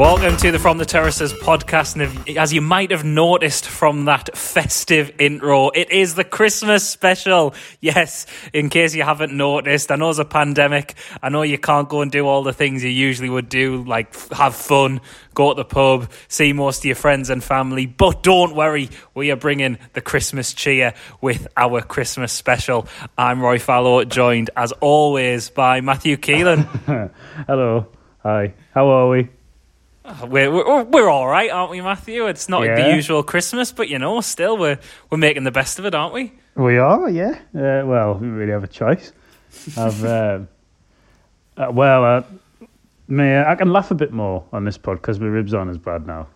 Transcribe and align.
Welcome 0.00 0.38
to 0.38 0.50
the 0.50 0.58
From 0.58 0.78
the 0.78 0.86
Terraces 0.86 1.34
podcast. 1.34 2.00
And 2.00 2.38
as 2.38 2.54
you 2.54 2.62
might 2.62 2.90
have 2.90 3.04
noticed 3.04 3.68
from 3.68 4.06
that 4.06 4.34
festive 4.34 5.12
intro, 5.18 5.68
it 5.68 5.90
is 5.90 6.14
the 6.14 6.24
Christmas 6.24 6.88
special. 6.88 7.52
Yes, 7.80 8.24
in 8.54 8.70
case 8.70 8.94
you 8.94 9.02
haven't 9.02 9.36
noticed, 9.36 9.92
I 9.92 9.96
know 9.96 10.08
it's 10.08 10.18
a 10.18 10.24
pandemic. 10.24 10.94
I 11.22 11.28
know 11.28 11.42
you 11.42 11.58
can't 11.58 11.86
go 11.86 12.00
and 12.00 12.10
do 12.10 12.26
all 12.26 12.42
the 12.42 12.54
things 12.54 12.82
you 12.82 12.88
usually 12.88 13.28
would 13.28 13.50
do, 13.50 13.84
like 13.84 14.16
have 14.30 14.54
fun, 14.54 15.02
go 15.34 15.52
to 15.52 15.56
the 15.58 15.66
pub, 15.66 16.10
see 16.28 16.54
most 16.54 16.78
of 16.78 16.86
your 16.86 16.94
friends 16.94 17.28
and 17.28 17.44
family. 17.44 17.84
But 17.84 18.22
don't 18.22 18.56
worry, 18.56 18.88
we 19.12 19.30
are 19.30 19.36
bringing 19.36 19.76
the 19.92 20.00
Christmas 20.00 20.54
cheer 20.54 20.94
with 21.20 21.46
our 21.58 21.82
Christmas 21.82 22.32
special. 22.32 22.88
I'm 23.18 23.42
Rory 23.42 23.58
Fallow, 23.58 24.02
joined 24.04 24.48
as 24.56 24.72
always 24.80 25.50
by 25.50 25.82
Matthew 25.82 26.16
Keelan. 26.16 27.10
Hello. 27.46 27.86
Hi. 28.22 28.54
How 28.72 28.88
are 28.88 29.10
we? 29.10 29.28
We're, 30.26 30.50
we're 30.50 30.82
we're 30.84 31.08
all 31.08 31.26
right, 31.26 31.50
aren't 31.50 31.70
we, 31.70 31.80
Matthew? 31.80 32.26
It's 32.26 32.48
not 32.48 32.64
Yeah. 32.64 32.76
the 32.90 32.94
usual 32.96 33.22
Christmas, 33.22 33.72
but 33.72 33.88
you 33.88 33.98
know, 33.98 34.20
still 34.20 34.56
we're 34.56 34.78
we're 35.10 35.18
making 35.18 35.44
the 35.44 35.50
best 35.50 35.78
of 35.78 35.84
it, 35.86 35.94
aren't 35.94 36.14
we? 36.14 36.32
We 36.56 36.78
are, 36.78 37.08
yeah. 37.08 37.38
Uh, 37.54 37.86
well, 37.86 38.14
we 38.20 38.28
really 38.28 38.52
have 38.52 38.64
a 38.64 38.68
choice. 38.68 39.12
I've, 39.76 40.04
um, 40.04 40.48
uh, 41.56 41.70
well, 41.72 42.04
uh, 42.04 42.22
me, 43.08 43.36
I 43.38 43.54
can 43.54 43.72
laugh 43.72 43.90
a 43.90 43.94
bit 43.94 44.12
more 44.12 44.44
on 44.52 44.64
this 44.64 44.78
pod 44.78 44.96
because 44.96 45.18
my 45.20 45.26
ribs 45.26 45.54
aren't 45.54 45.70
as 45.70 45.78
bad 45.78 46.06
now. 46.06 46.26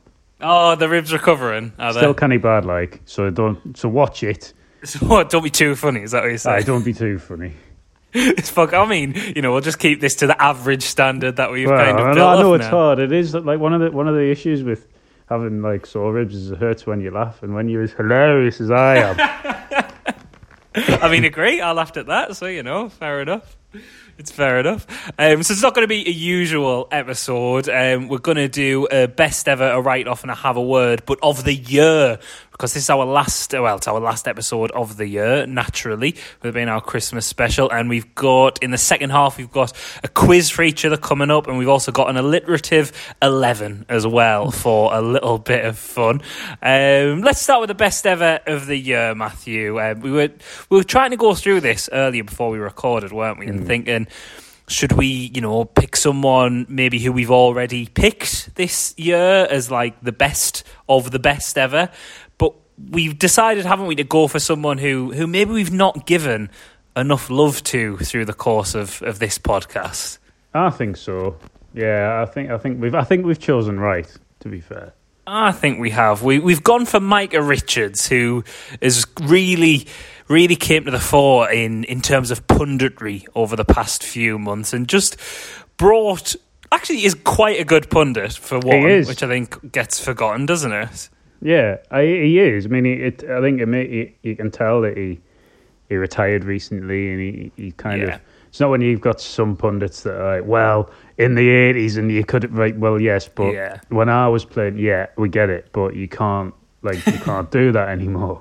Oh, 0.40 0.74
the 0.76 0.88
ribs 0.88 1.12
recovering. 1.12 1.72
Are 1.78 1.92
they? 1.92 2.00
Still 2.00 2.12
they? 2.12 2.18
canny 2.20 2.36
bad, 2.38 2.64
like. 2.64 3.00
So 3.06 3.30
don't. 3.30 3.76
So 3.76 3.88
watch 3.88 4.22
it. 4.22 4.52
So 4.84 4.98
what, 5.06 5.30
don't 5.30 5.42
be 5.42 5.48
too 5.48 5.76
funny. 5.76 6.02
Is 6.02 6.10
that 6.10 6.18
what 6.18 6.24
you're 6.26 6.34
Aye, 6.34 6.36
saying? 6.36 6.64
don't 6.66 6.84
be 6.84 6.92
too 6.92 7.18
funny. 7.18 7.54
It's 8.14 8.48
fuck. 8.48 8.72
I 8.72 8.86
mean, 8.86 9.14
you 9.34 9.42
know, 9.42 9.52
we'll 9.52 9.60
just 9.60 9.78
keep 9.80 10.00
this 10.00 10.14
to 10.16 10.26
the 10.28 10.40
average 10.40 10.84
standard 10.84 11.36
that 11.36 11.50
we've 11.50 11.68
Well, 11.68 11.76
kind 11.76 11.98
of 11.98 12.06
I, 12.06 12.14
built 12.14 12.28
I 12.28 12.40
know 12.40 12.54
it's 12.54 12.64
now. 12.64 12.70
hard. 12.70 12.98
It 13.00 13.12
is 13.12 13.34
like 13.34 13.58
one 13.58 13.74
of 13.74 13.80
the 13.80 13.90
one 13.90 14.06
of 14.08 14.14
the 14.14 14.30
issues 14.30 14.62
with 14.62 14.86
having 15.28 15.62
like 15.62 15.84
sore 15.84 16.12
ribs 16.12 16.34
is 16.34 16.50
it 16.52 16.58
hurts 16.58 16.86
when 16.86 17.00
you 17.00 17.10
laugh, 17.10 17.42
and 17.42 17.54
when 17.54 17.68
you're 17.68 17.82
as 17.82 17.92
hilarious 17.92 18.60
as 18.60 18.70
I 18.70 18.96
am. 18.98 19.84
I 20.76 21.08
mean, 21.10 21.24
agree. 21.24 21.60
I 21.60 21.72
laughed 21.72 21.96
at 21.96 22.06
that, 22.06 22.36
so 22.36 22.46
you 22.46 22.62
know, 22.62 22.88
fair 22.88 23.20
enough. 23.20 23.56
It's 24.16 24.30
fair 24.30 24.60
enough. 24.60 24.86
Um, 25.18 25.42
so 25.42 25.52
it's 25.52 25.62
not 25.62 25.74
going 25.74 25.82
to 25.84 25.88
be 25.88 26.06
a 26.08 26.12
usual 26.12 26.86
episode. 26.92 27.68
Um, 27.68 28.08
we're 28.08 28.18
going 28.18 28.36
to 28.36 28.48
do 28.48 28.86
a 28.90 29.06
best 29.08 29.48
ever, 29.48 29.68
a 29.70 29.80
write 29.80 30.06
off, 30.06 30.22
and 30.22 30.30
a 30.30 30.34
have 30.36 30.56
a 30.56 30.62
word, 30.62 31.02
but 31.06 31.18
of 31.22 31.42
the 31.44 31.54
year 31.54 32.18
because 32.64 32.72
this 32.72 32.84
is 32.84 32.90
our 32.90 33.04
last. 33.04 33.52
Well, 33.52 33.76
it's 33.76 33.86
our 33.86 34.00
last 34.00 34.26
episode 34.26 34.70
of 34.70 34.96
the 34.96 35.06
year. 35.06 35.46
Naturally, 35.46 36.16
with 36.40 36.54
being 36.54 36.70
our 36.70 36.80
Christmas 36.80 37.26
special, 37.26 37.70
and 37.70 37.90
we've 37.90 38.14
got 38.14 38.62
in 38.62 38.70
the 38.70 38.78
second 38.78 39.10
half 39.10 39.36
we've 39.36 39.52
got 39.52 39.70
a 40.02 40.08
quiz 40.08 40.48
for 40.48 40.62
each 40.62 40.82
other 40.86 40.96
coming 40.96 41.30
up, 41.30 41.46
and 41.46 41.58
we've 41.58 41.68
also 41.68 41.92
got 41.92 42.08
an 42.08 42.16
alliterative 42.16 42.90
eleven 43.20 43.84
as 43.90 44.06
well 44.06 44.50
for 44.62 44.94
a 44.94 45.02
little 45.02 45.36
bit 45.36 45.66
of 45.66 45.76
fun. 45.76 46.22
Um, 46.62 47.20
let's 47.20 47.42
start 47.42 47.60
with 47.60 47.68
the 47.68 47.74
best 47.74 48.06
ever 48.06 48.40
of 48.46 48.64
the 48.64 48.78
year, 48.78 49.14
Matthew. 49.14 49.78
Um, 49.78 50.00
we 50.00 50.10
were 50.10 50.30
we 50.70 50.78
were 50.78 50.84
trying 50.84 51.10
to 51.10 51.18
go 51.18 51.34
through 51.34 51.60
this 51.60 51.90
earlier 51.92 52.24
before 52.24 52.48
we 52.48 52.56
recorded, 52.56 53.12
weren't 53.12 53.38
we? 53.38 53.46
And 53.46 53.66
thinking, 53.66 54.06
should 54.68 54.92
we, 54.92 55.30
you 55.34 55.40
know, 55.40 55.64
pick 55.64 55.96
someone 55.96 56.66
maybe 56.68 56.98
who 56.98 57.12
we've 57.12 57.30
already 57.30 57.86
picked 57.86 58.54
this 58.54 58.94
year 58.96 59.46
as 59.50 59.70
like 59.70 60.00
the 60.00 60.12
best 60.12 60.64
of 60.88 61.10
the 61.10 61.18
best 61.18 61.58
ever? 61.58 61.90
We've 62.90 63.18
decided, 63.18 63.66
haven't 63.66 63.86
we, 63.86 63.94
to 63.96 64.04
go 64.04 64.28
for 64.28 64.38
someone 64.38 64.78
who 64.78 65.12
who 65.12 65.26
maybe 65.26 65.52
we've 65.52 65.72
not 65.72 66.06
given 66.06 66.50
enough 66.96 67.30
love 67.30 67.62
to 67.64 67.96
through 67.98 68.24
the 68.24 68.32
course 68.32 68.74
of, 68.74 69.02
of 69.02 69.18
this 69.18 69.38
podcast. 69.38 70.18
I 70.52 70.70
think 70.70 70.96
so. 70.96 71.36
Yeah, 71.72 72.22
I 72.22 72.30
think 72.30 72.50
I 72.50 72.58
think 72.58 72.80
we've 72.80 72.94
I 72.94 73.04
think 73.04 73.26
we've 73.26 73.38
chosen 73.38 73.78
right. 73.78 74.10
To 74.40 74.48
be 74.48 74.60
fair. 74.60 74.92
I 75.26 75.52
think 75.52 75.80
we 75.80 75.90
have. 75.90 76.22
We 76.22 76.38
we've 76.38 76.62
gone 76.62 76.84
for 76.84 77.00
Micah 77.00 77.42
Richards, 77.42 78.06
who 78.06 78.44
is 78.80 79.06
really, 79.22 79.86
really 80.28 80.56
came 80.56 80.84
to 80.84 80.90
the 80.90 81.00
fore 81.00 81.50
in 81.50 81.84
in 81.84 82.00
terms 82.02 82.30
of 82.30 82.46
punditry 82.46 83.24
over 83.34 83.56
the 83.56 83.64
past 83.64 84.04
few 84.04 84.38
months, 84.38 84.72
and 84.72 84.88
just 84.88 85.16
brought. 85.76 86.36
Actually, 86.72 87.04
is 87.04 87.14
quite 87.14 87.60
a 87.60 87.64
good 87.64 87.88
pundit 87.88 88.32
for 88.32 88.58
one, 88.58 88.82
which 89.06 89.22
I 89.22 89.28
think 89.28 89.70
gets 89.70 90.00
forgotten, 90.00 90.44
doesn't 90.44 90.72
it? 90.72 91.08
Yeah, 91.44 91.76
I, 91.90 92.02
he 92.02 92.38
is. 92.40 92.64
I 92.64 92.68
mean, 92.70 92.86
it, 92.86 93.22
I 93.28 93.40
think 93.42 93.60
it 93.60 94.14
you 94.22 94.34
can 94.34 94.50
tell 94.50 94.80
that 94.80 94.96
he 94.96 95.20
he 95.90 95.96
retired 95.96 96.42
recently, 96.44 97.10
and 97.12 97.20
he, 97.20 97.52
he 97.56 97.70
kind 97.72 98.00
Yeah. 98.00 98.14
of. 98.14 98.20
It's 98.48 98.60
not 98.60 98.70
when 98.70 98.80
you've 98.80 99.00
got 99.00 99.20
some 99.20 99.56
pundits 99.56 100.02
that 100.04 100.14
are 100.18 100.36
like, 100.40 100.48
well, 100.48 100.88
in 101.18 101.34
the 101.34 101.48
eighties, 101.48 101.96
and 101.98 102.10
you 102.10 102.24
could 102.24 102.50
right. 102.54 102.74
Well, 102.76 102.98
yes, 103.00 103.28
but 103.28 103.52
Yeah. 103.52 103.78
when 103.90 104.08
I 104.08 104.26
was 104.28 104.44
playing, 104.44 104.78
yeah, 104.78 105.06
we 105.18 105.28
get 105.28 105.50
it, 105.50 105.68
but 105.72 105.94
you 105.94 106.08
can't 106.08 106.54
like 106.82 107.04
you 107.06 107.18
can't 107.18 107.50
do 107.50 107.72
that 107.72 107.88
anymore. 107.90 108.40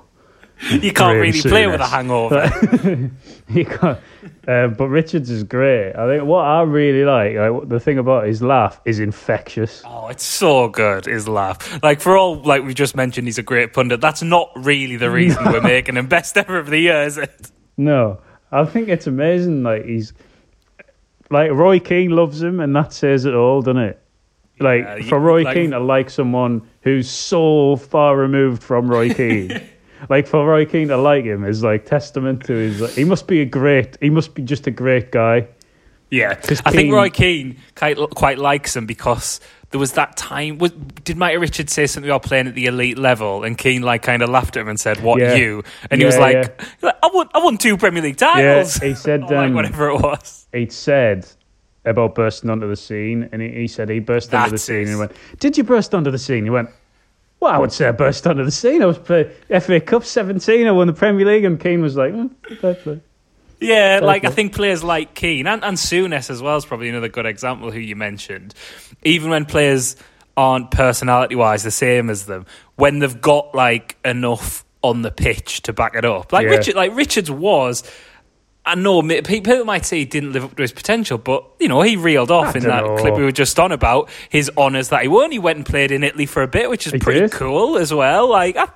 You 0.70 0.92
can't 0.92 1.18
really 1.20 1.40
play 1.40 1.66
with 1.66 1.80
a 1.80 1.86
hangover. 1.86 2.50
you 3.48 3.64
can't. 3.64 3.98
Uh, 4.46 4.68
but 4.68 4.88
Richards 4.88 5.28
is 5.30 5.42
great. 5.42 5.92
I 5.92 6.06
think 6.06 6.24
what 6.28 6.44
I 6.44 6.62
really 6.62 7.04
like, 7.04 7.34
like 7.36 7.68
the 7.68 7.80
thing 7.80 7.98
about 7.98 8.26
his 8.26 8.40
laugh 8.42 8.80
is 8.84 9.00
infectious. 9.00 9.82
Oh, 9.84 10.08
it's 10.08 10.24
so 10.24 10.68
good, 10.68 11.06
his 11.06 11.26
laugh. 11.28 11.82
Like, 11.82 12.00
for 12.00 12.16
all, 12.16 12.36
like 12.42 12.62
we 12.64 12.72
just 12.74 12.94
mentioned, 12.96 13.26
he's 13.26 13.38
a 13.38 13.42
great 13.42 13.72
pundit. 13.72 14.00
That's 14.00 14.22
not 14.22 14.50
really 14.56 14.96
the 14.96 15.10
reason 15.10 15.44
we're 15.52 15.60
making 15.60 15.96
him 15.96 16.06
best 16.06 16.36
ever 16.36 16.58
of 16.58 16.68
the 16.70 16.78
year, 16.78 17.02
is 17.02 17.18
it? 17.18 17.50
No, 17.76 18.20
I 18.52 18.64
think 18.64 18.88
it's 18.88 19.06
amazing. 19.06 19.62
Like 19.64 19.84
he's 19.84 20.12
like 21.30 21.50
Roy 21.50 21.80
Keane 21.80 22.10
loves 22.10 22.42
him, 22.42 22.60
and 22.60 22.74
that 22.76 22.92
says 22.92 23.24
it 23.24 23.34
all, 23.34 23.60
doesn't 23.62 23.82
it? 23.82 24.00
Like 24.60 24.82
Yeah, 24.84 25.08
for 25.08 25.18
Roy 25.18 25.42
like- 25.42 25.56
Keane 25.56 25.70
to 25.72 25.80
like 25.80 26.08
someone 26.10 26.62
who's 26.82 27.10
so 27.10 27.76
far 27.76 28.16
removed 28.16 28.62
from 28.62 28.88
Roy 28.88 29.12
Keane. 29.14 29.60
Like 30.08 30.26
for 30.26 30.46
Roy 30.46 30.64
Keane 30.66 30.88
to 30.88 30.96
like 30.96 31.24
him 31.24 31.44
is 31.44 31.62
like 31.62 31.86
testament 31.86 32.44
to 32.46 32.52
his. 32.54 32.80
Like, 32.80 32.92
he 32.92 33.04
must 33.04 33.26
be 33.26 33.40
a 33.40 33.44
great. 33.44 33.96
He 34.00 34.10
must 34.10 34.34
be 34.34 34.42
just 34.42 34.66
a 34.66 34.70
great 34.70 35.10
guy. 35.12 35.48
Yeah, 36.10 36.38
I 36.64 36.70
think 36.70 36.92
Roy 36.92 37.10
Keane 37.10 37.56
quite, 37.74 37.96
quite 38.10 38.38
likes 38.38 38.76
him 38.76 38.86
because 38.86 39.40
there 39.70 39.80
was 39.80 39.92
that 39.92 40.16
time. 40.16 40.58
Was, 40.58 40.70
did 41.02 41.16
Micah 41.16 41.40
Richards 41.40 41.72
say 41.72 41.86
something 41.88 42.08
about 42.08 42.22
playing 42.22 42.46
at 42.46 42.54
the 42.54 42.66
elite 42.66 42.98
level, 42.98 43.42
and 43.42 43.58
Keane 43.58 43.82
like 43.82 44.02
kind 44.02 44.22
of 44.22 44.28
laughed 44.28 44.56
at 44.56 44.60
him 44.60 44.68
and 44.68 44.78
said, 44.78 45.02
"What 45.02 45.18
Yeah. 45.20 45.34
you?" 45.34 45.64
And 45.90 46.00
he 46.00 46.04
was 46.06 46.16
like, 46.16 46.62
like, 46.82 46.94
"I 47.02 47.10
won, 47.12 47.28
I 47.34 47.38
won 47.42 47.58
two 47.58 47.76
Premier 47.76 48.00
League 48.02 48.16
titles." 48.18 48.76
he 48.82 48.94
said, 48.94 49.22
Or, 49.24 49.34
like 49.34 49.48
um, 49.48 49.54
whatever 49.54 49.88
it 49.88 50.00
was. 50.02 50.46
He'd 50.52 50.72
said 50.72 51.26
about 51.84 52.14
bursting 52.14 52.48
onto 52.48 52.68
the 52.68 52.76
scene, 52.76 53.28
and 53.32 53.42
he, 53.42 53.48
he 53.48 53.66
said 53.66 53.88
he 53.88 53.98
burst 53.98 54.32
onto 54.32 54.44
the 54.46 54.50
That's 54.52 54.62
scene 54.62 54.76
it. 54.76 54.80
and 54.82 54.90
he 54.90 54.96
went, 54.96 55.12
"Did 55.40 55.58
you 55.58 55.64
burst 55.64 55.94
onto 55.96 56.12
the 56.12 56.18
scene?" 56.18 56.44
He 56.44 56.50
went. 56.50 56.68
Well, 57.44 57.52
I 57.52 57.58
would 57.58 57.72
say 57.72 57.86
I 57.86 57.92
burst 57.92 58.26
onto 58.26 58.42
the 58.42 58.50
scene. 58.50 58.82
I 58.82 58.86
was 58.86 58.96
playing 58.96 59.30
FA 59.60 59.78
Cup 59.78 60.02
17. 60.02 60.66
I 60.66 60.70
won 60.70 60.86
the 60.86 60.94
Premier 60.94 61.26
League, 61.26 61.44
and 61.44 61.60
Keane 61.60 61.82
was 61.82 61.94
like, 61.94 62.14
mm, 62.14 62.30
fair 62.58 62.74
play. 62.74 63.02
Yeah, 63.60 64.00
like 64.02 64.24
I 64.24 64.30
think 64.30 64.54
players 64.54 64.82
like 64.82 65.14
Keane 65.14 65.46
and, 65.46 65.62
and 65.62 65.76
Souness 65.76 66.30
as 66.30 66.40
well 66.40 66.56
is 66.56 66.64
probably 66.64 66.88
another 66.88 67.08
good 67.08 67.26
example 67.26 67.70
who 67.70 67.80
you 67.80 67.96
mentioned. 67.96 68.54
Even 69.02 69.28
when 69.28 69.44
players 69.44 69.96
aren't 70.38 70.70
personality 70.70 71.34
wise 71.34 71.62
the 71.62 71.70
same 71.70 72.08
as 72.08 72.24
them, 72.24 72.46
when 72.76 73.00
they've 73.00 73.20
got 73.20 73.54
like 73.54 73.98
enough 74.06 74.64
on 74.82 75.02
the 75.02 75.10
pitch 75.10 75.60
to 75.62 75.74
back 75.74 75.96
it 75.96 76.06
up. 76.06 76.32
Like 76.32 76.44
Yeah. 76.44 76.52
Richard 76.52 76.74
like 76.76 76.96
Richards 76.96 77.30
was 77.30 77.82
I 78.66 78.74
know 78.76 79.02
people 79.02 79.64
might 79.66 79.84
say 79.84 79.98
he 79.98 80.04
didn't 80.06 80.32
live 80.32 80.44
up 80.44 80.56
to 80.56 80.62
his 80.62 80.72
potential, 80.72 81.18
but 81.18 81.44
you 81.60 81.68
know 81.68 81.82
he 81.82 81.96
reeled 81.96 82.30
off 82.30 82.54
I 82.54 82.58
in 82.58 82.64
that 82.64 82.80
dunno. 82.80 82.96
clip 82.98 83.14
we 83.14 83.22
were 83.22 83.30
just 83.32 83.58
on 83.60 83.72
about 83.72 84.08
his 84.30 84.50
honours 84.56 84.88
that 84.88 85.02
he 85.02 85.08
won. 85.08 85.30
He 85.32 85.38
went 85.38 85.58
and 85.58 85.66
played 85.66 85.90
in 85.92 86.02
Italy 86.02 86.24
for 86.24 86.42
a 86.42 86.48
bit, 86.48 86.70
which 86.70 86.86
is 86.86 86.94
He 86.94 86.98
pretty 86.98 87.20
did. 87.20 87.32
cool 87.32 87.76
as 87.76 87.92
well. 87.92 88.30
Like 88.30 88.56
I, 88.56 88.68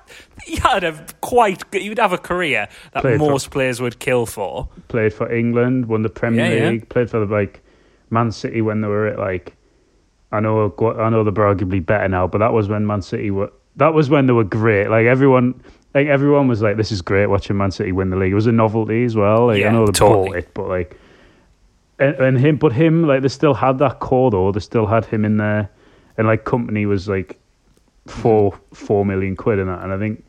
he 0.45 0.57
had 0.57 0.83
a 0.83 1.05
quite 1.21 1.63
you'd 1.73 1.97
have 1.97 2.13
a 2.13 2.19
career 2.19 2.67
that 2.93 3.01
Played 3.01 3.17
for- 3.19 3.29
most 3.31 3.49
players 3.49 3.81
would 3.81 3.99
kill 3.99 4.25
for. 4.27 4.69
Played 4.89 5.13
for 5.13 5.31
England, 5.33 5.87
won 5.87 6.03
the 6.03 6.09
Premier 6.09 6.45
Yeah, 6.45 6.63
yeah. 6.65 6.69
League, 6.69 6.89
played 6.89 7.09
for 7.09 7.25
the 7.25 7.31
like 7.31 7.61
Man 8.11 8.31
City 8.31 8.61
when 8.61 8.81
they 8.81 8.87
were 8.87 9.07
at 9.07 9.17
like 9.17 9.55
I 10.31 10.39
know 10.39 10.71
I 10.99 11.09
know 11.09 11.23
they're 11.23 11.33
arguably 11.33 11.83
better 11.83 12.07
now, 12.07 12.27
but 12.27 12.37
that 12.37 12.53
was 12.53 12.69
when 12.69 12.85
Man 12.85 13.01
City 13.01 13.31
were 13.31 13.51
that 13.77 13.95
was 13.95 14.07
when 14.07 14.27
they 14.27 14.33
were 14.33 14.43
great. 14.43 14.87
Like 14.89 15.07
everyone 15.07 15.63
like 15.93 16.07
everyone 16.07 16.47
was 16.47 16.61
like, 16.61 16.77
This 16.77 16.91
is 16.91 17.01
great 17.01 17.27
watching 17.27 17.57
Man 17.57 17.71
City 17.71 17.91
win 17.91 18.09
the 18.09 18.17
league. 18.17 18.31
It 18.31 18.35
was 18.35 18.47
a 18.47 18.51
novelty 18.51 19.03
as 19.03 19.15
well. 19.15 19.47
Like 19.47 19.59
Yeah, 19.59 19.69
I 19.69 19.71
know 19.71 19.85
they 19.85 19.91
totally. 19.91 20.29
bought 20.29 20.37
it, 20.37 20.53
but 20.53 20.67
like 20.67 20.97
and, 21.99 22.15
and 22.15 22.37
him 22.39 22.57
but 22.57 22.71
him 22.73 23.05
like 23.07 23.21
they 23.21 23.27
still 23.27 23.53
had 23.53 23.79
that 23.79 23.99
core 23.99 24.31
though, 24.31 24.51
they 24.51 24.59
still 24.59 24.85
had 24.85 25.05
him 25.05 25.25
in 25.25 25.37
there 25.37 25.69
and 26.17 26.27
like 26.27 26.45
company 26.45 26.85
was 26.85 27.07
like 27.09 27.39
four 28.07 28.57
four 28.73 29.05
million 29.05 29.35
quid 29.35 29.59
in 29.59 29.67
that 29.67 29.83
and 29.83 29.91
I 29.93 29.97
think 29.99 30.23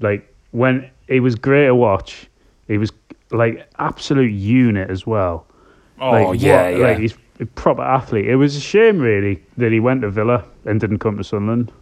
like 0.00 0.32
when 0.52 0.88
it 1.08 1.20
was 1.20 1.34
great 1.34 1.66
to 1.66 1.74
watch, 1.74 2.28
he 2.68 2.78
was 2.78 2.92
like 3.30 3.68
absolute 3.78 4.32
unit 4.32 4.90
as 4.90 5.06
well. 5.06 5.46
Oh 6.00 6.10
like, 6.10 6.40
yeah, 6.40 6.70
what- 6.70 6.78
yeah. 6.78 6.86
Like 6.86 6.98
he's 6.98 7.14
a 7.40 7.46
proper 7.46 7.82
athlete. 7.82 8.26
It 8.26 8.36
was 8.36 8.54
a 8.56 8.60
shame, 8.60 8.98
really, 8.98 9.42
that 9.56 9.72
he 9.72 9.80
went 9.80 10.02
to 10.02 10.10
Villa 10.10 10.44
and 10.66 10.78
didn't 10.80 10.98
come 10.98 11.16
to 11.16 11.24
Sunderland. 11.24 11.72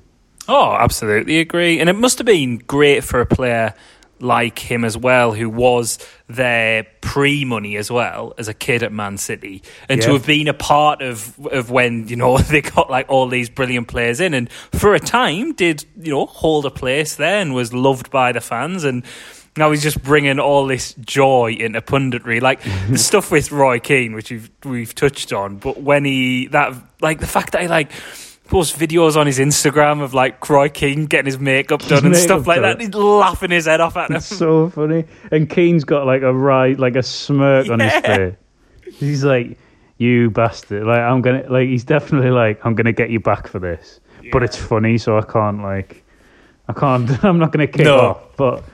Oh, 0.48 0.72
absolutely 0.72 1.40
agree. 1.40 1.78
And 1.78 1.90
it 1.90 1.96
must 1.96 2.18
have 2.18 2.26
been 2.26 2.58
great 2.58 3.04
for 3.04 3.20
a 3.20 3.26
player 3.26 3.74
like 4.20 4.58
him 4.58 4.84
as 4.84 4.96
well, 4.96 5.32
who 5.32 5.48
was 5.48 5.98
there 6.26 6.86
pre 7.00 7.44
money 7.44 7.76
as 7.76 7.90
well 7.90 8.34
as 8.38 8.48
a 8.48 8.54
kid 8.54 8.82
at 8.82 8.92
Man 8.92 9.16
City, 9.16 9.62
and 9.88 10.02
to 10.02 10.12
have 10.12 10.26
been 10.26 10.48
a 10.48 10.54
part 10.54 11.02
of 11.02 11.38
of 11.46 11.70
when 11.70 12.08
you 12.08 12.16
know 12.16 12.38
they 12.50 12.62
got 12.62 12.90
like 12.90 13.06
all 13.08 13.28
these 13.28 13.48
brilliant 13.48 13.88
players 13.88 14.20
in, 14.20 14.34
and 14.34 14.50
for 14.50 14.94
a 14.94 15.00
time 15.00 15.52
did 15.52 15.84
you 16.00 16.12
know 16.12 16.26
hold 16.26 16.66
a 16.66 16.70
place 16.70 17.16
there 17.16 17.40
and 17.40 17.54
was 17.54 17.72
loved 17.72 18.10
by 18.10 18.32
the 18.32 18.40
fans 18.40 18.84
and. 18.84 19.04
Now 19.56 19.72
he's 19.72 19.82
just 19.82 20.00
bringing 20.04 20.38
all 20.38 20.68
this 20.68 20.94
joy 21.00 21.56
into 21.58 21.80
punditry, 21.80 22.40
like 22.40 22.60
mm-hmm. 22.60 22.92
the 22.92 22.98
stuff 22.98 23.32
with 23.32 23.50
Roy 23.50 23.80
Keane, 23.80 24.14
which 24.14 24.30
we've 24.30 24.50
we've 24.64 24.94
touched 24.94 25.32
on. 25.32 25.56
But 25.56 25.82
when 25.82 26.04
he 26.04 26.46
that 26.48 26.74
like 27.00 27.18
the 27.18 27.26
fact 27.26 27.54
that 27.54 27.62
he 27.62 27.66
like 27.66 27.90
posts 28.48 28.76
videos 28.76 29.16
on 29.16 29.26
his 29.26 29.38
Instagram 29.38 30.02
of 30.02 30.14
like 30.14 30.48
Roy 30.48 30.68
Keane 30.68 31.06
getting 31.06 31.26
his 31.26 31.38
makeup 31.38 31.80
done 31.82 31.98
and 32.04 32.10
makeup 32.10 32.22
stuff 32.24 32.46
like 32.46 32.60
done. 32.62 32.78
that, 32.78 32.80
he's 32.80 32.94
laughing 32.94 33.50
his 33.50 33.66
head 33.66 33.80
off 33.80 33.96
at 33.96 34.10
him. 34.10 34.16
It's 34.16 34.26
so 34.26 34.68
funny. 34.70 35.04
And 35.30 35.48
Keane's 35.48 35.84
got 35.84 36.06
like 36.06 36.22
a 36.22 36.32
right, 36.34 36.78
like 36.78 36.96
a 36.96 37.02
smirk 37.02 37.68
on 37.70 37.80
his 37.80 37.92
face. 38.04 38.34
He's 38.94 39.22
like, 39.24 39.58
"You 39.98 40.30
bastard!" 40.30 40.84
Like 40.86 40.98
I'm 41.00 41.20
gonna, 41.22 41.44
like 41.50 41.68
he's 41.68 41.84
definitely 41.84 42.30
like, 42.30 42.64
"I'm 42.64 42.74
gonna 42.74 42.92
get 42.92 43.10
you 43.10 43.20
back 43.20 43.46
for 43.48 43.58
this." 43.58 44.00
But 44.32 44.42
it's 44.42 44.56
funny, 44.56 44.98
so 44.98 45.16
I 45.16 45.22
can't 45.22 45.62
like, 45.62 46.02
I 46.68 46.72
can't. 46.72 47.24
I'm 47.24 47.38
not 47.38 47.52
gonna 47.52 47.66
kick 47.66 47.84
No. 47.84 47.98
off. 47.98 48.36
But, 48.36 48.64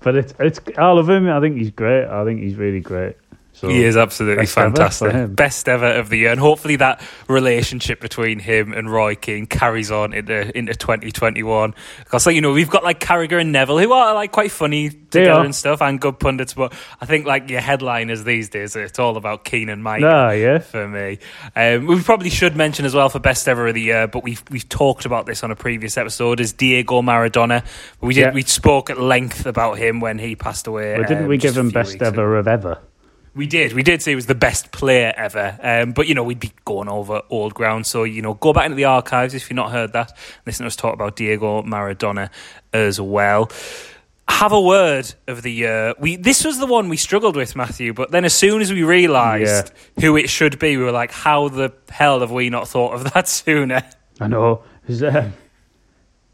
but 0.00 0.16
it's 0.16 0.34
it's. 0.38 0.60
I 0.78 0.90
love 0.90 1.08
him. 1.08 1.28
I 1.28 1.38
think 1.40 1.56
he's 1.56 1.70
great. 1.70 2.06
I 2.06 2.24
think 2.24 2.40
he's 2.40 2.56
really 2.56 2.80
great. 2.80 3.16
So 3.62 3.68
He 3.68 3.84
is 3.84 3.96
absolutely 3.96 4.42
best 4.42 4.54
fantastic. 4.56 5.12
him. 5.12 5.34
Best 5.36 5.68
ever 5.68 5.86
of 5.86 6.08
the 6.08 6.16
year. 6.16 6.32
And 6.32 6.40
hopefully 6.40 6.74
that 6.76 7.00
relationship 7.28 8.00
between 8.00 8.40
him 8.40 8.72
and 8.72 8.90
Roy 8.90 9.14
Keane 9.14 9.46
carries 9.46 9.88
on 9.92 10.12
into, 10.12 10.58
into 10.58 10.74
2021. 10.74 11.72
Because, 12.00 12.26
like, 12.26 12.34
you 12.34 12.40
know, 12.40 12.52
we've 12.52 12.68
got 12.68 12.82
like 12.82 12.98
Carragher 12.98 13.40
and 13.40 13.52
Neville 13.52 13.78
who 13.78 13.92
are 13.92 14.14
like 14.14 14.32
quite 14.32 14.50
funny 14.50 14.90
together 14.90 15.44
and 15.44 15.54
stuff 15.54 15.80
and 15.80 16.00
good 16.00 16.18
pundits. 16.18 16.54
But 16.54 16.72
I 17.00 17.06
think 17.06 17.24
like 17.24 17.50
your 17.50 17.60
headliners 17.60 18.24
these 18.24 18.48
days, 18.48 18.74
it's 18.74 18.98
all 18.98 19.16
about 19.16 19.44
Keane 19.44 19.68
and 19.68 19.80
Micah. 19.80 20.06
Nah, 20.06 20.30
yeah. 20.30 20.58
for 20.58 20.88
me. 20.88 21.20
Um, 21.54 21.86
we 21.86 22.02
probably 22.02 22.30
should 22.30 22.56
mention 22.56 22.84
as 22.84 22.96
well 22.96 23.10
for 23.10 23.20
best 23.20 23.46
ever 23.46 23.68
of 23.68 23.74
the 23.74 23.82
year, 23.82 24.08
but 24.08 24.24
we've 24.24 24.42
we've 24.50 24.68
talked 24.68 25.04
about 25.04 25.26
this 25.26 25.44
on 25.44 25.52
a 25.52 25.56
previous 25.56 25.96
episode. 25.96 26.40
Is 26.40 26.52
Diego 26.52 27.00
Maradona? 27.00 27.64
We 28.00 28.14
did 28.14 28.22
Yeah. 28.22 28.32
we 28.32 28.42
spoke 28.42 28.90
at 28.90 29.00
length 29.00 29.46
about 29.46 29.78
him 29.78 30.00
when 30.00 30.18
he 30.18 30.34
passed 30.34 30.66
away. 30.66 30.96
Didn't 30.96 31.18
um, 31.22 31.28
we 31.28 31.38
give 31.38 31.56
him 31.56 31.70
best 31.70 32.02
ever 32.02 32.36
of 32.36 32.48
ever? 32.48 32.80
We 33.34 33.46
did. 33.46 33.72
We 33.72 33.82
did 33.82 34.02
say 34.02 34.10
he 34.10 34.14
was 34.14 34.26
the 34.26 34.34
best 34.34 34.72
player 34.72 35.12
ever. 35.16 35.58
Um, 35.62 35.92
but, 35.92 36.06
you 36.06 36.14
know, 36.14 36.22
we'd 36.22 36.40
be 36.40 36.52
going 36.66 36.88
over 36.88 37.22
old 37.30 37.54
ground. 37.54 37.86
So, 37.86 38.04
you 38.04 38.20
know, 38.20 38.34
go 38.34 38.52
back 38.52 38.66
into 38.66 38.76
the 38.76 38.84
archives 38.84 39.32
if 39.32 39.48
you've 39.48 39.56
not 39.56 39.72
heard 39.72 39.94
that. 39.94 40.16
Listen 40.44 40.64
to 40.64 40.66
us 40.66 40.76
talk 40.76 40.92
about 40.92 41.16
Diego 41.16 41.62
Maradona 41.62 42.28
as 42.74 43.00
well. 43.00 43.50
Have 44.28 44.52
a 44.52 44.60
word 44.60 45.12
of 45.26 45.42
the 45.42 45.52
year. 45.52 45.94
We 45.98 46.16
This 46.16 46.44
was 46.44 46.58
the 46.58 46.66
one 46.66 46.90
we 46.90 46.96
struggled 46.98 47.36
with, 47.36 47.56
Matthew. 47.56 47.94
But 47.94 48.10
then 48.10 48.24
as 48.24 48.34
soon 48.34 48.60
as 48.60 48.70
we 48.70 48.82
realised 48.82 49.72
who 50.00 50.16
it 50.16 50.28
should 50.28 50.58
be, 50.58 50.76
we 50.76 50.84
were 50.84 50.92
like, 50.92 51.10
how 51.10 51.48
the 51.48 51.72
hell 51.88 52.20
have 52.20 52.30
we 52.30 52.50
not 52.50 52.68
thought 52.68 52.92
of 52.92 53.12
that 53.14 53.28
sooner? 53.28 53.82
I 54.20 54.28
know. 54.28 54.62
Is, 54.88 55.02
um, 55.02 55.32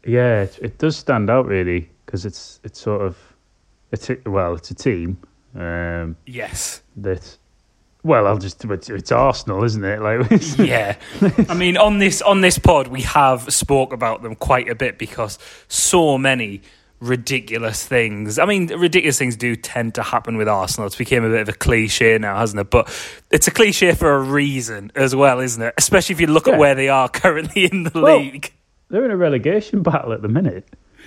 yeah, 0.05 0.41
it, 0.41 0.59
it 0.61 0.77
does 0.77 0.97
stand 0.97 1.29
out 1.29 1.45
really 1.45 1.89
because 2.05 2.25
it's 2.25 2.59
it's 2.63 2.79
sort 2.79 3.01
of 3.01 3.17
it's 3.91 4.09
well, 4.25 4.55
it's 4.55 4.71
a 4.71 4.75
team 4.75 5.17
um, 5.55 6.15
Yes. 6.25 6.81
that. 6.97 7.37
Well, 8.01 8.27
I'll 8.27 8.37
just 8.37 8.63
it's, 8.63 8.89
it's 8.89 9.11
Arsenal, 9.11 9.63
isn't 9.65 9.83
it? 9.83 10.01
Like, 10.01 10.29
yeah. 10.57 10.95
I 11.49 11.53
mean, 11.53 11.75
on 11.75 11.97
this 11.99 12.21
on 12.21 12.39
this 12.39 12.57
pod, 12.57 12.87
we 12.87 13.01
have 13.01 13.53
spoke 13.53 13.91
about 13.91 14.21
them 14.23 14.35
quite 14.35 14.69
a 14.69 14.75
bit 14.75 14.97
because 14.97 15.37
so 15.67 16.17
many 16.17 16.61
ridiculous 17.01 17.85
things. 17.85 18.39
I 18.39 18.45
mean, 18.45 18.67
ridiculous 18.67 19.17
things 19.17 19.35
do 19.35 19.55
tend 19.57 19.95
to 19.95 20.03
happen 20.03 20.37
with 20.37 20.47
Arsenal. 20.47 20.87
It's 20.87 20.95
become 20.95 21.25
a 21.25 21.29
bit 21.29 21.41
of 21.41 21.49
a 21.49 21.53
cliche 21.53 22.17
now, 22.17 22.37
hasn't 22.37 22.59
it? 22.61 22.69
But 22.69 22.87
it's 23.31 23.47
a 23.47 23.51
cliche 23.51 23.93
for 23.93 24.13
a 24.15 24.21
reason 24.21 24.91
as 24.95 25.13
well, 25.13 25.39
isn't 25.41 25.61
it? 25.61 25.73
Especially 25.77 26.13
if 26.13 26.21
you 26.21 26.27
look 26.27 26.47
Yeah. 26.47 26.53
at 26.53 26.59
where 26.59 26.75
they 26.75 26.87
are 26.89 27.09
currently 27.09 27.65
in 27.65 27.83
the 27.83 27.99
Well- 28.01 28.19
league. 28.19 28.53
they're 28.89 29.03
in 29.05 29.11
a 29.11 29.17
relegation 29.17 29.81
battle 29.83 30.13
at 30.13 30.21
the 30.21 30.29
minute. 30.29 30.65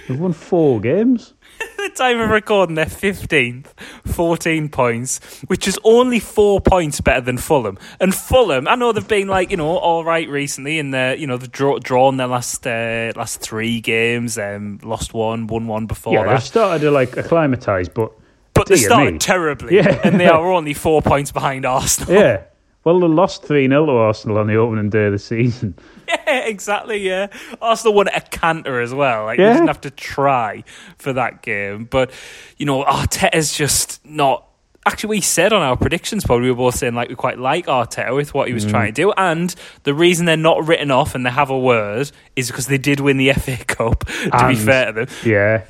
They've 0.09 0.19
won 0.19 0.33
four 0.33 0.81
games. 0.81 1.35
The 1.83 1.89
time 1.97 2.21
of 2.21 2.31
recording, 2.31 2.77
they're 2.77 2.85
15th, 2.87 3.67
14 4.07 4.69
points, 4.69 5.19
which 5.49 5.67
is 5.67 5.77
only 5.83 6.21
four 6.21 6.61
points 6.61 7.01
better 7.01 7.21
than 7.21 7.39
Fulham. 7.39 7.77
And 7.99 8.15
Fulham, 8.15 8.69
I 8.69 8.77
know 8.77 8.93
they've 8.93 9.07
been 9.07 9.27
like, 9.27 9.51
you 9.51 9.57
know, 9.57 9.77
all 9.79 10.05
right 10.05 10.29
recently, 10.29 10.79
and 10.79 10.95
they're, 10.95 11.17
you 11.17 11.27
know, 11.27 11.37
they've 11.37 11.51
draw, 11.51 11.79
drawn 11.81 12.19
their 12.19 12.29
last 12.29 12.65
uh, 12.69 13.13
last 13.17 13.41
three 13.41 13.81
games, 13.81 14.39
um, 14.39 14.79
lost 14.85 15.13
one, 15.13 15.49
won 15.49 15.67
one 15.67 15.87
before 15.87 16.15
yeah, 16.15 16.25
that. 16.25 16.31
they've 16.35 16.43
started 16.43 16.81
to 16.83 16.91
like 16.93 17.17
acclimatise, 17.17 17.89
but 17.89 18.13
But 18.55 18.69
they 18.69 18.77
started 18.77 19.15
me. 19.15 19.19
terribly, 19.19 19.77
Yeah. 19.77 20.01
and 20.05 20.21
they 20.21 20.27
are 20.29 20.53
only 20.53 20.75
four 20.75 21.03
points 21.03 21.33
behind 21.33 21.67
Arsenal. 21.67 22.15
yeah. 22.15 22.43
Well, 22.85 22.99
they 23.01 23.07
lost 23.07 23.45
3 23.45 23.69
0 23.69 23.87
to 23.87 23.93
Arsenal 23.93 24.39
on 24.39 24.47
the 24.49 24.57
opening 24.57 24.91
day 24.91 25.07
of 25.07 25.13
the 25.13 25.19
season. 25.19 25.75
Yeah, 26.09 26.41
exactly. 26.41 26.99
Yeah, 26.99 27.29
Arsenal 27.63 27.95
won 27.95 28.09
at 28.09 28.27
a 28.35 28.39
canter 28.39 28.81
as 28.81 28.93
well. 28.93 29.25
Like 29.25 29.39
you 29.39 29.45
Yeah. 29.45 29.53
didn't 29.55 29.69
have 29.69 29.81
to 29.83 29.91
try 29.91 30.63
for 30.99 31.13
that 31.15 31.43
game, 31.43 31.85
but 31.85 32.11
you 32.59 32.67
know 32.67 32.85
Arteta's 32.85 33.57
just 33.57 34.05
not. 34.05 34.45
Actually, 34.85 35.11
we 35.11 35.21
said 35.21 35.53
on 35.53 35.63
our 35.63 35.77
predictions 35.77 36.25
pod 36.25 36.43
we 36.43 36.51
were 36.51 36.57
both 36.57 36.75
saying 36.75 36.95
like 36.95 37.09
we 37.09 37.15
quite 37.15 37.39
like 37.39 37.67
Arteta 37.67 38.15
with 38.15 38.35
what 38.35 38.49
he 38.49 38.53
Mm. 38.53 38.57
was 38.57 38.67
trying 38.67 38.93
to 38.93 39.01
do, 39.03 39.13
and 39.17 39.55
the 39.85 39.95
reason 39.95 40.27
they're 40.27 40.37
not 40.37 40.67
written 40.67 40.91
off 40.91 41.15
and 41.15 41.25
they 41.25 41.31
have 41.31 41.51
a 41.51 41.59
word 41.59 42.11
is 42.37 42.49
because 42.49 42.67
they 42.67 42.79
did 42.79 43.01
win 43.01 43.17
the 43.17 43.33
FA 43.35 43.57
Cup. 43.65 44.05
To 44.07 44.49
be 44.49 44.55
fair 44.57 44.87
to 44.87 44.93
them, 44.93 45.07
Yeah. 45.25 45.63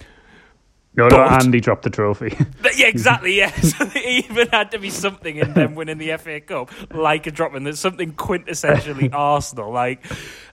No, 0.95 1.05
no, 1.09 1.17
But- 1.17 1.43
Andy 1.43 1.61
dropped 1.61 1.85
the 1.85 1.91
trophy. 1.91 2.37
Yeah, 2.77 2.87
exactly. 2.87 3.35
Yeah, 3.39 3.51
so 3.61 3.85
there 3.85 4.03
even 4.07 4.49
had 4.49 4.71
to 4.73 4.79
be 4.79 4.91
something 4.91 5.37
in 5.37 5.53
them 5.55 5.75
winning 5.75 5.99
the 5.99 6.17
FA 6.19 6.41
Cup, 6.41 6.71
like 6.95 7.27
a 7.27 7.31
drop 7.31 7.55
in. 7.55 7.65
There's 7.65 7.79
something 7.81 8.13
quintessentially 8.13 9.11
Arsenal, 9.13 9.71
like. 9.73 10.05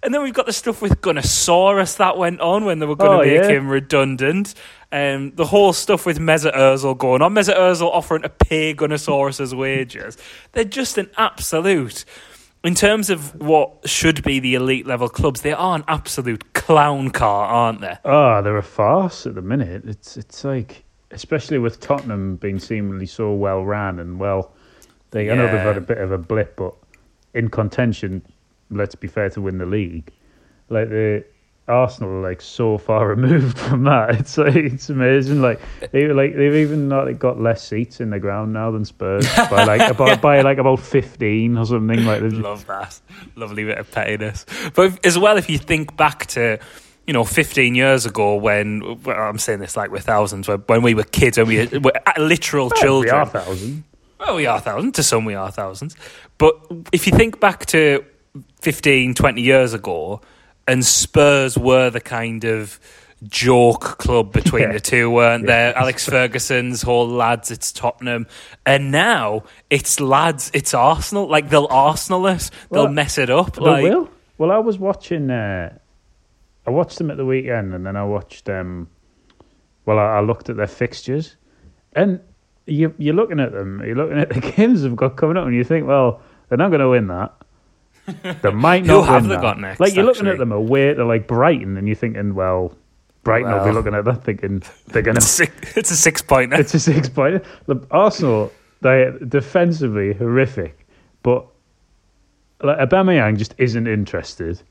And 0.04 0.14
then 0.14 0.24
we've 0.24 0.34
got 0.34 0.46
the 0.46 0.54
stuff 0.54 0.82
with 0.82 1.02
Gunnosaurus 1.02 1.98
that 1.98 2.18
went 2.18 2.40
on 2.42 2.66
when 2.66 2.80
they 2.80 2.86
were 2.86 2.96
going 2.96 3.20
Oh, 3.20 3.24
to 3.24 3.28
make 3.28 3.44
yeah. 3.50 3.58
him 3.58 3.68
redundant. 3.70 4.54
Um, 4.92 5.32
the 5.36 5.46
whole 5.46 5.72
stuff 5.74 6.06
with 6.06 6.20
Mesut 6.20 6.56
Ozil 6.56 6.98
going 6.98 7.22
on, 7.22 7.34
Mesut 7.34 7.56
Ozil 7.58 7.90
offering 7.92 8.24
to 8.24 8.30
pay 8.30 8.74
Gunnosaurus's 8.74 9.54
wages. 9.54 10.18
They're 10.54 10.64
just 10.64 10.98
an 10.98 11.10
absolute. 11.18 12.06
In 12.64 12.76
terms 12.76 13.10
of 13.10 13.40
what 13.40 13.88
should 13.88 14.22
be 14.24 14.40
the 14.40 14.56
elite 14.56 14.86
level 14.86 15.08
clubs, 15.08 15.42
they 15.42 15.54
are 15.54 15.76
an 15.76 15.84
absolute 15.88 16.54
clown 16.54 17.10
car, 17.10 17.48
aren't 17.48 17.80
they? 17.80 17.96
Oh, 18.04 18.42
they're 18.42 18.58
a 18.58 18.64
farce 18.64 19.26
at 19.26 19.36
the 19.36 19.42
minute. 19.42 19.84
It's 19.86 20.18
it's 20.18 20.44
like, 20.44 20.84
especially 21.12 21.58
with 21.58 21.80
Tottenham 21.80 22.36
being 22.36 22.60
seemingly 22.60 23.06
so 23.06 23.32
well 23.34 23.64
ran 23.64 24.00
and 24.00 24.20
well, 24.20 24.52
they 25.12 25.32
I 25.32 25.36
know 25.36 25.46
they've 25.48 25.60
had 25.62 25.78
a 25.78 25.82
bit 25.82 26.00
of 26.00 26.12
a 26.12 26.18
blip, 26.18 26.58
but 26.58 26.76
in 27.34 27.50
contention, 27.50 28.22
let's 28.70 28.96
be 28.96 29.08
fair 29.08 29.30
to 29.30 29.42
win 29.42 29.58
the 29.58 29.66
league. 29.66 30.12
Like 30.68 30.90
the 30.90 31.24
Arsenal 31.70 32.10
are 32.12 32.22
like 32.22 32.42
so 32.42 32.78
far 32.78 33.08
removed 33.16 33.58
from 33.58 33.84
that. 33.84 34.16
It's 34.16 34.38
like 34.38 34.56
it's 34.56 34.90
amazing. 34.90 35.42
Like 35.42 35.62
they 35.92 36.08
like 36.08 36.36
they've 36.36 36.56
even 36.56 36.88
not 36.90 37.06
got 37.20 37.40
less 37.40 37.66
seats 37.68 38.02
in 38.02 38.10
the 38.10 38.20
ground 38.20 38.52
now 38.54 38.72
than 38.72 38.84
Spurs 38.86 39.26
by 39.36 39.64
like 39.66 39.90
about 39.96 40.22
by 40.22 40.42
like 40.42 40.58
about 40.58 40.80
fifteen 40.80 41.58
or 41.58 41.66
something. 41.66 42.04
Like 42.06 42.22
just- 42.22 42.36
Love 42.36 42.66
that. 42.68 43.00
Lovely 43.36 43.64
bit 43.64 43.78
of 43.78 43.90
pettiness. 43.92 44.46
But 44.74 45.06
as 45.06 45.18
well, 45.18 45.38
if 45.38 45.50
you 45.50 45.58
think 45.58 45.96
back 45.96 46.26
to, 46.28 46.58
you 47.08 47.14
know, 47.14 47.24
15 47.24 47.76
years 47.76 48.06
ago 48.06 48.36
when, 48.36 49.02
well, 49.04 49.18
I'm 49.18 49.38
saying 49.38 49.60
this 49.60 49.76
like 49.78 49.92
we're 49.92 50.00
thousands, 50.00 50.48
when, 50.48 50.82
we 50.82 50.94
were 50.94 51.04
kids, 51.04 51.38
when 51.38 51.48
we 51.48 51.68
were 51.68 51.92
literal 52.18 52.70
we 52.70 52.80
children. 52.80 53.14
are 53.16 53.26
thousand. 53.26 53.84
Well, 54.20 54.36
we 54.36 54.46
are 54.46 54.60
thousands. 54.60 54.96
To 54.96 55.04
some, 55.04 55.26
we 55.26 55.34
are 55.36 55.52
thousands. 55.52 55.96
But 56.38 56.56
if 56.92 57.08
you 57.08 57.14
think 57.14 57.40
back 57.40 57.66
to 57.68 58.04
15, 58.62 59.14
20 59.16 59.42
years 59.42 59.74
ago, 59.74 60.22
and 60.72 60.86
Spurs 60.86 61.58
were 61.58 61.90
the 61.90 62.00
kind 62.02 62.44
of 62.46 62.80
joke 63.28 63.98
club 63.98 64.32
between 64.32 64.64
Yeah. 64.64 64.72
the 64.74 64.80
two, 64.80 65.10
weren't 65.10 65.44
Yeah. 65.44 65.48
there? 65.74 65.78
Alex 65.78 66.06
Ferguson's 66.10 66.82
whole 66.82 67.08
lads, 67.08 67.52
it's 67.52 67.72
Tottenham. 67.72 68.28
And 68.66 68.92
now 68.92 69.44
it's 69.70 70.00
lads, 70.00 70.50
it's 70.54 70.74
Arsenal. 70.74 71.28
Like, 71.28 71.50
they'll 71.50 71.68
Arsenal 71.70 72.26
it, 72.28 72.50
they'll 72.72 72.86
Well, 72.86 72.94
mess 72.94 73.18
it 73.18 73.30
up. 73.30 73.56
They 73.56 73.62
like, 73.62 73.84
will. 73.84 74.10
Well, 74.38 74.52
I 74.52 74.58
was 74.60 74.78
watching. 74.80 75.30
Uh, 75.30 75.78
I 76.66 76.72
watched 76.72 76.98
them 76.98 77.12
at 77.12 77.18
the 77.18 77.26
weekend, 77.26 77.74
and 77.74 77.86
then 77.86 77.98
I 77.98 78.06
watched. 78.06 78.48
Um, 78.50 78.88
well, 79.86 80.00
I, 80.00 80.18
I 80.18 80.22
looked 80.22 80.50
at 80.50 80.56
their 80.56 80.68
fixtures, 80.68 81.36
and 81.94 82.22
you, 82.68 82.94
you're 82.98 83.16
looking 83.16 83.42
at 83.42 83.52
them. 83.52 83.82
You're 83.86 83.96
looking 83.98 84.18
at 84.18 84.30
the 84.30 84.40
games 84.56 84.84
they've 84.84 84.96
got 84.96 85.18
coming 85.18 85.36
up, 85.36 85.46
and 85.46 85.54
you 85.56 85.66
think, 85.66 85.88
well, 85.88 86.22
they're 86.48 86.58
not 86.58 86.70
going 86.70 86.80
to 86.80 86.88
win 86.90 87.08
that. 87.08 87.34
They 88.42 88.52
might 88.52 88.86
Who 88.86 88.94
not. 89.02 89.08
have 89.08 89.22
win 89.24 89.30
they 89.30 89.36
that. 89.36 89.42
got 89.42 89.60
next, 89.60 89.80
Like 89.80 89.96
you're 89.96 90.06
looking 90.06 90.28
at 90.28 90.38
them 90.38 90.52
away 90.52 90.94
they're 90.94 91.06
like 91.06 91.28
Brighton, 91.28 91.78
and 91.78 91.88
you're 91.88 91.96
thinking, 91.96 92.36
well, 92.36 92.74
Brighton 93.24 93.52
will 93.52 93.60
be 93.60 93.66
Well. 93.66 93.74
looking 93.76 93.94
at 93.94 94.06
that 94.06 94.24
thinking 94.24 94.64
they're 94.88 95.02
going 95.02 95.16
to. 95.20 95.50
it's 95.76 95.92
a 95.92 95.96
six 95.96 96.22
pointer. 96.22 96.56
It's 96.60 96.74
a 96.74 96.80
six 96.80 97.10
point. 97.10 97.44
The 97.68 97.86
Arsenal, 97.92 98.52
they 98.82 99.12
defensively 99.28 100.14
horrific, 100.14 100.88
but 101.24 101.46
like 102.62 102.78
Aubameyang 102.90 103.38
just 103.38 103.56
isn't 103.58 103.88
interested. 103.88 104.62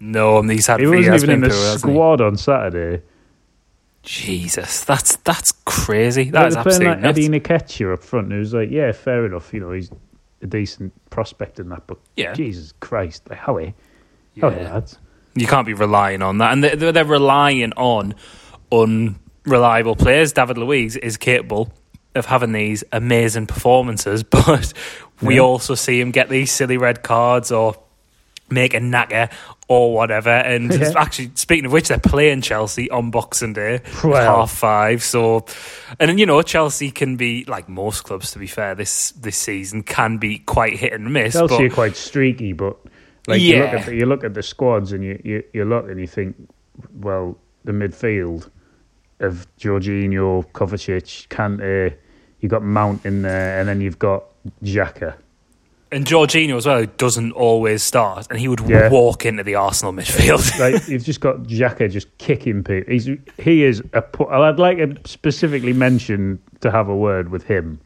No, 0.00 0.38
and 0.38 0.50
he's 0.50 0.66
had 0.66 0.80
He 0.80 0.86
wasn't 0.86 1.14
even 1.16 1.30
in 1.30 1.40
the 1.40 1.48
through, 1.50 1.78
squad 1.78 2.20
on 2.20 2.36
Saturday. 2.36 3.02
Jesus, 4.02 4.84
that's 4.84 5.16
that's 5.16 5.52
crazy. 5.64 6.24
Like, 6.24 6.32
That 6.32 6.46
is 6.48 6.56
absolutely 6.56 6.86
like 6.94 7.04
Eddie 7.04 7.28
nuts. 7.28 7.46
Nketiah 7.48 7.92
up 7.94 8.02
front, 8.02 8.30
who's 8.30 8.54
like, 8.54 8.70
yeah, 8.70 8.92
fair 8.92 9.26
enough. 9.26 9.52
You 9.52 9.60
know, 9.60 9.72
he's 9.72 9.90
a 10.42 10.46
decent 10.46 10.92
prospect 11.10 11.58
in 11.58 11.68
that, 11.70 11.86
but 11.86 11.98
Yeah. 12.16 12.32
Jesus 12.32 12.72
Christ, 12.80 13.28
like, 13.28 13.38
how 13.38 13.56
are 13.56 13.72
how 14.40 14.50
Yeah. 14.50 14.72
lads? 14.72 14.98
You 15.34 15.46
can't 15.46 15.66
be 15.66 15.74
relying 15.74 16.22
on 16.22 16.38
that, 16.38 16.52
and 16.52 16.64
they're, 16.64 16.92
they're 16.92 17.04
relying 17.04 17.72
on 17.74 18.14
unreliable 18.72 19.96
players. 19.96 20.32
David 20.32 20.58
Luiz 20.58 20.96
is 20.96 21.16
capable 21.16 21.72
of 22.14 22.26
having 22.26 22.52
these 22.52 22.82
amazing 22.92 23.46
performances, 23.46 24.22
but 24.24 24.72
we 25.22 25.36
Yeah. 25.36 25.40
also 25.42 25.74
see 25.74 26.00
him 26.00 26.10
get 26.10 26.28
these 26.28 26.50
silly 26.50 26.76
red 26.76 27.02
cards 27.02 27.52
or 27.52 27.76
make 28.50 28.74
a 28.74 28.78
knacker 28.80 29.30
or 29.68 29.94
whatever. 29.94 30.30
And 30.30 30.72
Yeah. 30.80 30.92
actually, 30.96 31.30
speaking 31.34 31.66
of 31.66 31.72
which, 31.72 31.88
they're 31.88 31.98
playing 31.98 32.40
Chelsea 32.40 32.90
on 32.90 33.10
Boxing 33.10 33.52
Day, 33.52 33.74
at 33.76 34.04
Well. 34.04 34.36
half 34.38 34.50
five. 34.50 35.02
So, 35.02 35.44
and 36.00 36.08
then 36.10 36.18
you 36.18 36.26
know, 36.26 36.42
Chelsea 36.42 36.90
can 36.90 37.16
be 37.16 37.44
like 37.44 37.68
most 37.68 38.02
clubs. 38.04 38.32
To 38.32 38.38
be 38.38 38.46
fair, 38.46 38.74
this 38.74 39.12
this 39.12 39.36
season 39.36 39.82
can 39.82 40.18
be 40.18 40.38
quite 40.38 40.76
hit 40.76 40.92
and 40.92 41.12
miss. 41.12 41.34
Chelsea 41.34 41.56
but 41.56 41.64
are 41.64 41.70
quite 41.70 41.96
streaky, 41.96 42.52
but 42.52 42.76
like 43.26 43.40
you 43.40 43.58
look 43.60 43.72
at 43.74 43.86
the, 43.86 43.94
you 43.94 44.06
look 44.06 44.24
at 44.24 44.34
the 44.34 44.42
squads 44.42 44.92
and 44.92 45.04
you, 45.04 45.20
you 45.24 45.44
you 45.52 45.64
look 45.64 45.88
and 45.88 46.00
you 46.00 46.06
think, 46.06 46.34
well, 46.94 47.36
the 47.64 47.72
midfield 47.72 48.48
of 49.20 49.46
Jorginho, 49.58 50.46
Kovacic, 50.52 51.26
Kante, 51.28 51.94
you 52.40 52.48
got 52.48 52.62
Mount 52.62 53.04
in 53.04 53.22
there, 53.22 53.58
and 53.58 53.68
then 53.68 53.80
you've 53.80 53.98
got 53.98 54.24
Xhaka. 54.62 55.14
And 55.90 56.04
Jorginho 56.04 56.56
as 56.56 56.66
well 56.66 56.84
doesn't 56.98 57.32
always 57.32 57.82
start, 57.82 58.26
and 58.30 58.38
he 58.38 58.46
would 58.46 58.60
Yeah. 58.68 58.90
walk 58.90 59.24
into 59.24 59.42
the 59.42 59.54
Arsenal 59.54 59.92
midfield. 59.94 60.58
Like 60.60 60.86
you've 60.86 61.04
just 61.04 61.20
got 61.20 61.44
Xhaka 61.44 61.90
just 61.90 62.08
kicking 62.18 62.62
people. 62.62 62.92
He's 62.92 63.08
he 63.38 63.64
is 63.64 63.82
a. 63.94 64.04
I'd 64.30 64.58
like 64.58 64.76
to 64.78 64.96
specifically 65.08 65.72
mention 65.72 66.38
to 66.60 66.70
have 66.70 66.88
a 66.88 66.96
word 66.96 67.30
with 67.30 67.44
him, 67.44 67.80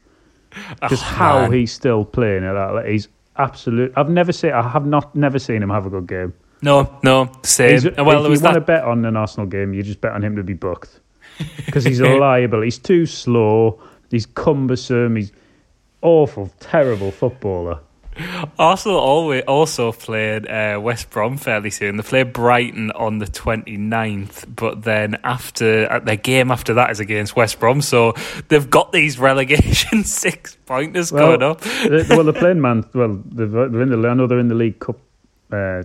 oh, 0.83 0.89
just 0.89 1.03
how 1.05 1.39
Oh, 1.39 1.43
man. 1.43 1.53
he's 1.53 1.73
still 1.73 2.05
playing 2.05 2.43
at 2.45 2.55
that. 2.55 2.75
Like, 2.75 2.87
he's 2.87 3.07
absolute. 3.37 3.93
I've 3.97 4.11
never 4.11 4.33
seen. 4.33 4.51
I 4.53 4.69
have 4.69 4.85
not 4.87 5.15
never 5.15 5.39
seen 5.39 5.63
him 5.63 5.71
have 5.71 5.87
a 5.87 5.91
good 5.91 6.09
game. 6.09 6.33
no, 6.61 6.93
no, 7.05 7.31
same. 7.45 7.71
He's, 7.71 7.85
well, 7.85 8.27
if 8.27 8.37
you 8.39 8.45
want 8.45 8.55
to 8.55 8.61
bet 8.61 8.83
on 8.85 9.05
an 9.05 9.17
Arsenal 9.17 9.47
game, 9.47 9.75
you 9.75 9.83
just 9.85 10.01
bet 10.01 10.13
on 10.13 10.25
him 10.25 10.35
to 10.37 10.43
be 10.43 10.55
booked 10.55 10.99
because 11.67 11.85
he's 11.85 12.01
reliable. 12.01 12.63
He's 12.63 12.79
too 12.79 13.07
slow. 13.07 13.81
He's 14.11 14.27
cumbersome. 14.27 15.15
He's 15.17 15.31
awful, 16.03 16.51
terrible 16.59 17.13
footballer. 17.13 17.79
Arsenal 18.59 18.99
always 18.99 19.43
also 19.45 19.93
played 19.93 20.47
uh, 20.47 20.79
West 20.83 21.11
Brom 21.11 21.37
fairly 21.39 21.71
soon. 21.71 21.97
They 21.97 22.03
played 22.03 22.33
Brighton 22.33 22.91
on 22.93 23.19
the 23.19 23.27
29th, 23.27 24.55
but 24.55 24.83
then 24.83 25.19
after 25.25 25.91
uh, 25.91 25.99
their 26.01 26.17
game 26.17 26.51
after 26.51 26.75
that 26.75 26.91
is 26.91 27.01
against 27.01 27.37
West 27.37 27.59
Brom, 27.59 27.81
so 27.81 28.15
they've 28.49 28.69
got 28.69 28.93
these 28.93 29.19
relegation 29.19 30.05
six 30.05 30.57
pointers 30.67 31.11
going 31.11 31.43
up. 31.43 31.61
they- 31.63 32.05
well, 32.11 32.25
they're 32.25 32.33
playing 32.33 32.61
man. 32.61 32.85
Well, 32.93 33.23
they've- 33.25 33.51
they're 33.51 33.83
in 33.83 33.89
the. 34.03 34.09
I 34.09 34.15
know 34.15 34.27
they're 34.27 34.39
in 34.39 34.49
the 34.49 34.55
League 34.55 34.79
Cup 34.79 34.99
uh, 35.51 35.83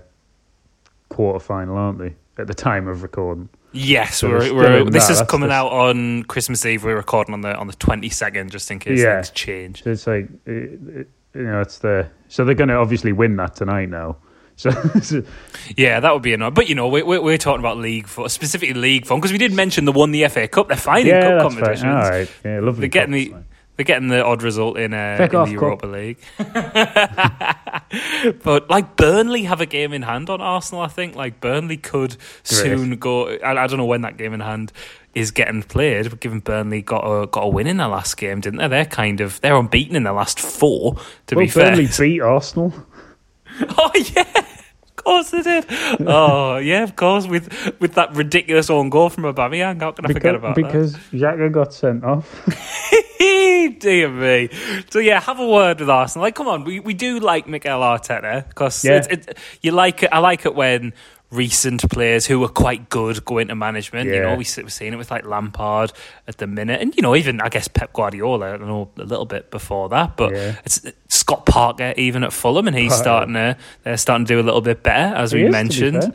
quarter 1.09 1.39
final, 1.39 1.77
aren't 1.77 1.99
they? 1.99 2.15
At 2.37 2.47
the 2.47 2.53
time 2.53 2.87
of 2.87 3.01
recording. 3.03 3.49
Yes, 3.73 4.17
So 4.17 4.29
we're, 4.29 4.53
we're, 4.53 4.83
this 4.85 5.05
that. 5.07 5.11
is 5.13 5.17
That's 5.19 5.29
coming 5.29 5.51
out 5.51 5.67
on 5.71 6.23
Christmas 6.23 6.65
Eve. 6.65 6.83
We're 6.83 6.95
recording 6.95 7.33
on 7.33 7.41
the 7.41 7.55
on 7.55 7.67
the 7.67 7.73
22nd, 7.73 8.49
just 8.49 8.69
in 8.71 8.79
case 8.79 8.99
Yeah. 8.99 9.15
things 9.15 9.29
change. 9.31 9.83
So 9.83 9.89
it's 9.91 10.07
like 10.07 10.29
uh, 10.47 10.51
uh, 10.51 11.03
you 11.37 11.43
know, 11.43 11.61
it's 11.61 11.79
the. 11.79 12.09
So 12.27 12.43
they're 12.43 12.55
going 12.55 12.69
to 12.69 12.75
obviously 12.75 13.13
win 13.13 13.35
that 13.37 13.55
tonight 13.55 13.89
now. 13.89 14.17
So, 14.57 14.71
Yeah, 15.77 15.99
that 15.99 16.11
would 16.11 16.23
be 16.23 16.33
annoying. 16.33 16.55
But 16.55 16.67
you 16.67 16.73
know, 16.73 16.87
we, 16.87 17.03
we, 17.03 17.19
we're 17.19 17.37
talking 17.37 17.59
about 17.59 17.77
league 17.77 18.07
for 18.07 18.27
specifically 18.27 18.73
league 18.73 19.05
fun, 19.05 19.19
because 19.19 19.31
we 19.31 19.37
did 19.37 19.53
mention 19.53 19.85
the 19.85 19.91
one 19.91 20.09
the 20.09 20.27
FA 20.29 20.47
Cup. 20.47 20.67
They're 20.67 20.77
fine 20.77 21.01
in 21.01 21.07
yeah, 21.07 21.21
cup 21.21 21.41
competitions. 21.43 21.83
fine. 21.83 21.91
All 21.91 22.09
right, 22.09 22.31
yeah, 22.43 22.59
lovely. 22.59 22.81
They're 22.81 22.89
getting 22.89 23.13
the 23.13 23.35
they're 23.77 23.83
getting 23.83 24.07
the 24.07 24.23
odd 24.23 24.41
result 24.41 24.79
in, 24.79 24.95
uh, 24.95 25.17
in 25.19 25.21
the 25.21 25.29
cup. 25.29 25.49
Europa 25.49 25.85
League. 25.85 26.17
but 28.43 28.67
like 28.71 28.95
Burnley 28.95 29.43
have 29.43 29.61
a 29.61 29.67
game 29.67 29.93
in 29.93 30.01
hand 30.01 30.31
on 30.31 30.41
Arsenal. 30.41 30.81
I 30.81 30.87
think 30.87 31.15
like 31.15 31.39
Burnley 31.39 31.77
could 31.77 32.17
soon 32.41 32.95
go. 32.95 33.37
I, 33.37 33.51
I 33.51 33.67
don't 33.67 33.77
know 33.77 33.85
when 33.85 34.01
that 34.01 34.17
game 34.17 34.33
in 34.33 34.39
hand 34.39 34.71
is 35.17 35.31
getting 35.31 35.63
played, 35.63 36.19
given 36.19 36.39
Burnley 36.39 36.81
got 36.81 37.03
a 37.03 37.27
got 37.27 37.41
a 37.43 37.47
win 37.47 37.67
in 37.67 37.77
their 37.77 37.87
last 37.87 38.17
game, 38.17 38.39
didn't 38.41 38.59
they? 38.59 38.67
They're 38.67 38.85
kind 38.85 39.19
of 39.21 39.41
they're 39.41 39.55
unbeaten 39.55 39.95
in 39.95 40.03
their 40.03 40.13
last 40.13 40.39
four. 40.39 40.95
To 41.27 41.35
Well, 41.35 41.45
be 41.45 41.49
fair, 41.49 41.71
Burnley 41.71 41.87
beat 41.97 42.21
Arsenal. 42.21 42.73
Oh 43.77 43.91
yeah, 44.15 44.21
of 44.37 44.95
course 44.97 45.31
they 45.31 45.41
did. 45.41 45.65
Oh 46.01 46.57
yeah, 46.57 46.83
of 46.83 46.95
course 46.95 47.25
with 47.25 47.51
with 47.79 47.93
that 47.95 48.15
ridiculous 48.15 48.69
own 48.69 48.89
goal 48.91 49.09
from 49.09 49.23
Aubameyang. 49.23 49.81
How 49.81 49.91
can 49.91 50.05
I 50.05 50.13
forget 50.13 50.33
Because, 50.35 50.35
about 50.35 50.55
because 50.55 50.95
Xhaka 51.11 51.51
got 51.51 51.73
sent 51.73 52.03
off. 52.03 52.29
that? 52.45 53.03
Dear 53.79 54.09
me. 54.09 54.49
So 54.91 54.99
yeah, 54.99 55.19
have 55.19 55.39
a 55.39 55.47
word 55.47 55.79
with 55.79 55.89
Arsenal. 55.89 56.23
Like, 56.23 56.35
come 56.35 56.47
on, 56.47 56.63
we, 56.63 56.79
we 56.79 56.93
do 56.93 57.19
like 57.19 57.47
Mikel 57.47 57.79
Arteta 57.79 58.47
because 58.47 58.83
Yeah. 58.85 59.05
it, 59.09 59.37
you 59.61 59.71
like 59.71 60.03
it. 60.03 60.09
I 60.11 60.19
like 60.19 60.45
it 60.45 60.53
when 60.55 60.93
recent 61.29 61.89
players 61.89 62.25
who 62.25 62.41
are 62.43 62.47
quite 62.49 62.89
good 62.89 63.25
going 63.25 63.49
to 63.49 63.55
management. 63.55 64.09
You 64.09 64.21
know, 64.21 64.31
we, 64.35 64.45
we're 64.57 64.69
seeing 64.69 64.93
it 64.93 64.95
with 64.97 65.11
like 65.11 65.25
Lampard 65.25 65.91
at 66.27 66.37
the 66.37 66.47
minute, 66.47 66.81
and 66.81 66.95
you 66.95 67.01
know, 67.01 67.15
even 67.15 67.41
I 67.41 67.49
guess 67.49 67.67
Pep 67.67 67.93
Guardiola. 67.93 68.53
I 68.53 68.57
don't 68.57 68.67
know 68.67 68.89
a 68.97 69.03
little 69.03 69.25
bit 69.25 69.51
before 69.51 69.89
that, 69.89 70.15
but 70.15 70.31
Yeah. 70.33 70.55
it's 70.63 70.81
Scott 71.09 71.45
Parker 71.45 71.93
even 71.97 72.23
at 72.23 72.31
Fulham, 72.33 72.67
and 72.67 72.75
he's 72.77 72.91
Parker. 72.93 73.03
starting 73.03 73.33
to 73.33 73.57
they're 73.83 73.97
starting 73.97 74.25
to 74.25 74.33
do 74.35 74.39
a 74.39 74.43
little 74.45 74.61
bit 74.61 74.83
better 74.83 75.15
as 75.15 75.31
He 75.31 75.39
we 75.39 75.45
is, 75.47 75.51
mentioned. 75.51 76.13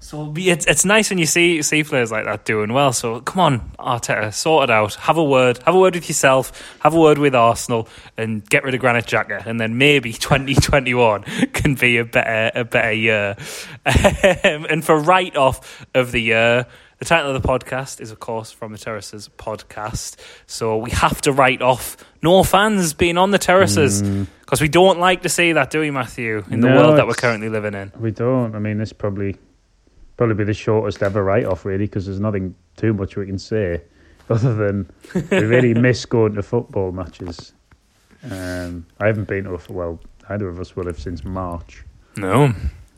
So 0.00 0.32
it's 0.36 0.64
it's 0.66 0.84
nice 0.84 1.10
when 1.10 1.18
you 1.18 1.26
see 1.26 1.60
see 1.62 1.82
players 1.82 2.12
like 2.12 2.24
that 2.24 2.44
doing 2.44 2.72
well. 2.72 2.92
So 2.92 3.20
come 3.20 3.40
on, 3.40 3.70
Arteta, 3.78 4.32
sort 4.32 4.64
it 4.64 4.72
out. 4.72 4.94
Have 4.94 5.16
a 5.16 5.24
word. 5.24 5.58
Have 5.64 5.74
a 5.74 5.78
word 5.78 5.94
with 5.94 6.08
yourself. 6.08 6.76
Have 6.80 6.94
a 6.94 7.00
word 7.00 7.18
with 7.18 7.34
Arsenal, 7.34 7.88
and 8.16 8.48
get 8.48 8.64
rid 8.64 8.74
of 8.74 8.80
Granit 8.80 9.06
Xhaka. 9.06 9.44
And 9.44 9.60
then 9.60 9.76
maybe 9.76 10.12
2021 10.14 11.22
can 11.52 11.74
be 11.74 11.98
a 11.98 12.04
better 12.04 12.50
a 12.60 12.64
better 12.64 12.92
year. 12.92 13.36
Um, 13.84 14.66
and 14.70 14.84
for 14.84 14.98
write 14.98 15.36
off 15.36 15.86
of 15.94 16.12
the 16.12 16.20
year. 16.20 16.66
The 16.98 17.04
title 17.04 17.32
of 17.32 17.40
the 17.40 17.48
podcast 17.48 18.00
is, 18.00 18.10
of 18.10 18.18
course, 18.18 18.50
from 18.50 18.72
the 18.72 18.78
Terraces 18.78 19.30
podcast. 19.38 20.16
So 20.48 20.78
we 20.78 20.90
have 20.90 21.20
to 21.20 21.32
write 21.32 21.62
off 21.62 21.96
no 22.22 22.42
fans 22.42 22.92
being 22.92 23.16
on 23.16 23.30
the 23.30 23.38
terraces 23.38 24.02
because 24.02 24.60
we 24.60 24.66
don't 24.66 24.98
like 24.98 25.22
to 25.22 25.28
see 25.28 25.52
that, 25.52 25.70
do 25.70 25.78
we, 25.78 25.92
Matthew? 25.92 26.42
In 26.50 26.58
the 26.58 26.66
world 26.66 26.98
that 26.98 27.06
we're 27.06 27.14
currently 27.14 27.50
living 27.50 27.74
in. 27.74 27.92
We 28.00 28.10
don't. 28.10 28.56
I 28.56 28.58
mean, 28.58 28.78
this 28.78 28.92
probably 28.92 29.36
probably 30.18 30.34
be 30.34 30.44
the 30.44 30.52
shortest 30.52 31.02
ever 31.02 31.24
write 31.24 31.46
off, 31.46 31.64
really, 31.64 31.86
because 31.86 32.04
there's 32.04 32.20
nothing 32.20 32.54
too 32.76 32.92
much 32.92 33.16
we 33.16 33.24
can 33.24 33.38
say 33.38 33.80
other 34.28 34.54
than 34.54 34.90
we 35.30 35.38
really 35.38 35.72
miss 35.80 36.04
going 36.04 36.34
to 36.34 36.42
football 36.42 36.92
matches. 36.92 37.54
Um, 38.30 38.84
I 39.00 39.06
haven't 39.06 39.28
been 39.28 39.44
to 39.44 39.54
a 39.54 39.72
well. 39.72 39.98
Either 40.28 40.48
of 40.48 40.60
us 40.60 40.76
will 40.76 40.84
have 40.86 40.98
since 40.98 41.24
March. 41.24 41.84
No, 42.18 42.52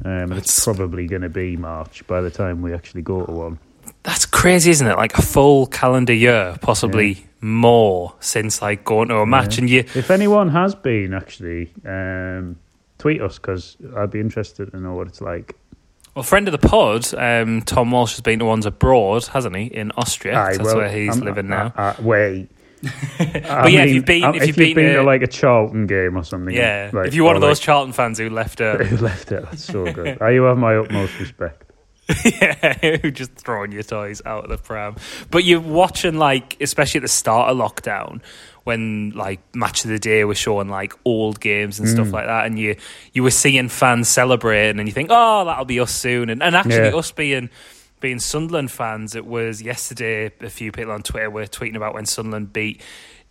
Um, 0.04 0.32
it's 0.32 0.64
probably 0.64 1.06
going 1.06 1.22
to 1.22 1.28
be 1.28 1.56
March 1.56 2.04
by 2.08 2.20
the 2.22 2.30
time 2.30 2.62
we 2.62 2.72
actually 2.74 3.02
go 3.02 3.24
to 3.24 3.30
one. 3.30 3.58
That's 4.02 4.24
crazy, 4.24 4.70
isn't 4.70 4.86
it? 4.86 4.96
Like 4.96 5.16
a 5.18 5.22
full 5.22 5.66
calendar 5.66 6.14
year, 6.14 6.56
possibly 6.62 7.26
more 7.42 8.14
since 8.20 8.62
like 8.62 8.82
going 8.84 9.08
to 9.08 9.16
a 9.18 9.26
match, 9.26 9.56
Yeah. 9.56 9.60
and 9.60 9.70
you. 9.70 9.78
If 9.94 10.10
anyone 10.10 10.48
has 10.48 10.74
been, 10.74 11.12
actually, 11.12 11.70
um, 11.84 12.56
tweet 12.98 13.20
us 13.20 13.38
because 13.38 13.76
I'd 13.96 14.10
be 14.10 14.20
interested 14.20 14.70
to 14.72 14.80
know 14.80 14.94
what 14.94 15.06
it's 15.06 15.20
like. 15.20 15.54
Well, 16.14 16.22
friend 16.24 16.48
of 16.48 16.52
the 16.60 16.66
pod, 16.68 17.12
um, 17.14 17.62
Tom 17.62 17.90
Walsh 17.92 18.12
has 18.12 18.20
been 18.20 18.38
to 18.40 18.44
ones 18.44 18.66
abroad, 18.66 19.26
hasn't 19.26 19.54
he? 19.56 19.64
In 19.66 19.92
Austria, 19.92 20.38
Aye, 20.38 20.52
that's 20.56 20.64
well, 20.64 20.76
where 20.78 20.90
he's 20.90 21.10
I'm- 21.16 21.24
living 21.24 21.52
uh, 21.52 21.72
now. 21.72 21.72
Uh, 21.76 21.94
wait. 22.02 22.48
But 23.18 23.72
yeah, 23.72 23.82
if 23.84 23.94
you've 23.94 24.04
been- 24.06 24.24
uh, 24.24 24.32
if 24.32 24.46
you've 24.46 24.56
been 24.56 24.74
to, 24.76 24.94
to- 24.96 25.02
like 25.02 25.22
a 25.22 25.26
Charlton 25.26 25.86
game 25.86 26.16
or 26.16 26.24
something, 26.24 26.54
yeah, 26.54 26.90
like- 26.92 27.08
if 27.08 27.14
you're 27.14 27.24
one 27.26 27.36
of 27.36 27.42
those 27.42 27.60
Charlton 27.60 27.92
fans 27.92 28.18
who 28.18 28.28
left 28.30 28.58
like, 28.60 28.66
early, 28.80 28.86
who 28.86 28.96
left 28.96 29.30
it, 29.32 29.42
that's 29.44 29.64
so 29.64 29.84
good. 29.92 30.20
I 30.20 30.30
you 30.30 30.42
have 30.44 30.58
my 30.58 30.76
utmost 30.76 31.18
respect. 31.20 31.69
yeah, 32.40 32.96
just 33.10 33.32
throwing 33.32 33.72
your 33.72 33.82
toys 33.82 34.20
out 34.24 34.44
of 34.44 34.50
the 34.50 34.58
pram. 34.58 34.96
But 35.30 35.44
you're 35.44 35.60
watching 35.60 36.16
like, 36.18 36.56
especially 36.60 36.98
at 36.98 37.02
the 37.02 37.08
start 37.08 37.50
of 37.50 37.56
lockdown, 37.56 38.20
when 38.64 39.10
like 39.10 39.40
match 39.54 39.84
of 39.84 39.90
the 39.90 39.98
day 39.98 40.24
was 40.24 40.36
showing 40.38 40.68
like 40.68 40.92
old 41.04 41.40
games 41.40 41.78
and 41.78 41.88
Mm. 41.88 41.92
stuff 41.92 42.12
like 42.12 42.26
that, 42.26 42.46
and 42.46 42.58
you 42.58 42.76
you 43.12 43.22
were 43.22 43.30
seeing 43.30 43.68
fans 43.68 44.08
celebrating, 44.08 44.78
and 44.78 44.88
you 44.88 44.92
think, 44.92 45.08
oh, 45.10 45.44
that'll 45.44 45.64
be 45.64 45.80
us 45.80 45.92
soon. 45.92 46.30
And, 46.30 46.42
and 46.42 46.54
actually, 46.54 46.76
Yeah. 46.88 46.96
us 46.96 47.10
being 47.12 47.48
being 48.00 48.18
Sunderland 48.18 48.70
fans, 48.70 49.14
it 49.14 49.26
was 49.26 49.60
yesterday. 49.62 50.30
A 50.40 50.48
few 50.50 50.72
people 50.72 50.92
on 50.92 51.02
Twitter 51.02 51.30
were 51.30 51.44
tweeting 51.46 51.76
about 51.76 51.94
when 51.94 52.06
Sunderland 52.06 52.52
beat. 52.52 52.80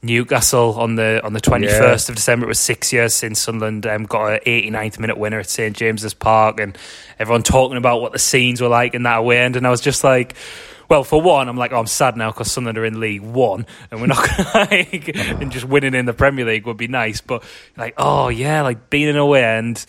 Newcastle 0.01 0.79
on 0.79 0.95
the 0.95 1.21
on 1.25 1.33
the 1.33 1.41
twenty 1.41 1.67
first 1.67 2.09
of 2.09 2.15
December. 2.15 2.45
It 2.45 2.49
was 2.49 2.59
six 2.59 2.93
years 2.93 3.13
since 3.13 3.39
Sunderland 3.39 3.85
um, 3.85 4.03
got 4.03 4.33
an 4.33 4.39
89th 4.45 4.97
minute 4.97 5.17
winner 5.17 5.39
at 5.39 5.49
St 5.49 5.75
James's 5.75 6.13
Park, 6.13 6.59
and 6.59 6.77
everyone 7.19 7.43
talking 7.43 7.77
about 7.77 8.01
what 8.01 8.13
the 8.13 8.19
scenes 8.19 8.61
were 8.61 8.69
like 8.69 8.93
in 8.93 9.03
that 9.03 9.17
away 9.17 9.39
end. 9.39 9.57
And 9.57 9.67
I 9.67 9.69
was 9.69 9.81
just 9.81 10.03
like, 10.03 10.35
well, 10.89 11.03
for 11.03 11.21
one, 11.21 11.49
I'm 11.49 11.57
like, 11.57 11.73
oh, 11.73 11.79
I'm 11.79 11.85
sad 11.85 12.15
now 12.15 12.31
because 12.31 12.49
Sunderland 12.49 12.77
are 12.77 12.85
in 12.85 12.99
League 13.01 13.21
One, 13.21 13.65
and 13.91 13.99
we're 13.99 14.07
not 14.07 14.25
gonna 14.37 14.49
like, 14.53 15.09
and 15.15 15.51
just 15.51 15.65
winning 15.65 15.93
in 15.93 16.05
the 16.05 16.13
Premier 16.13 16.45
League 16.45 16.65
would 16.65 16.77
be 16.77 16.87
nice. 16.87 17.19
But 17.19 17.43
like, 17.75 17.95
oh 17.97 18.29
yeah, 18.29 18.61
like 18.61 18.89
being 18.89 19.09
in 19.09 19.17
away 19.17 19.43
end. 19.43 19.85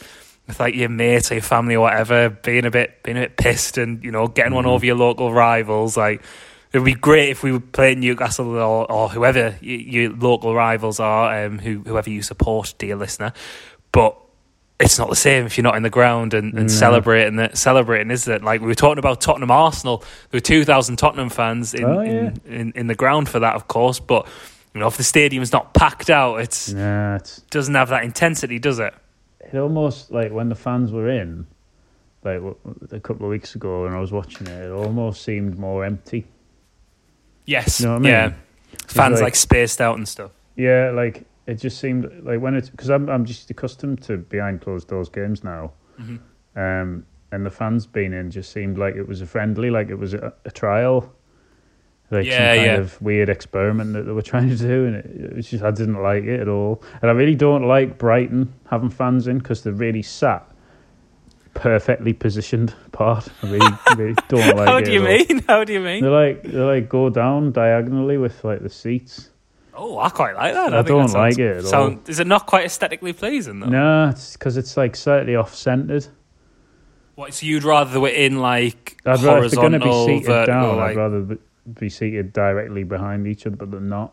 with 0.49 0.59
like 0.59 0.75
your 0.75 0.88
mates 0.88 1.31
or 1.31 1.35
your 1.35 1.43
family 1.43 1.76
or 1.76 1.83
whatever, 1.83 2.31
being 2.31 2.64
a 2.64 2.71
bit 2.71 3.02
being 3.05 3.17
a 3.17 3.21
bit 3.21 3.37
pissed 3.37 3.79
and 3.79 4.02
you 4.02 4.11
know 4.11 4.26
getting 4.26 4.55
one 4.55 4.67
over 4.67 4.85
your 4.85 4.97
local 4.97 5.33
rivals. 5.33 5.97
Like 5.97 6.23
it'd 6.73 6.85
be 6.85 6.95
great 6.95 7.31
if 7.31 7.43
we 7.43 7.53
were 7.53 7.61
playing 7.61 8.00
Newcastle 8.00 8.57
or, 8.57 8.91
or 8.91 9.09
whoever 9.09 9.57
your 9.61 10.11
local 10.12 10.55
rivals 10.55 11.00
are, 11.00 11.45
um, 11.47 11.59
who 11.59 11.81
whoever 11.81 12.11
you 12.11 12.23
support, 12.23 12.75
dear 12.79 12.97
listener. 12.97 13.33
But 13.93 14.17
it's 14.79 14.99
not 14.99 15.11
the 15.11 15.17
same 15.17 15.45
if 15.45 15.59
you're 15.59 15.62
not 15.65 15.77
in 15.77 15.83
the 15.83 15.91
ground 15.91 16.33
and, 16.33 16.55
and 16.55 16.71
celebrating 16.71 17.39
it. 17.39 17.57
Celebrating, 17.59 18.11
is 18.11 18.27
it? 18.29 18.43
Like 18.43 18.61
we 18.61 18.67
were 18.67 18.75
talking 18.75 18.99
about 18.99 19.21
Tottenham 19.21 19.50
Arsenal. 19.50 19.99
There 20.31 20.39
were 20.39 20.41
two 20.41 20.65
thousand 20.65 20.97
Tottenham 20.97 21.29
fans 21.29 21.75
in, 21.75 21.85
Oh, 21.85 22.00
yeah. 22.00 22.11
in, 22.11 22.41
in 22.47 22.73
in 22.77 22.87
the 22.87 22.95
ground 22.95 23.29
for 23.29 23.41
that, 23.41 23.57
of 23.57 23.69
course. 23.69 24.00
But 24.00 24.27
you 24.73 24.81
know, 24.81 24.87
if 24.87 24.97
the 24.97 25.05
stadium's 25.05 25.53
not 25.53 25.75
packed 25.75 26.09
out, 26.09 26.37
it's 26.37 26.73
Nah, 26.73 27.17
it's 27.17 27.41
doesn't 27.50 27.75
have 27.75 27.89
that 27.91 28.05
intensity, 28.05 28.59
does 28.59 28.79
it? 28.79 28.95
it 29.53 29.59
almost 29.59 30.12
like 30.12 30.31
when 30.33 30.49
the 30.49 30.55
fans 30.55 30.93
were 30.93 31.11
in, 31.11 31.47
like 32.23 32.41
a 32.93 33.00
couple 33.00 33.27
of 33.27 33.31
weeks 33.31 33.57
ago 33.57 33.83
when 33.83 33.93
I 33.93 33.99
was 34.00 34.12
watching 34.12 34.47
it, 34.47 34.67
it 34.67 34.71
almost 34.71 35.23
seemed 35.25 35.59
more 35.59 35.85
empty. 35.85 36.25
Yes. 37.47 37.80
You 37.80 37.87
know 37.87 37.97
I 37.97 37.99
mean? 37.99 38.11
Yeah. 38.12 38.32
Fans 38.87 39.14
like- 39.14 39.23
like, 39.23 39.37
spaced 39.37 39.80
out 39.80 39.97
and 39.97 40.06
stuff. 40.09 40.30
Yeah, 40.56 40.90
like 40.90 41.25
it 41.47 41.54
just 41.54 41.78
seemed 41.78 42.11
like 42.23 42.40
when 42.40 42.54
it's 42.54 42.68
because 42.68 42.90
I'm 42.90 43.09
I'm 43.09 43.25
just 43.25 43.50
accustomed 43.50 44.02
to 44.02 44.18
behind 44.18 44.61
closed 44.61 44.88
doors 44.88 45.09
games 45.09 45.42
now, 45.42 45.73
Mm-hmm. 46.00 46.16
um, 46.59 47.06
and 47.32 47.47
the 47.47 47.50
fans 47.50 47.87
being 47.87 48.12
in 48.12 48.30
just 48.30 48.52
seemed 48.52 48.76
like 48.78 48.94
it 48.97 49.06
was 49.06 49.20
a 49.23 49.26
friendly, 49.26 49.70
like 49.70 49.88
it 49.88 49.94
was 49.94 50.14
a, 50.14 50.32
a 50.44 50.50
trial, 50.50 51.12
like 52.11 52.26
some 52.26 52.37
kind 52.37 52.62
yeah. 52.62 52.76
of 52.76 53.00
weird 53.00 53.28
experiment 53.28 53.92
that 53.94 54.02
they 54.02 54.12
were 54.12 54.23
trying 54.32 54.49
to 54.50 54.56
do, 54.56 54.87
and 54.87 54.97
it, 54.97 55.06
it 55.06 55.37
was 55.37 55.49
just 55.49 55.62
I 55.64 55.70
didn't 55.70 56.02
like 56.02 56.25
it 56.25 56.40
at 56.40 56.49
all, 56.49 56.82
and 57.00 57.11
I 57.11 57.14
really 57.14 57.37
don't 57.37 57.66
like 57.66 57.97
Brighton 57.99 58.52
having 58.68 58.90
fans 58.90 59.26
in 59.28 59.38
because 59.38 59.62
they're 59.62 59.73
really 59.73 60.02
sat 60.02 60.44
perfectly 61.54 62.12
positioned 62.12 62.75
part. 62.92 63.28
I 63.42 63.50
really, 63.50 63.76
really 63.97 64.14
don't 64.28 64.57
like 64.57 64.69
How 64.69 64.80
do 64.80 64.92
you 64.92 65.00
mean? 65.02 65.42
How 65.49 65.64
do 65.64 65.73
you 65.73 65.80
mean? 65.80 66.02
They 66.02 66.09
like 66.11 66.42
they 66.42 66.59
like 66.59 66.88
go 66.88 67.11
down 67.11 67.52
diagonally 67.52 68.19
with 68.19 68.42
like 68.45 68.62
the 68.62 68.71
seats. 68.71 69.30
Oh, 69.75 69.99
I 69.99 70.11
quite 70.11 70.35
like 70.35 70.52
that. 70.52 70.75
I 70.75 70.78
think 70.78 70.88
don't 70.88 71.07
that 71.07 71.19
like 71.19 71.38
it 71.38 71.57
at 71.59 71.64
all. 71.64 71.71
sound- 71.71 72.09
Is 72.09 72.21
it 72.21 72.26
not 72.26 72.47
quite 72.47 72.66
aesthetically 72.66 73.12
pleasing 73.12 73.61
though? 73.61 73.69
No, 73.69 74.09
it's 74.11 74.35
because 74.35 74.57
it's 74.57 74.76
like 74.76 74.95
slightly 74.97 75.37
off 75.37 75.54
centered. 75.54 76.07
What, 77.14 77.35
so 77.35 77.47
you'd 77.47 77.64
rather 77.64 77.90
they 77.90 77.99
were 77.99 78.09
in 78.09 78.40
like 78.40 78.97
I'd 79.07 79.21
rather 79.21 79.45
if 79.45 79.52
they're 79.52 79.61
going 79.61 79.73
to 79.73 79.78
be 79.80 80.04
seated 80.07 80.26
vertical, 80.26 80.54
down, 80.61 80.76
like, 80.76 80.90
I'd 80.90 80.97
rather 80.97 81.21
be- 81.75 81.88
seated 81.88 82.33
directly 82.33 82.83
behind 82.85 83.26
each 83.26 83.47
other, 83.47 83.57
but 83.57 83.71
they're 83.71 83.80
not. 83.80 84.12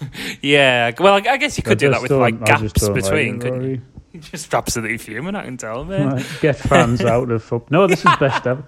yeah. 0.42 0.92
Well, 0.98 1.14
I 1.14 1.32
I 1.32 1.36
guess 1.36 1.56
you 1.56 1.62
could 1.62 1.72
I 1.72 1.86
do 1.86 1.90
that 1.90 2.02
with 2.02 2.10
like 2.10 2.44
gaps 2.44 2.72
don't 2.72 2.92
like 2.94 3.02
between, 3.04 3.36
it, 3.36 3.40
couldn't 3.40 3.70
you? 3.70 3.82
Just 4.20 4.54
absolutely 4.54 4.98
fuming. 4.98 5.34
I 5.34 5.44
can 5.44 5.56
tell, 5.56 5.84
man. 5.84 6.08
Right, 6.14 6.26
Get 6.40 6.56
fans 6.56 7.00
out 7.04 7.30
of 7.30 7.42
football. 7.42 7.68
No, 7.82 7.86
this 7.86 8.00
is 8.04 8.16
best 8.18 8.46
ever. 8.46 8.64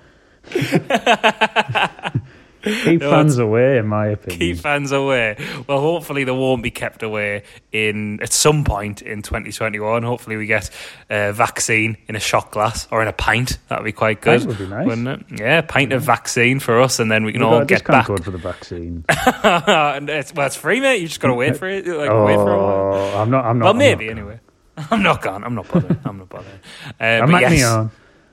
Keep 2.60 3.00
No, 3.00 3.10
fans 3.10 3.38
away, 3.38 3.78
in 3.78 3.86
my 3.86 4.08
opinion. 4.08 4.38
Keep 4.40 4.56
fans 4.58 4.90
away. 4.90 5.36
Well, 5.68 5.80
hopefully 5.80 6.24
they 6.24 6.32
won't 6.32 6.60
be 6.62 6.72
kept 6.72 7.04
away 7.04 7.44
in 7.70 8.20
at 8.20 8.32
some 8.32 8.64
point 8.64 9.00
in 9.00 9.22
2021. 9.22 10.02
Hopefully 10.02 10.36
we 10.36 10.46
get 10.46 10.68
a 11.08 11.32
vaccine 11.32 11.96
in 12.08 12.16
a 12.16 12.20
shot 12.20 12.50
glass 12.50 12.88
or 12.90 13.00
in 13.00 13.06
a 13.06 13.12
pint. 13.12 13.58
That'd 13.68 13.84
be 13.84 13.92
quite 13.92 14.20
good. 14.20 14.44
Would 14.44 14.58
be 14.58 14.66
nice. 14.66 14.86
Wouldn't 14.86 15.06
it? 15.08 15.40
Yeah, 15.40 15.60
pint 15.60 15.92
of 15.92 16.02
vaccine 16.02 16.58
for 16.58 16.80
us, 16.80 16.98
and 16.98 17.10
then 17.10 17.24
we 17.24 17.32
can 17.32 17.42
We've 17.42 17.48
all 17.52 17.62
a 17.62 17.64
get 17.64 17.86
back. 17.86 18.06
code 18.06 18.24
for 18.24 18.32
the 18.32 18.38
vaccine. 18.38 19.04
and 19.08 20.10
it's, 20.10 20.34
well, 20.34 20.48
it's 20.48 20.56
free, 20.56 20.80
mate. 20.80 21.00
You 21.00 21.06
just 21.06 21.20
got 21.20 21.28
to 21.28 21.34
wait 21.34 21.56
for 21.56 21.68
it. 21.68 21.86
Like 21.86 22.10
wait 22.10 22.34
for 22.36 22.52
a 22.52 22.58
while. 22.58 22.92
oh, 22.94 23.18
I'm 23.22 23.30
not. 23.30 23.44
I'm 23.44 23.58
not. 23.60 23.64
Well, 23.66 23.72
I'm 23.72 23.78
maybe 23.78 24.06
not. 24.06 24.10
anyway. 24.18 24.40
I'm 24.90 25.02
not 25.02 25.22
gone. 25.22 25.44
I'm 25.44 25.54
not 25.54 25.68
bothering. 25.68 25.98
I'm 26.04 26.18
not 26.18 26.28
bothering. 26.28 26.58
Uh, 27.00 27.04
I'm 27.04 27.30
but 27.30 27.42
yes, 27.42 27.64
on. 27.64 27.90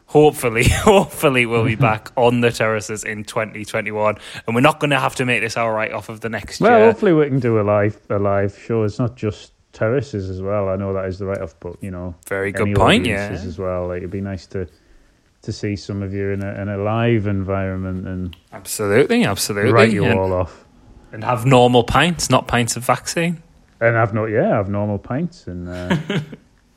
hopefully, 0.07 0.67
hopefully 0.69 1.45
we'll 1.45 1.65
be 1.65 1.75
back 1.75 2.11
on 2.15 2.41
the 2.41 2.51
terraces 2.51 3.03
in 3.03 3.23
2021, 3.23 4.17
and 4.45 4.55
we're 4.55 4.61
not 4.61 4.79
going 4.79 4.89
to 4.91 4.99
have 4.99 5.15
to 5.15 5.25
make 5.25 5.41
this 5.41 5.57
our 5.57 5.73
write 5.73 5.91
off 5.91 6.09
of 6.09 6.21
the 6.21 6.29
next 6.29 6.61
Well, 6.61 6.71
year. 6.71 6.79
Well, 6.79 6.91
hopefully 6.91 7.13
we 7.13 7.27
can 7.27 7.39
do 7.39 7.59
a 7.59 7.63
live 7.63 7.99
a 8.09 8.17
live 8.19 8.57
show. 8.57 8.83
It's 8.83 8.99
not 8.99 9.15
just 9.15 9.51
terraces 9.73 10.29
as 10.29 10.41
well. 10.41 10.69
I 10.69 10.77
know 10.77 10.93
that 10.93 11.05
is 11.05 11.19
the 11.19 11.25
right 11.25 11.41
off, 11.41 11.53
but 11.59 11.81
you 11.83 11.91
know, 11.91 12.15
Very 12.27 12.51
good 12.51 12.75
point. 12.75 13.05
Yeah, 13.05 13.29
as 13.29 13.57
well. 13.59 13.87
Like 13.87 13.97
it'd 13.99 14.11
be 14.11 14.21
nice 14.21 14.45
to 14.47 14.67
to 15.43 15.51
see 15.51 15.75
some 15.75 16.01
of 16.01 16.13
you 16.13 16.31
in 16.31 16.43
a 16.43 16.61
in 16.61 16.69
a 16.69 16.77
live 16.77 17.27
environment 17.27 18.07
and 18.07 18.35
absolutely, 18.53 19.25
absolutely. 19.25 19.71
write 19.71 19.91
you 19.91 20.05
and, 20.05 20.17
all 20.19 20.33
off. 20.33 20.65
and 21.11 21.23
have 21.23 21.45
normal 21.45 21.83
pints, 21.83 22.29
not 22.29 22.47
pints 22.47 22.75
of 22.75 22.83
vaccine. 22.83 23.43
And 23.87 23.95
have 23.95 24.13
no 24.13 24.25
yeah, 24.25 24.53
I 24.53 24.57
have 24.57 24.69
normal 24.69 24.97
pints 24.97 25.47
and 25.47 25.69
uh, 25.69 25.97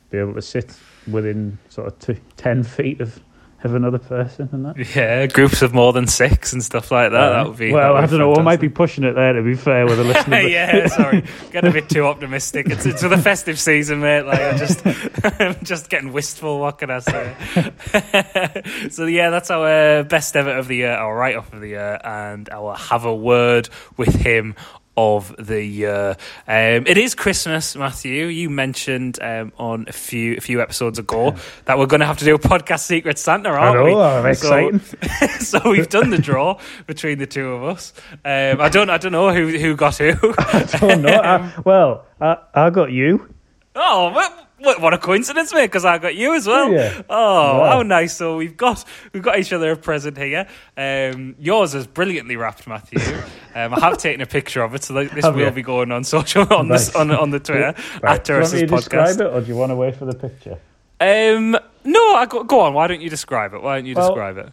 be 0.09 0.17
able 0.17 0.33
to 0.33 0.41
sit 0.41 0.75
within 1.09 1.57
sort 1.69 1.87
of 2.09 2.19
ten 2.37 2.63
feet 2.63 3.01
of 3.01 3.19
of 3.63 3.75
another 3.75 3.97
person 3.99 4.47
and 4.53 4.65
that. 4.65 4.95
Yeah, 4.95 5.27
groups 5.27 5.61
of 5.61 5.73
more 5.73 5.91
than 5.91 6.07
six 6.07 6.53
and 6.53 6.63
stuff 6.63 6.91
like 6.91 7.11
that. 7.11 7.29
that 7.29 7.47
would 7.47 7.57
be 7.57 7.73
well. 7.73 7.95
that 7.95 8.03
I 8.03 8.05
don't 8.05 8.19
know. 8.19 8.33
I 8.35 8.41
might 8.41 8.61
be 8.61 8.69
pushing 8.69 9.03
it 9.03 9.13
there 9.13 9.33
to 9.33 9.41
be 9.41 9.55
fair 9.55 9.85
with 9.85 9.97
the 9.97 10.03
listener. 10.05 10.39
yeah, 10.41 10.87
sorry, 10.87 11.23
get 11.51 11.65
a 11.65 11.71
bit 11.71 11.89
too 11.89 12.05
optimistic. 12.05 12.67
It's 12.69 12.85
it's 12.85 13.01
for 13.01 13.09
the 13.09 13.17
festive 13.17 13.59
season, 13.59 13.99
mate. 13.99 14.21
Like 14.21 14.39
I'm 14.39 14.57
just, 14.57 14.81
I'm 15.41 15.57
just 15.63 15.89
getting 15.89 16.13
wistful. 16.13 16.59
What 16.59 16.77
can 16.77 16.89
I 16.89 16.99
say? 16.99 18.89
so 18.89 19.05
yeah, 19.05 19.29
that's 19.29 19.51
our 19.51 20.03
best 20.03 20.35
ever 20.35 20.51
of 20.51 20.67
the 20.67 20.77
year, 20.77 20.93
our 20.93 21.15
write 21.15 21.35
off 21.35 21.51
of 21.51 21.59
the 21.59 21.69
year, 21.69 21.99
and 22.03 22.49
our 22.49 22.75
have 22.77 23.03
a 23.05 23.15
word 23.15 23.67
with 23.97 24.15
him 24.15 24.55
of 24.99 25.33
the 25.37 25.63
year. 25.63 26.17
Um, 26.47 26.85
it 26.87 26.97
is 26.97 27.15
Christmas, 27.15 27.75
Matthew. 27.75 28.25
You 28.25 28.49
mentioned 28.49 29.17
um, 29.21 29.53
on 29.57 29.85
a 29.87 29.93
few 29.93 30.35
a 30.35 30.41
few 30.41 30.61
episodes 30.61 30.99
ago 30.99 31.35
that 31.65 31.77
we're 31.79 31.85
going 31.85 32.01
to 32.01 32.05
have 32.05 32.17
to 32.17 32.25
do 32.25 32.35
a 32.35 32.39
podcast 32.39 32.81
Secret 32.81 33.17
Santa, 33.17 33.49
aren't 33.49 33.83
we? 33.85 33.91
know. 33.93 34.01
I'm 34.01 34.35
So- 34.35 34.77
so 35.39 35.69
we've 35.69 35.87
done 35.89 36.09
the 36.09 36.17
draw 36.17 36.59
between 36.85 37.17
the 37.17 37.27
two 37.27 37.47
of 37.49 37.63
us. 37.63 37.93
Um, 38.25 38.59
I 38.59 38.69
don't, 38.69 38.89
I 38.89 38.97
don't 38.97 39.11
know 39.13 39.33
who 39.33 39.47
who 39.57 39.75
got 39.75 39.97
who. 39.97 40.13
oh 40.21 40.95
no! 40.99 41.09
I, 41.09 41.53
well, 41.65 42.05
I, 42.19 42.37
I 42.53 42.69
got 42.69 42.91
you. 42.91 43.33
oh, 43.75 44.38
what, 44.59 44.81
what, 44.81 44.93
a 44.93 44.97
coincidence, 44.97 45.53
mate! 45.53 45.65
Because 45.67 45.85
I 45.85 45.97
got 45.97 46.15
you 46.15 46.35
as 46.35 46.45
well. 46.47 46.71
Yeah. 46.71 47.01
Oh, 47.09 47.59
Wow. 47.59 47.69
how 47.71 47.81
nice! 47.83 48.15
So 48.15 48.37
we've 48.37 48.55
got 48.57 48.83
we've 49.13 49.23
got 49.23 49.39
each 49.39 49.51
other 49.53 49.71
a 49.71 49.75
present 49.75 50.17
here. 50.17 50.47
Um, 50.77 51.35
yours 51.39 51.75
is 51.75 51.87
brilliantly 51.87 52.35
wrapped, 52.35 52.67
Matthew. 52.67 52.99
Um, 53.55 53.73
I 53.73 53.79
have 53.79 53.97
taken 53.97 54.21
a 54.21 54.27
picture 54.27 54.61
of 54.61 54.75
it, 54.75 54.83
so 54.83 54.93
this 54.93 55.25
Have 55.25 55.33
will 55.35 55.45
you? 55.45 55.51
be 55.51 55.63
going 55.63 55.91
on 55.91 56.03
social 56.03 56.45
on 56.53 56.67
Nice. 56.67 56.87
this 56.87 56.95
on 56.95 57.09
on 57.09 57.31
the 57.31 57.39
Twitter 57.39 57.73
Right. 58.01 58.19
at 58.19 58.23
Do 58.23 58.33
you 58.33 58.39
want 58.41 58.53
me 58.53 58.59
Terraces 58.59 58.61
to 58.61 58.67
describe 58.67 59.07
Podcast. 59.07 59.19
it, 59.21 59.33
or 59.33 59.41
do 59.41 59.47
you 59.47 59.55
want 59.55 59.71
to 59.71 59.75
wait 59.75 59.95
for 59.95 60.05
the 60.05 60.13
picture? 60.13 60.59
Um, 61.01 61.57
no, 61.83 62.13
I 62.15 62.27
go, 62.29 62.43
go 62.43 62.59
on. 62.59 62.75
Why 62.75 62.85
don't 62.85 63.01
you 63.01 63.09
describe 63.09 63.55
it? 63.55 63.63
Why 63.63 63.77
don't 63.77 63.87
you 63.87 63.95
Well, 63.95 64.07
describe 64.07 64.37
it? 64.37 64.51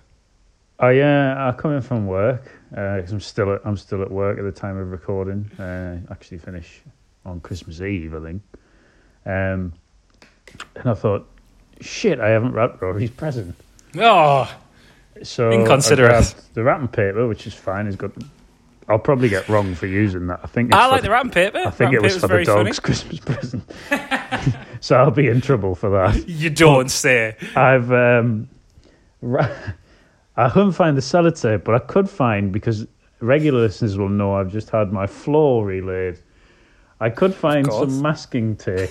I 0.81 0.99
uh, 1.01 1.53
I 1.55 1.61
come 1.61 1.73
in 1.73 1.83
from 1.83 2.07
work 2.07 2.51
because 2.71 3.13
I'm 3.13 3.21
still 3.21 3.53
at, 3.55 3.61
I'm 3.67 3.77
still 3.77 4.01
at 4.01 4.11
work 4.11 4.39
at 4.39 4.45
the 4.45 4.51
time 4.53 4.79
of 4.79 4.91
recording. 4.91 5.51
Uh, 5.59 5.99
actually 6.11 6.39
finish 6.39 6.81
on 7.27 7.41
Christmas 7.41 7.83
Eve, 7.83 8.15
I 8.15 8.21
think. 8.21 8.43
Um, 9.27 9.75
and 10.77 10.91
I 10.91 10.95
thought, 10.95 11.27
shit, 11.81 12.21
I 12.21 12.29
haven't 12.29 12.53
wrapped 12.53 12.81
Rory's 12.83 13.11
present. 13.11 13.55
Oh, 13.99 14.51
So 15.23 15.51
Inconsiderate. 15.51 16.35
The 16.55 16.63
wrapping 16.63 16.89
paper, 16.89 17.27
which 17.27 17.47
is 17.47 17.55
fine. 17.55 17.87
It's 17.87 17.97
got. 17.97 18.13
I'll 18.89 18.99
probably 19.01 19.29
get 19.29 19.49
wrong 19.49 19.75
for 19.75 19.87
using 19.89 20.29
that. 20.29 20.41
I 20.45 20.47
think 20.47 20.69
it's 20.69 20.77
I 20.77 20.87
like 20.87 21.03
the 21.03 21.11
wrapping 21.11 21.33
paper. 21.33 21.59
I 21.59 21.71
think 21.71 21.93
Wrapping 21.93 21.95
it 21.97 22.03
was 22.03 22.15
for 22.15 22.21
the 22.21 22.27
very 22.29 22.45
funny. 22.45 22.65
dog's 22.65 22.79
Christmas 22.79 23.19
present. 23.25 23.65
so 24.81 24.97
I'll 24.97 25.11
be 25.11 25.27
in 25.27 25.41
trouble 25.41 25.75
for 25.75 25.91
that. 25.91 26.29
You 26.29 26.51
don't 26.51 26.89
say. 26.89 27.37
I've 27.57 27.91
um, 27.91 28.49
ra- 29.23 29.49
I 30.37 30.51
couldn't 30.51 30.73
find 30.73 30.97
the 30.97 31.01
sellotape, 31.01 31.65
but 31.65 31.75
I 31.75 31.79
could 31.81 32.09
find 32.09 32.53
because 32.53 32.87
regular 33.21 33.61
listeners 33.63 33.97
will 33.99 34.09
know 34.11 34.35
I've 34.37 34.53
just 34.53 34.71
had 34.71 34.93
my 34.93 35.07
floor 35.09 35.65
relaid. 35.67 36.21
I 37.01 37.11
could 37.11 37.35
find 37.35 37.67
some 37.73 38.01
masking 38.01 38.55
tape, 38.57 38.91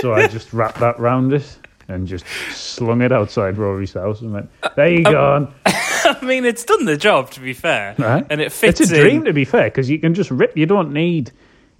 so 0.00 0.12
I 0.14 0.26
just 0.26 0.52
wrapped 0.52 0.78
that 0.80 0.98
round 0.98 1.32
it 1.32 1.58
and 1.88 2.06
just 2.06 2.24
slung 2.52 3.02
it 3.02 3.12
outside 3.12 3.58
Rory's 3.58 3.92
house 3.92 4.20
and 4.20 4.32
went, 4.32 4.50
"There 4.76 4.88
you 4.88 5.02
go." 5.04 5.48
I 5.66 6.18
mean, 6.24 6.44
it's 6.44 6.64
done 6.64 6.84
the 6.84 6.96
job, 6.96 7.30
to 7.32 7.40
be 7.40 7.52
fair, 7.52 7.94
Right. 7.98 8.24
and 8.30 8.40
it 8.40 8.50
fits 8.52 8.80
It's 8.80 8.90
a 8.90 8.96
in. 8.96 9.00
dream, 9.02 9.24
to 9.24 9.32
be 9.32 9.44
fair, 9.44 9.64
because 9.64 9.88
you 9.90 9.98
can 9.98 10.14
just 10.14 10.30
rip. 10.30 10.56
You 10.56 10.66
don't 10.66 10.92
need, 10.92 11.30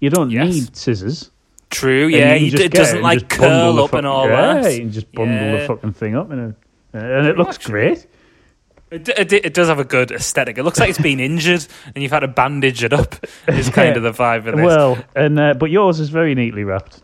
you 0.00 0.10
don't 0.10 0.30
Yes. 0.30 0.52
need 0.54 0.76
scissors. 0.76 1.30
True, 1.70 2.06
yeah, 2.06 2.34
you 2.34 2.46
you 2.46 2.52
can 2.52 2.60
it 2.62 2.72
doesn't 2.72 2.96
and 2.96 3.02
like 3.02 3.28
curl 3.30 3.80
up 3.80 3.94
and 3.94 4.06
all 4.06 4.28
yeah, 4.28 4.60
that. 4.62 4.74
you 4.78 4.88
just 4.90 5.10
bundle 5.12 5.34
Yeah. 5.34 5.60
the 5.62 5.66
fucking 5.66 5.92
thing 5.94 6.14
up, 6.16 6.30
and 6.30 6.50
it, 6.50 6.56
and 6.92 7.26
it 7.26 7.36
looks 7.38 7.56
great. 7.58 8.06
It, 8.90 9.08
it, 9.08 9.32
it 9.32 9.54
does 9.54 9.68
have 9.68 9.78
a 9.78 9.84
good 9.84 10.10
aesthetic. 10.10 10.58
It 10.58 10.64
looks 10.64 10.78
like 10.78 10.90
it's 10.90 11.00
been 11.00 11.18
injured, 11.30 11.66
and 11.94 12.02
you've 12.02 12.12
had 12.12 12.20
to 12.20 12.28
bandage 12.28 12.84
it 12.84 12.92
up. 12.92 13.14
Is 13.48 13.70
kind 13.70 13.96
of 13.96 14.02
the 14.02 14.12
vibe 14.12 14.46
of 14.46 14.56
this. 14.56 14.64
Well, 14.66 15.02
and 15.16 15.40
uh, 15.40 15.54
but 15.54 15.70
yours 15.70 15.98
is 15.98 16.10
very 16.10 16.34
neatly 16.34 16.62
wrapped. 16.64 17.00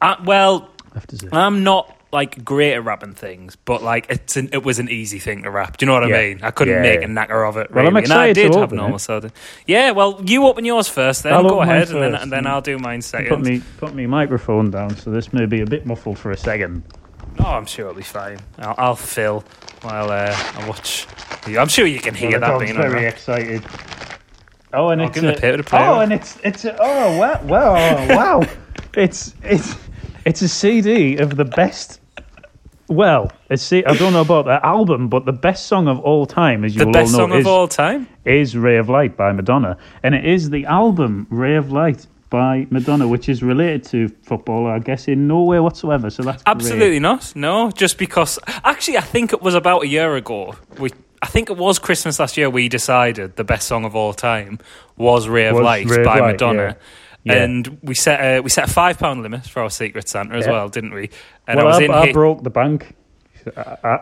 Uh, 0.00 0.16
well, 0.24 0.70
I 0.92 0.94
have 0.94 1.06
to 1.08 1.16
say. 1.16 1.28
I'm 1.32 1.64
not 1.64 1.94
like 2.10 2.42
great 2.42 2.72
at 2.72 2.84
wrapping 2.84 3.12
things, 3.12 3.56
but 3.56 3.82
like 3.82 4.06
it's 4.08 4.36
an, 4.36 4.48
it 4.52 4.62
was 4.64 4.78
an 4.78 4.88
easy 4.88 5.18
thing 5.18 5.42
to 5.42 5.50
wrap. 5.50 5.76
Do 5.76 5.84
you 5.84 5.88
know 5.92 6.00
what 6.00 6.08
Yeah. 6.08 6.16
I 6.16 6.22
mean? 6.28 6.40
I 6.42 6.50
couldn't 6.50 6.74
Yeah, 6.74 6.80
make 6.82 7.00
yeah. 7.00 7.06
a 7.06 7.08
knacker 7.10 7.46
of 7.48 7.56
it. 7.58 7.70
Well, 7.70 7.86
I'm 7.86 7.96
and 7.96 7.98
I 8.12 8.28
excited 8.28 8.34
to 8.36 8.42
did 8.42 8.54
have 8.54 8.62
open 8.64 8.78
normal 8.78 8.96
it. 8.96 9.00
soda. 9.00 9.30
Yeah, 9.66 9.90
well, 9.90 10.20
you 10.24 10.46
open 10.46 10.64
yours 10.64 10.88
first, 10.88 11.22
then 11.22 11.34
I'll 11.34 11.42
go 11.48 11.60
ahead, 11.60 11.90
and 11.90 12.02
then 12.02 12.14
and 12.14 12.32
then. 12.32 12.46
I'll 12.46 12.62
do 12.62 12.78
mine 12.78 13.02
second. 13.02 13.28
Put 13.28 13.40
me 13.40 13.62
put 13.76 13.94
me 13.94 14.06
microphone 14.06 14.70
down, 14.70 14.96
so 14.96 15.10
this 15.10 15.32
may 15.34 15.44
be 15.44 15.60
a 15.60 15.66
bit 15.66 15.84
muffled 15.86 16.18
for 16.18 16.30
a 16.30 16.36
second. 16.36 16.82
Oh, 17.40 17.44
I'm 17.44 17.66
sure 17.66 17.84
it'll 17.88 17.96
be 17.96 18.02
fine. 18.02 18.38
I'll, 18.58 18.74
I'll 18.78 18.96
fill 18.96 19.44
while 19.82 20.10
uh, 20.10 20.34
I 20.34 20.66
watch. 20.68 21.06
you. 21.46 21.58
I'm 21.58 21.68
sure 21.68 21.86
you 21.86 22.00
can 22.00 22.14
hear 22.14 22.32
the 22.32 22.38
that 22.40 22.46
dog's 22.48 22.64
being 22.64 22.76
very 22.76 23.04
excited. 23.06 23.62
Oh, 24.72 24.88
and 24.88 25.00
I'll 25.02 25.08
it's 25.08 25.18
a- 25.18 25.32
paper 25.34 25.56
to 25.58 25.62
play 25.62 25.78
oh, 25.86 26.00
and 26.00 26.12
it's 26.12 26.38
it's 26.42 26.64
a, 26.64 26.76
oh 26.80 27.16
wow 27.18 27.42
wow 27.44 27.74
oh, 27.76 28.16
wow, 28.16 28.46
it's 28.98 29.34
it's 29.42 29.76
it's 30.24 30.42
a 30.42 30.48
CD 30.48 31.16
of 31.16 31.36
the 31.36 31.44
best. 31.44 32.00
Well, 32.88 33.30
it's 33.50 33.62
see, 33.62 33.84
I 33.84 33.94
don't 33.94 34.14
know 34.14 34.22
about 34.22 34.46
the 34.46 34.64
album, 34.64 35.08
but 35.08 35.26
the 35.26 35.32
best 35.32 35.66
song 35.66 35.88
of 35.88 36.00
all 36.00 36.24
time, 36.24 36.64
as 36.64 36.74
you 36.74 36.78
The 36.80 36.86
will 36.86 36.92
best 36.94 37.12
all 37.14 37.20
song 37.20 37.30
know, 37.30 37.34
of 37.36 37.40
is, 37.42 37.46
all 37.46 37.68
time. 37.68 38.08
is 38.24 38.56
"Ray 38.56 38.78
of 38.78 38.88
Light" 38.88 39.14
by 39.16 39.30
Madonna, 39.32 39.76
and 40.02 40.14
it 40.14 40.24
is 40.24 40.48
the 40.50 40.64
album 40.64 41.26
"Ray 41.28 41.56
of 41.56 41.70
Light" 41.70 42.06
by 42.30 42.66
Madonna, 42.70 43.06
which 43.06 43.28
is 43.28 43.42
related 43.42 43.84
to 43.84 44.08
football, 44.22 44.66
I 44.66 44.78
guess, 44.78 45.06
in 45.06 45.28
no 45.28 45.42
way 45.42 45.60
whatsoever. 45.60 46.08
So 46.08 46.22
that's 46.22 46.42
great. 46.42 46.50
Absolutely 46.56 46.98
not. 47.00 47.32
No, 47.36 47.70
just 47.70 47.98
because. 47.98 48.38
Actually, 48.64 48.96
I 48.96 49.02
think 49.02 49.32
it 49.34 49.42
was 49.42 49.54
about 49.54 49.82
a 49.84 49.86
year 49.88 50.16
ago. 50.16 50.54
We, 50.78 50.90
I 51.20 51.26
think 51.26 51.50
it 51.50 51.58
was 51.58 51.78
Christmas 51.78 52.18
last 52.18 52.38
year. 52.38 52.48
We 52.48 52.68
decided 52.70 53.36
the 53.36 53.44
best 53.44 53.66
song 53.68 53.84
of 53.84 53.94
all 53.94 54.14
time 54.14 54.60
was 54.96 55.28
"Ray 55.28 55.46
of 55.48 55.56
Was 55.56 55.64
Light" 55.64 55.86
Ray 55.90 55.98
of 55.98 56.04
by 56.06 56.20
Light, 56.20 56.32
Madonna. 56.32 56.62
yeah. 56.62 56.74
Yeah. 57.24 57.42
And 57.42 57.78
we 57.82 57.94
set 57.94 58.20
a, 58.20 58.40
we 58.40 58.48
set 58.50 58.68
a 58.68 58.72
five 58.72 58.98
pound 58.98 59.22
limit 59.22 59.44
for 59.46 59.62
our 59.62 59.70
Secret 59.70 60.08
Santa 60.08 60.36
as 60.36 60.46
Yeah. 60.46 60.52
well, 60.52 60.68
didn't 60.68 60.94
we? 60.94 61.10
And 61.46 61.56
well, 61.58 61.66
I 61.66 61.68
was 61.68 61.78
I, 61.78 61.82
in 61.84 61.90
I 61.90 62.04
H- 62.06 62.12
broke 62.14 62.42
the 62.42 62.50
bank 62.50 62.94
uh, 63.56 63.60
uh, 63.60 63.98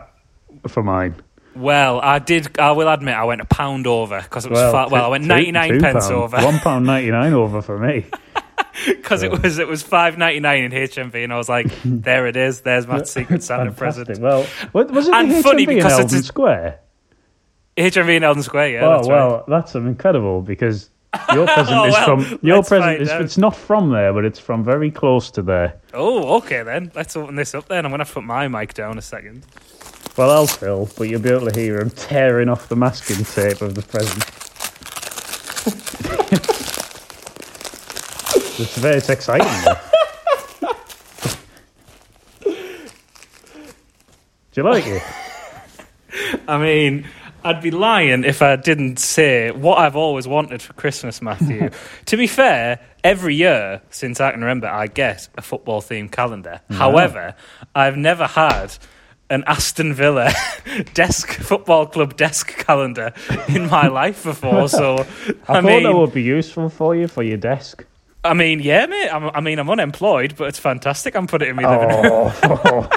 for 0.67 0.83
mine. 0.83 1.15
Well, 1.55 1.99
I 1.99 2.19
did. 2.19 2.59
I 2.59 2.71
will 2.73 2.87
admit, 2.87 3.15
I 3.15 3.23
went 3.23 3.41
a 3.41 3.45
pound 3.45 3.87
over 3.87 4.21
because 4.21 4.45
it 4.45 4.51
was. 4.51 4.59
Well, 4.59 4.73
Well, 4.73 4.89
well 4.91 5.05
I 5.05 5.07
went 5.07 5.25
ninety 5.25 5.51
nine 5.51 5.79
pence 5.81 6.05
pound. 6.07 6.13
over 6.15 6.37
One 6.37 6.59
pound 6.59 6.85
ninety 6.93 7.09
nine 7.11 7.33
over 7.33 7.61
for 7.63 7.79
me. 7.79 8.05
because 8.85 9.23
it 9.23 9.31
was 9.31 9.57
it 9.57 9.67
was 9.67 9.81
five 9.81 10.17
ninety 10.19 10.39
nine 10.39 10.63
in 10.65 10.71
HMV, 10.71 11.23
and 11.23 11.33
I 11.33 11.37
was 11.37 11.49
like, 11.49 11.67
there 11.83 12.27
it 12.27 12.37
is. 12.37 12.61
There's 12.61 12.85
my 12.85 13.01
Secret 13.03 13.41
Santa 13.43 13.71
present. 13.71 14.19
Well, 14.19 14.45
was 14.71 15.07
it 15.07 15.13
And 15.15 15.31
the 15.31 15.41
funny 15.41 15.65
HMV 15.65 15.75
because 15.75 15.97
in 15.99 16.05
it's 16.05 16.13
a- 16.13 16.23
Square? 16.23 16.79
HMV 17.75 18.17
in 18.17 18.23
Eldon 18.23 18.43
Square. 18.43 18.69
Yeah, 18.69 18.85
oh 18.85 18.89
that's 18.97 19.07
well, 19.07 19.31
right. 19.37 19.43
that's 19.47 19.75
incredible 19.75 20.41
because 20.41 20.89
your 21.33 21.43
oh, 21.49 21.53
present 21.53 21.77
Oh, 21.77 21.85
is 21.85 21.93
well, 21.93 22.05
from 22.19 22.39
your 22.41 22.63
present 22.63 23.01
is 23.01 23.09
it's 23.09 23.37
not 23.37 23.55
from 23.55 23.91
there, 23.91 24.13
but 24.13 24.25
it's 24.25 24.39
from 24.39 24.63
very 24.63 24.91
close 24.91 25.31
to 25.31 25.41
there. 25.41 25.79
Oh, 25.93 26.37
okay 26.37 26.63
then. 26.63 26.91
Let's 26.95 27.15
open 27.15 27.35
this 27.35 27.55
up 27.55 27.67
then. 27.67 27.85
I'm 27.85 27.91
gonna 27.91 28.05
put 28.05 28.23
my 28.23 28.47
mic 28.47 28.73
down 28.73 28.97
a 28.97 29.01
second. 29.01 29.45
Well, 30.15 30.31
I'll 30.31 30.47
fill, 30.47 30.89
but 30.97 31.09
you'll 31.09 31.21
be 31.21 31.29
able 31.29 31.49
to 31.49 31.59
hear 31.59 31.79
him 31.79 31.91
tearing 31.91 32.49
off 32.49 32.69
the 32.69 32.75
masking 32.75 33.23
tape 33.23 33.61
of 33.61 33.75
the 33.75 33.83
present. 33.83 34.25
it's 38.59 38.77
very 38.77 38.97
it's 38.97 39.09
exciting. 39.09 39.73
Do 44.51 44.55
you 44.55 44.63
like 44.63 44.85
it? 44.87 45.03
I 46.47 46.57
mean, 46.57 47.05
I'd 47.47 47.61
be 47.61 47.71
lying 47.71 48.25
if 48.25 48.41
I 48.41 48.57
didn't 48.57 48.99
say 48.99 49.51
what 49.51 49.77
I've 49.77 49.95
always 49.95 50.27
wanted 50.27 50.61
for 50.61 50.73
Christmas, 50.73 51.21
Matthew. 51.21 51.69
to 52.05 52.17
be 52.17 52.27
fair, 52.27 52.81
every 53.05 53.35
year 53.35 53.81
since 53.89 54.19
I 54.19 54.31
can 54.31 54.41
remember, 54.41 54.67
I 54.67 54.87
get 54.87 55.29
a 55.37 55.41
football 55.41 55.81
themed 55.81 56.11
calendar. 56.11 56.59
However, 56.69 57.35
I've 57.73 57.95
never 57.95 58.27
had 58.27 58.77
an 59.29 59.45
Aston 59.47 59.93
Villa 59.93 60.33
desk 60.93 61.29
football 61.29 61.85
club 61.85 62.17
desk 62.17 62.49
calendar 62.57 63.13
in 63.47 63.69
my 63.69 63.87
life 63.87 64.23
before. 64.23 64.67
So 64.67 64.97
I, 64.97 65.03
I, 65.03 65.05
thought 65.05 65.63
mean, 65.63 65.83
that 65.83 65.95
would 65.95 66.13
be 66.13 66.23
useful 66.23 66.67
for 66.67 66.97
you 66.97 67.07
for 67.07 67.23
your 67.23 67.37
desk. 67.37 67.85
I 68.23 68.33
mean, 68.33 68.59
yeah, 68.59 68.85
mate. 68.87 69.09
I'm, 69.09 69.29
I 69.33 69.39
mean, 69.41 69.57
I'm 69.59 69.69
unemployed, 69.69 70.35
but 70.37 70.49
it's 70.49 70.59
fantastic. 70.59 71.15
I'm 71.15 71.27
putting 71.27 71.47
it 71.47 71.51
in 71.51 71.55
my 71.55 71.69
living 71.77 71.87
room. 72.03 72.31
Oh, 72.43 72.89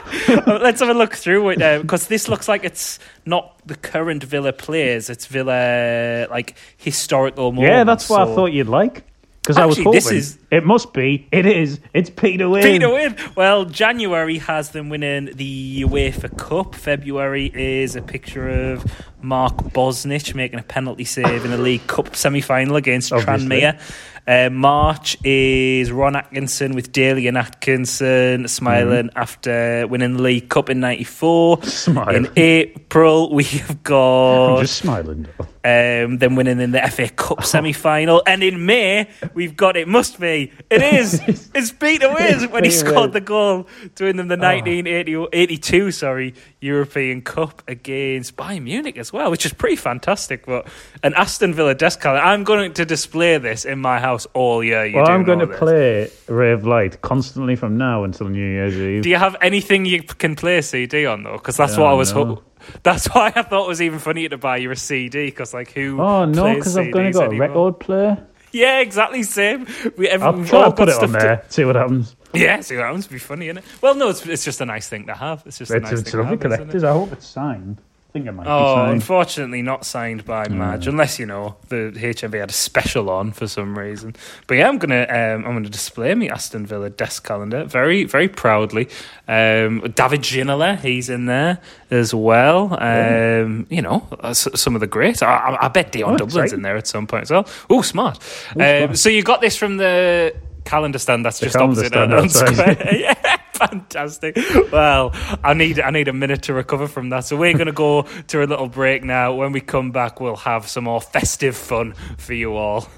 Let's 0.61 0.81
have 0.81 0.89
a 0.89 0.95
look 0.95 1.15
through 1.15 1.51
it 1.51 1.63
uh, 1.63 1.81
because 1.81 2.09
this 2.09 2.29
looks 2.29 2.49
like 2.49 2.65
it's 2.65 2.99
not 3.27 3.61
the 3.67 3.77
current 3.77 4.25
Villa 4.25 4.53
players. 4.53 5.09
It's 5.09 5.27
Villa 5.27 6.27
like 6.31 6.57
historical 6.79 7.53
moments. 7.53 7.69
yeah, 7.71 7.85
that's 7.85 8.09
what 8.11 8.23
I 8.23 8.35
thought 8.35 8.53
you'd 8.53 8.69
like. 8.69 9.05
Because 9.43 9.57
I 9.57 9.65
was 9.65 9.79
hoping 9.79 9.93
this 9.93 10.11
is- 10.11 10.39
it 10.51 10.65
must 10.67 10.93
be. 10.93 11.27
It 11.33 11.47
is. 11.47 11.81
It's 11.95 12.11
Peter 12.11 12.49
Withe. 12.49 12.63
Peter 12.63 12.93
win. 12.93 13.17
Well, 13.37 13.65
January 13.65 14.37
has 14.39 14.71
them 14.71 14.91
winning 14.91 15.31
the 15.35 15.83
UEFA 15.85 16.37
Cup. 16.37 16.75
February 16.75 17.47
is 17.55 17.97
a 17.97 18.03
picture 18.03 18.49
of 18.73 18.85
Mark 19.23 19.57
Bosnich 19.57 20.35
making 20.35 20.59
a 20.59 20.63
penalty 20.63 21.05
save 21.05 21.45
in 21.47 21.53
a 21.53 21.57
League 21.59 21.87
Cup 21.87 22.15
semi-final 22.17 22.77
against 22.77 23.13
Obviously. 23.13 23.61
Tranmere. 23.63 23.81
Uh, 24.27 24.51
March 24.51 25.17
is 25.25 25.91
Ron 25.91 26.17
Atkinson 26.17 26.75
with 26.75 26.93
Dalian 26.93 27.39
Atkinson 27.39 28.49
smiling 28.49 29.11
after 29.17 29.87
winning 29.89 30.17
the 30.17 30.23
League 30.23 30.49
Cup 30.49 30.71
in 30.71 30.81
'94. 30.81 31.57
Mm-hmm. 31.57 31.67
Smiling. 31.67 32.27
In 32.27 32.33
April, 32.37 33.33
we 33.33 33.45
have 33.45 33.71
I'm 33.71 33.79
got 33.83 34.61
just 34.61 34.77
smiling. 34.77 35.27
Um, 35.63 36.17
then 36.17 36.37
winning 36.37 36.59
in 36.59 36.71
the 36.71 36.81
FA 36.89 37.11
Cup 37.11 37.45
semi 37.45 37.75
final. 37.75 38.23
And 38.27 38.43
in 38.43 38.65
May, 38.65 39.11
we've 39.35 39.55
got 39.57 39.77
it 39.77 39.89
must 39.89 40.19
be. 40.19 40.53
It 40.71 40.81
is. 40.83 41.21
it's 41.55 41.71
Peter 41.71 42.09
Withe 42.13 42.47
when 42.51 42.65
he 42.65 42.71
scored 42.71 43.13
the 43.13 43.21
goal 43.21 43.67
to 43.97 44.05
win 44.05 44.17
them 44.17 44.29
the 44.29 44.39
1982 44.39 45.91
sorry, 45.91 46.35
European 46.61 47.21
Cup 47.23 47.63
against 47.69 48.37
Bayern 48.37 48.63
Munich 48.63 48.97
as 48.97 49.13
well, 49.13 49.31
which 49.31 49.45
is 49.45 49.53
pretty 49.53 49.77
fantastic. 49.77 50.47
But 50.47 50.67
an 51.03 51.13
Aston 51.15 51.53
Villa 51.53 51.75
desk 51.75 52.01
calendar. 52.01 52.25
I'm 52.25 52.45
going 52.45 52.73
to 52.73 52.85
display 52.87 53.37
this 53.39 53.65
in 53.67 53.81
my 53.81 53.99
house 54.01 54.27
all 54.33 54.65
year. 54.65 54.87
You 54.87 54.97
Well, 54.97 55.11
I'm 55.11 55.25
going 55.25 55.41
to 55.41 55.47
this. 55.47 55.59
play 55.59 56.11
Ray 56.29 56.53
of 56.53 56.67
Light 56.67 57.03
constantly 57.03 57.55
from 57.57 57.77
now 57.77 58.05
until 58.05 58.29
New 58.29 58.45
Year's 58.45 58.77
Eve. 58.77 59.03
Do 59.03 59.11
you 59.11 59.17
have 59.17 59.37
anything 59.43 59.85
you 59.85 60.03
can 60.03 60.37
play 60.37 60.59
a 60.59 60.63
CD 60.63 61.05
on 61.07 61.23
though? 61.23 61.33
Because 61.37 61.57
that's 61.59 61.75
Yeah, 61.75 61.81
what 61.83 61.91
I 61.91 61.95
was. 61.95 62.15
know. 62.15 62.43
That's 62.83 63.07
why 63.07 63.33
I 63.35 63.43
thought 63.43 63.65
it 63.65 63.69
was 63.69 63.83
even 63.83 63.99
funnier 63.99 64.29
to 64.31 64.39
buy 64.39 64.59
you 64.59 64.71
a 64.71 64.77
CD. 64.77 65.27
Because 65.27 65.55
like 65.55 65.73
who? 65.73 66.01
oh 66.01 66.25
no, 66.25 66.55
because 66.55 66.77
I've 66.77 66.95
only 66.95 67.13
got 67.13 67.33
a 67.33 67.39
record 67.39 67.81
player. 67.81 68.27
Yeah, 68.53 68.81
exactly 68.81 69.23
same. 69.23 69.67
We 69.97 70.09
every, 70.09 70.27
I'll 70.27 70.45
try 70.45 70.65
to 70.65 70.73
put 70.73 70.89
it 70.89 70.95
on 70.95 71.09
stuff 71.09 71.13
to- 71.13 71.19
there. 71.19 71.45
See 71.49 71.65
what 71.65 71.77
happens. 71.77 72.17
yeah, 72.35 72.61
see 72.61 72.77
what 72.77 72.85
happens. 72.87 73.07
Be 73.07 73.19
funny, 73.19 73.47
innit? 73.49 73.63
Well, 73.81 73.95
no, 73.95 74.09
it's 74.09 74.27
it's 74.27 74.45
just 74.45 74.61
a 74.61 74.65
nice 74.67 74.89
thing 74.89 75.07
to 75.07 75.15
have. 75.15 75.43
It's 75.47 75.59
just 75.59 75.71
a 75.71 75.79
nice 75.81 75.93
it's 75.93 76.03
thing 76.03 76.11
to 76.13 76.17
lovely 76.19 76.37
isn't 76.37 76.53
it? 76.53 76.57
collectors. 76.57 76.85
I 76.85 76.93
hope 76.93 77.13
it's 77.13 77.27
signed. 77.27 77.81
I 78.11 78.13
think 78.13 78.27
it 78.27 78.33
might 78.33 78.43
be 78.43 78.51
Oh, 78.51 78.75
signed. 78.75 78.93
unfortunately, 78.95 79.63
not 79.63 79.87
signed 79.87 80.25
by 80.25 80.49
Madge, 80.49 80.89
unless 80.89 81.21
you 81.21 81.27
know 81.27 81.55
the 81.69 81.93
HMV 81.95 82.41
had 82.41 82.51
a 82.51 82.53
special 82.53 83.09
on 83.09 83.31
for 83.31 83.47
some 83.47 83.79
reason. 83.79 84.17
But 84.49 84.57
yeah, 84.57 84.69
I'm 84.69 84.79
gonna 84.79 85.03
um, 85.09 85.45
I'm 85.47 85.53
gonna 85.55 85.69
display 85.69 86.13
my 86.17 86.27
Aston 86.27 86.67
Villa 86.67 86.91
desk 86.91 87.25
calendar 87.25 87.63
very 87.65 88.03
very 88.03 88.27
proudly. 88.29 88.89
Um, 89.29 89.81
David 89.95 90.23
Ginola, 90.23 90.77
he's 90.81 91.09
in 91.09 91.27
there 91.27 91.61
as 91.93 92.13
well. 92.13 92.77
Um, 92.83 93.69
you 93.71 93.81
know, 93.81 94.05
uh, 94.19 94.35
some 94.35 94.75
of 94.75 94.81
the 94.81 94.89
great. 94.89 95.23
I, 95.23 95.33
I, 95.33 95.67
I 95.67 95.69
bet 95.69 95.93
Dion 95.93 96.15
Oh, 96.15 96.17
Dublin's 96.17 96.35
exciting. 96.37 96.59
in 96.59 96.63
there 96.63 96.77
at 96.77 96.89
some 96.89 97.07
point 97.07 97.23
as 97.23 97.31
well. 97.31 97.47
Oh, 97.71 97.83
smart. 97.83 98.19
Um, 98.59 98.97
so 98.97 99.09
you 99.09 99.23
got 99.23 99.41
this 99.41 99.57
from 99.57 99.77
the 99.77 100.35
calendar 100.65 100.99
stand 100.99 101.25
that's 101.25 101.39
just 101.39 101.55
opposite 101.55 101.87
stand 101.87 102.13
Eldon 102.13 102.25
outside. 102.25 102.55
Square. 102.57 102.95
yeah, 102.99 103.37
fantastic. 103.69 104.37
Well, 104.73 105.13
I 105.45 105.55
need 105.55 105.81
I 105.81 105.91
need 105.91 106.09
a 106.09 106.13
minute 106.13 106.43
to 106.43 106.55
recover 106.55 106.87
from 106.89 107.11
that. 107.11 107.25
So 107.25 107.37
we're 107.37 107.53
going 107.53 107.67
to 107.67 107.73
go 107.73 108.03
to 108.03 108.43
a 108.43 108.47
little 108.47 108.69
break 108.69 109.05
now. 109.05 109.35
When 109.35 109.53
we 109.53 109.61
come 109.61 109.91
back, 109.91 110.21
we'll 110.21 110.37
have 110.37 110.69
some 110.69 110.85
more 110.85 111.01
festive 111.01 111.57
fun 111.57 111.95
for 112.19 112.35
you 112.35 112.57
all. 112.57 112.89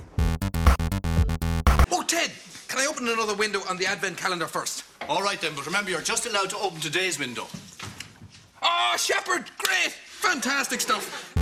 Oh, 1.90 2.04
Ted, 2.06 2.30
can 2.68 2.78
I 2.78 2.86
open 2.88 3.08
another 3.08 3.34
window 3.34 3.60
on 3.68 3.76
the 3.76 3.86
advent 3.86 4.16
calendar 4.16 4.46
first? 4.46 4.84
All 5.08 5.22
right 5.22 5.40
then, 5.40 5.52
but 5.54 5.66
remember 5.66 5.90
you're 5.90 6.00
just 6.00 6.26
allowed 6.26 6.50
to 6.50 6.58
open 6.58 6.80
today's 6.80 7.18
window. 7.18 7.46
Oh, 8.62 8.94
Shepherd, 8.96 9.50
great, 9.58 9.92
fantastic 9.92 10.80
stuff. 10.80 11.34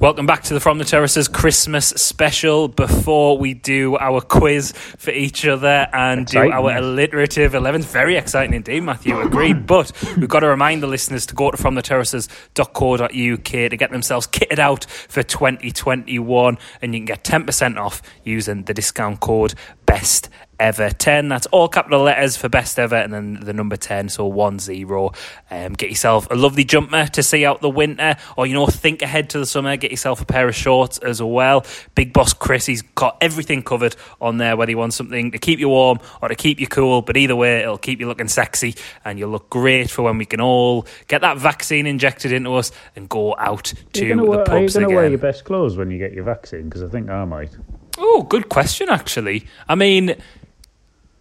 Welcome 0.00 0.26
back 0.26 0.44
to 0.44 0.54
the 0.54 0.60
From 0.60 0.78
the 0.78 0.84
Terraces 0.84 1.26
Christmas 1.26 1.88
special. 1.88 2.68
Before 2.68 3.36
we 3.36 3.52
do 3.52 3.96
our 3.96 4.20
quiz 4.20 4.70
for 4.70 5.10
each 5.10 5.44
other 5.44 5.88
and 5.92 6.20
Exciting. 6.20 6.52
do 6.52 6.56
our 6.56 6.76
alliterative 6.76 7.50
11th, 7.50 7.82
very 7.86 8.16
exciting 8.16 8.54
indeed, 8.54 8.82
Matthew, 8.82 9.18
agreed. 9.18 9.66
but 9.66 9.90
we've 10.16 10.28
got 10.28 10.40
to 10.40 10.46
remind 10.46 10.84
the 10.84 10.86
listeners 10.86 11.26
to 11.26 11.34
go 11.34 11.50
to 11.50 11.56
fromtheterraces.co.uk 11.56 13.42
to 13.42 13.76
get 13.76 13.90
themselves 13.90 14.28
kitted 14.28 14.60
out 14.60 14.84
for 14.84 15.24
2021 15.24 16.58
and 16.80 16.94
you 16.94 17.00
can 17.00 17.04
get 17.04 17.24
10% 17.24 17.76
off 17.76 18.00
using 18.22 18.62
the 18.62 18.74
discount 18.74 19.18
code 19.18 19.54
BEST 19.84 20.28
ever 20.60 20.90
10 20.90 21.28
that's 21.28 21.46
all 21.46 21.68
capital 21.68 22.02
letters 22.02 22.36
for 22.36 22.48
best 22.48 22.78
ever 22.78 22.96
and 22.96 23.12
then 23.12 23.34
the 23.40 23.52
number 23.52 23.76
10 23.76 24.08
so 24.08 24.26
1 24.26 24.58
0 24.58 25.12
um, 25.50 25.72
get 25.74 25.88
yourself 25.88 26.28
a 26.30 26.34
lovely 26.34 26.64
jumper 26.64 27.06
to 27.06 27.22
see 27.22 27.44
out 27.44 27.60
the 27.60 27.70
winter 27.70 28.16
or 28.36 28.46
you 28.46 28.54
know 28.54 28.66
think 28.66 29.00
ahead 29.02 29.30
to 29.30 29.38
the 29.38 29.46
summer 29.46 29.76
get 29.76 29.90
yourself 29.90 30.20
a 30.20 30.24
pair 30.24 30.48
of 30.48 30.54
shorts 30.54 30.98
as 30.98 31.22
well 31.22 31.64
big 31.94 32.12
boss 32.12 32.32
chris 32.32 32.66
he's 32.66 32.82
got 32.82 33.16
everything 33.20 33.62
covered 33.62 33.94
on 34.20 34.38
there 34.38 34.56
whether 34.56 34.70
you 34.70 34.78
want 34.78 34.92
something 34.92 35.30
to 35.30 35.38
keep 35.38 35.58
you 35.60 35.68
warm 35.68 35.98
or 36.22 36.28
to 36.28 36.34
keep 36.34 36.58
you 36.58 36.66
cool 36.66 37.02
but 37.02 37.16
either 37.16 37.36
way 37.36 37.60
it'll 37.60 37.78
keep 37.78 38.00
you 38.00 38.06
looking 38.08 38.28
sexy 38.28 38.74
and 39.04 39.18
you'll 39.18 39.30
look 39.30 39.48
great 39.50 39.88
for 39.90 40.02
when 40.02 40.18
we 40.18 40.24
can 40.24 40.40
all 40.40 40.86
get 41.06 41.20
that 41.20 41.38
vaccine 41.38 41.86
injected 41.86 42.32
into 42.32 42.52
us 42.54 42.72
and 42.96 43.08
go 43.08 43.36
out 43.38 43.72
to 43.92 44.00
Are 44.00 44.04
you 44.04 44.08
gonna 44.14 44.22
the 44.22 44.28
wear- 44.28 44.38
are 44.40 44.58
you 44.58 44.62
pubs 44.62 44.74
going 44.74 44.88
to 44.88 44.94
wear 44.94 45.08
your 45.08 45.18
best 45.18 45.44
clothes 45.44 45.76
when 45.76 45.90
you 45.90 45.98
get 45.98 46.12
your 46.12 46.24
vaccine? 46.24 46.64
Because 46.64 46.82
I 46.82 46.88
think 46.88 47.08
I 47.10 47.24
might. 47.24 47.50
Oh, 47.98 48.22
good 48.22 48.48
question, 48.48 48.88
actually. 48.88 49.46
I 49.68 49.74
mean, 49.74 50.14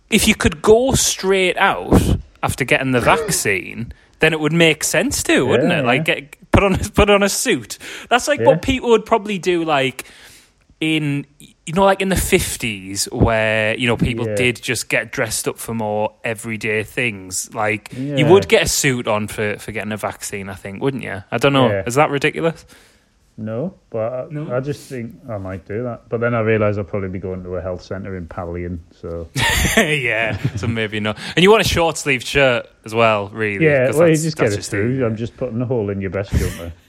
if 0.10 0.28
you 0.28 0.36
could 0.36 0.62
go 0.62 0.93
straight 0.93 1.58
out, 1.58 2.02
after 2.43 2.63
getting 2.65 2.91
the 2.91 3.02
vaccine, 3.02 3.91
then 4.20 4.32
it 4.34 4.39
would 4.39 4.54
make 4.54 4.84
sense 4.84 5.24
to, 5.24 5.46
wouldn't 5.46 5.70
Yeah, 5.70 5.80
it? 5.80 5.86
Like 5.86 6.06
get, 6.06 6.52
put 6.52 6.63
on 6.63 6.78
put 6.96 7.10
on 7.10 7.24
a 7.24 7.30
suit. 7.30 7.78
That's 8.10 8.28
like 8.28 8.39
Yeah. 8.39 8.46
what 8.48 8.62
people 8.62 8.89
would 8.89 9.06
probably 9.06 9.38
do, 9.39 9.63
like 9.65 10.06
in 10.80 11.26
you 11.39 11.74
know, 11.74 11.84
like 11.84 12.02
in 12.02 12.08
the 12.10 12.15
fifties, 12.15 13.06
where 13.12 13.76
you 13.78 13.88
know 13.88 13.98
people 13.98 14.26
Yeah. 14.28 14.36
did 14.36 14.62
just 14.62 14.88
get 14.88 15.12
dressed 15.12 15.48
up 15.48 15.58
for 15.58 15.74
more 15.74 16.13
everyday 16.24 16.84
things. 16.84 17.54
Like 17.54 17.91
you 17.98 18.26
would 18.28 18.48
get 18.48 18.63
a 18.63 18.67
suit 18.70 19.08
on 19.08 19.28
for 19.28 19.58
for 19.58 19.72
getting 19.72 19.91
a 19.91 19.98
vaccine, 19.98 20.48
I 20.50 20.56
think, 20.56 20.82
wouldn't 20.82 21.04
you? 21.04 21.24
I 21.32 21.38
don't 21.38 21.54
know. 21.54 21.84
Is 21.86 21.96
that 21.96 22.10
ridiculous? 22.10 22.65
No, 23.39 23.76
but 23.91 24.13
I, 24.13 24.28
No? 24.32 24.52
I 24.56 24.60
just 24.60 24.89
think 24.89 25.15
I 25.30 25.38
might 25.38 25.65
do 25.67 25.84
that. 25.84 26.10
But 26.10 26.21
then 26.21 26.34
I 26.34 26.39
realise 26.39 26.78
I'll 26.78 26.84
probably 26.84 27.10
be 27.10 27.19
going 27.19 27.43
to 27.43 27.56
a 27.56 27.62
health 27.62 27.84
centre 27.84 28.17
in 28.17 28.28
Pallion. 28.28 28.84
So 28.91 29.30
yeah, 29.78 30.38
so 30.56 30.67
maybe 30.67 31.00
not. 31.00 31.19
And 31.36 31.43
you 31.43 31.52
want 31.52 31.62
a 31.62 31.67
short 31.67 31.97
sleeved 31.97 32.26
shirt 32.26 32.67
as 32.84 32.95
well, 32.95 33.30
really? 33.30 33.63
yeah, 33.63 33.91
well, 33.91 34.10
you 34.10 34.15
just 34.15 34.38
get 34.38 34.54
it 34.54 34.56
the- 34.58 34.62
through. 34.63 35.06
I'm 35.06 35.15
just 35.15 35.38
putting 35.38 35.62
a 35.62 35.65
hole 35.65 35.89
in 35.91 36.02
your 36.02 36.10
don't 36.10 36.26
I? 36.34 36.71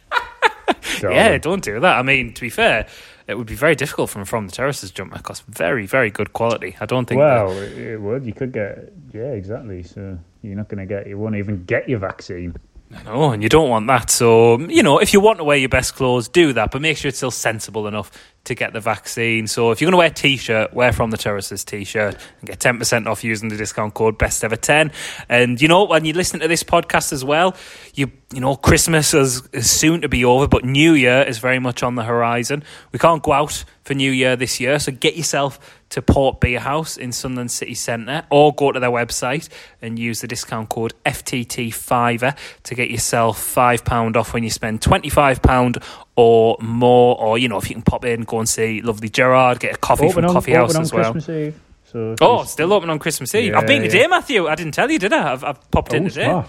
Yeah, 1.02 1.38
don't 1.38 1.62
do 1.62 1.78
that. 1.80 1.98
I 1.98 2.02
mean, 2.02 2.34
to 2.34 2.40
be 2.40 2.50
fair, 2.50 2.86
it 3.28 3.36
would 3.36 3.46
be 3.46 3.54
very 3.54 3.74
difficult 3.74 4.10
from 4.10 4.24
from 4.24 4.46
the 4.46 4.52
terraces 4.52 4.90
jumper 4.90 5.18
because 5.18 5.40
very, 5.40 5.86
very 5.86 6.10
good 6.10 6.32
quality. 6.32 6.76
I 6.80 6.86
don't 6.86 7.06
think. 7.06 7.18
Well, 7.20 7.50
it, 7.52 7.78
it 7.78 8.00
would. 8.00 8.24
You 8.26 8.32
could 8.32 8.52
get. 8.52 8.92
Yeah, 9.12 9.32
exactly. 9.32 9.82
So 9.82 10.18
you're 10.42 10.56
not 10.56 10.68
going 10.68 10.78
to 10.80 10.86
get. 10.86 11.06
You 11.06 11.18
won't 11.18 11.36
even 11.36 11.64
get 11.64 11.88
your 11.88 11.98
vaccine. 11.98 12.56
No, 13.04 13.32
and 13.32 13.42
you 13.42 13.48
don't 13.48 13.68
want 13.68 13.86
that. 13.88 14.10
So 14.10 14.58
you 14.58 14.82
know, 14.82 14.98
if 14.98 15.12
you 15.12 15.20
want 15.20 15.38
to 15.38 15.44
wear 15.44 15.56
your 15.56 15.68
best 15.68 15.94
clothes, 15.94 16.28
do 16.28 16.52
that, 16.54 16.70
but 16.70 16.80
make 16.80 16.96
sure 16.96 17.10
it's 17.10 17.18
still 17.18 17.30
sensible 17.30 17.86
enough 17.86 18.10
to 18.44 18.54
get 18.54 18.72
the 18.72 18.80
vaccine. 18.80 19.46
So 19.46 19.72
if 19.72 19.80
you're 19.80 19.86
going 19.88 19.92
to 19.92 19.98
wear 19.98 20.06
a 20.06 20.10
t-shirt, 20.10 20.72
wear 20.72 20.92
from 20.92 21.10
the 21.10 21.18
terraces 21.18 21.64
t-shirt 21.64 22.16
and 22.40 22.48
get 22.48 22.60
ten 22.60 22.78
percent 22.78 23.06
off 23.06 23.22
using 23.22 23.50
the 23.50 23.56
discount 23.56 23.92
code 23.92 24.16
best 24.16 24.42
ever 24.42 24.56
ten. 24.56 24.90
And 25.28 25.60
you 25.60 25.68
know, 25.68 25.84
when 25.84 26.06
you 26.06 26.14
listen 26.14 26.40
to 26.40 26.48
this 26.48 26.62
podcast 26.62 27.12
as 27.12 27.24
well, 27.24 27.56
you 27.94 28.10
you 28.32 28.40
know, 28.40 28.56
Christmas 28.56 29.14
is, 29.14 29.46
is 29.52 29.70
soon 29.70 30.02
to 30.02 30.08
be 30.08 30.24
over, 30.24 30.46
but 30.46 30.64
New 30.64 30.92
Year 30.92 31.22
is 31.22 31.38
very 31.38 31.58
much 31.58 31.82
on 31.82 31.94
the 31.94 32.04
horizon. 32.04 32.62
We 32.92 32.98
can't 32.98 33.22
go 33.22 33.32
out 33.32 33.64
for 33.84 33.94
New 33.94 34.10
Year 34.10 34.36
this 34.36 34.60
year, 34.60 34.78
so 34.78 34.92
get 34.92 35.16
yourself 35.16 35.77
to 35.90 36.02
Port 36.02 36.40
Beer 36.40 36.60
House 36.60 36.96
in 36.96 37.12
Sunderland 37.12 37.50
City 37.50 37.74
Centre 37.74 38.24
or 38.30 38.54
go 38.54 38.72
to 38.72 38.78
their 38.80 38.90
website 38.90 39.48
and 39.80 39.98
use 39.98 40.20
the 40.20 40.28
discount 40.28 40.68
code 40.68 40.92
FTT5 41.06 42.36
to 42.64 42.74
get 42.74 42.90
yourself 42.90 43.38
£5 43.54 44.16
off 44.16 44.34
when 44.34 44.44
you 44.44 44.50
spend 44.50 44.80
£25 44.80 45.82
or 46.16 46.56
more. 46.60 47.18
Or, 47.20 47.38
you 47.38 47.48
know, 47.48 47.58
if 47.58 47.68
you 47.68 47.74
can 47.74 47.82
pop 47.82 48.04
in, 48.04 48.22
go 48.22 48.38
and 48.38 48.48
see 48.48 48.82
lovely 48.82 49.08
Gerard, 49.08 49.60
get 49.60 49.74
a 49.76 49.78
coffee 49.78 50.10
from 50.10 50.24
on, 50.26 50.32
Coffee 50.32 50.56
open 50.56 50.76
House 50.76 50.84
as 50.84 50.92
well. 50.92 51.12
Christmas 51.12 51.28
Eve. 51.36 51.60
So 51.84 52.14
Oh, 52.20 52.44
still 52.44 52.72
open 52.74 52.90
on 52.90 52.98
Christmas 52.98 53.34
Eve. 53.34 53.52
Yeah, 53.52 53.58
I've 53.58 53.66
been 53.66 53.82
yeah. 53.82 53.88
today, 53.88 54.06
Matthew. 54.08 54.46
I 54.46 54.54
didn't 54.54 54.72
tell 54.74 54.90
you, 54.90 54.98
did 54.98 55.12
I? 55.12 55.32
I've, 55.32 55.44
I've 55.44 55.70
popped 55.70 55.94
in 55.94 56.04
oh, 56.04 56.08
today. 56.08 56.24
smart. 56.24 56.48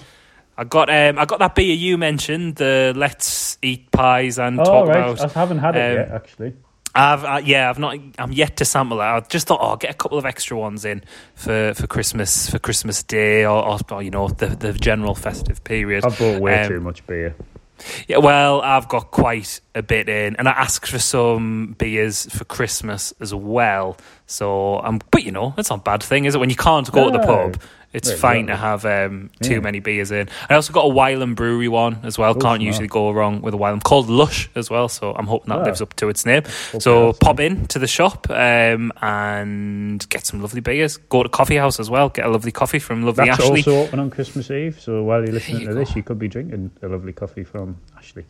I 0.57 0.65
got 0.65 0.89
um, 0.89 1.17
I 1.17 1.23
got 1.23 1.39
that 1.39 1.55
beer 1.55 1.73
you 1.73 1.97
mentioned, 1.97 2.57
the 2.57 2.91
Let's 2.93 3.57
Eat 3.61 3.89
Pies 3.91 4.37
and 4.37 4.59
Oh, 4.59 4.63
talk 4.65 4.89
right. 4.89 4.97
about. 5.11 5.21
I 5.37 5.39
haven't 5.39 5.59
had 5.59 5.77
it 5.77 5.91
um, 5.91 5.95
yet, 5.95 6.11
actually. 6.11 6.53
I've 6.95 7.23
uh, 7.23 7.41
yeah, 7.43 7.69
I've 7.69 7.79
not. 7.79 7.97
I'm 8.17 8.31
yet 8.31 8.57
to 8.57 8.65
sample 8.65 8.99
it. 8.99 9.03
I 9.03 9.19
just 9.21 9.47
thought, 9.47 9.59
oh, 9.61 9.69
I'll 9.69 9.77
get 9.77 9.91
a 9.91 9.93
couple 9.93 10.17
of 10.17 10.25
extra 10.25 10.57
ones 10.57 10.85
in 10.85 11.03
for, 11.35 11.73
for 11.75 11.87
Christmas 11.87 12.49
for 12.49 12.59
Christmas 12.59 13.03
Day 13.03 13.45
or, 13.45 13.63
or, 13.63 13.79
or, 13.91 14.01
you 14.01 14.11
know 14.11 14.27
the 14.27 14.47
the 14.47 14.73
general 14.73 15.15
festive 15.15 15.63
period. 15.63 16.03
I've 16.05 16.17
bought 16.17 16.41
way 16.41 16.61
Um, 16.63 16.67
too 16.67 16.79
much 16.81 17.05
beer. 17.05 17.35
Yeah, 18.07 18.17
well, 18.17 18.61
I've 18.61 18.89
got 18.89 19.11
quite 19.11 19.61
a 19.73 19.81
bit 19.81 20.09
in, 20.09 20.35
and 20.35 20.49
I 20.49 20.51
asked 20.51 20.89
for 20.89 20.99
some 20.99 21.75
beers 21.77 22.25
for 22.25 22.43
Christmas 22.43 23.13
as 23.21 23.33
well. 23.33 23.97
So, 24.29 24.79
um, 24.83 25.01
but 25.11 25.23
you 25.23 25.31
know, 25.31 25.55
it's 25.57 25.69
not 25.71 25.79
a 25.79 25.81
bad 25.81 26.03
thing, 26.03 26.25
is 26.25 26.35
it? 26.35 26.37
When 26.37 26.51
you 26.51 26.55
can't 26.55 26.89
go 26.91 27.09
to 27.09 27.17
the 27.17 27.25
pub, 27.25 27.59
it's 27.93 28.11
Yeah, 28.11 28.15
fine 28.17 28.45
to 28.47 28.55
have 28.55 28.85
um, 28.85 29.31
too 29.41 29.55
Yeah. 29.55 29.59
many 29.61 29.79
beers 29.79 30.11
in. 30.11 30.29
I 30.47 30.53
also 30.53 30.71
got 30.71 30.85
a 30.85 30.89
Wylam 30.89 31.33
Brewery 31.33 31.67
one 31.67 31.97
as 32.03 32.19
well. 32.19 32.33
Oh, 32.37 32.39
can't 32.39 32.61
usually 32.61 32.87
go 32.87 33.09
wrong 33.09 33.41
with 33.41 33.55
a 33.55 33.57
Wylam 33.57 33.81
called 33.83 34.07
Lush 34.07 34.47
as 34.53 34.69
well. 34.69 34.87
So 34.87 35.15
I'm 35.15 35.25
hoping 35.25 35.49
that 35.49 35.61
Ah. 35.61 35.63
lives 35.63 35.81
up 35.81 35.95
to 35.95 36.09
its 36.09 36.27
name. 36.27 36.43
So 36.79 37.13
pop 37.13 37.39
in 37.39 37.65
to 37.67 37.79
the 37.79 37.87
shop 37.87 38.29
um, 38.29 38.91
and 39.01 40.07
get 40.09 40.27
some 40.27 40.41
lovely 40.43 40.61
beers. 40.61 40.97
Go 40.97 41.23
to 41.23 41.29
Coffee 41.29 41.55
House 41.57 41.79
as 41.79 41.89
well. 41.89 42.09
Get 42.09 42.27
a 42.27 42.29
lovely 42.29 42.51
coffee 42.51 42.77
from 42.77 43.01
lovely 43.03 43.25
That's 43.25 43.39
Ashley. 43.39 43.61
also 43.61 43.77
open 43.87 43.99
on 43.99 44.11
Christmas 44.11 44.51
Eve. 44.51 44.79
So 44.79 45.01
while 45.01 45.23
you're 45.23 45.33
listening 45.33 45.61
you 45.61 45.67
to 45.69 45.73
go. 45.73 45.79
this, 45.79 45.95
you 45.95 46.03
could 46.03 46.19
be 46.19 46.27
drinking 46.27 46.69
a 46.83 46.87
lovely 46.87 47.13
coffee 47.13 47.43
from 47.43 47.77
Ashley. 47.97 48.25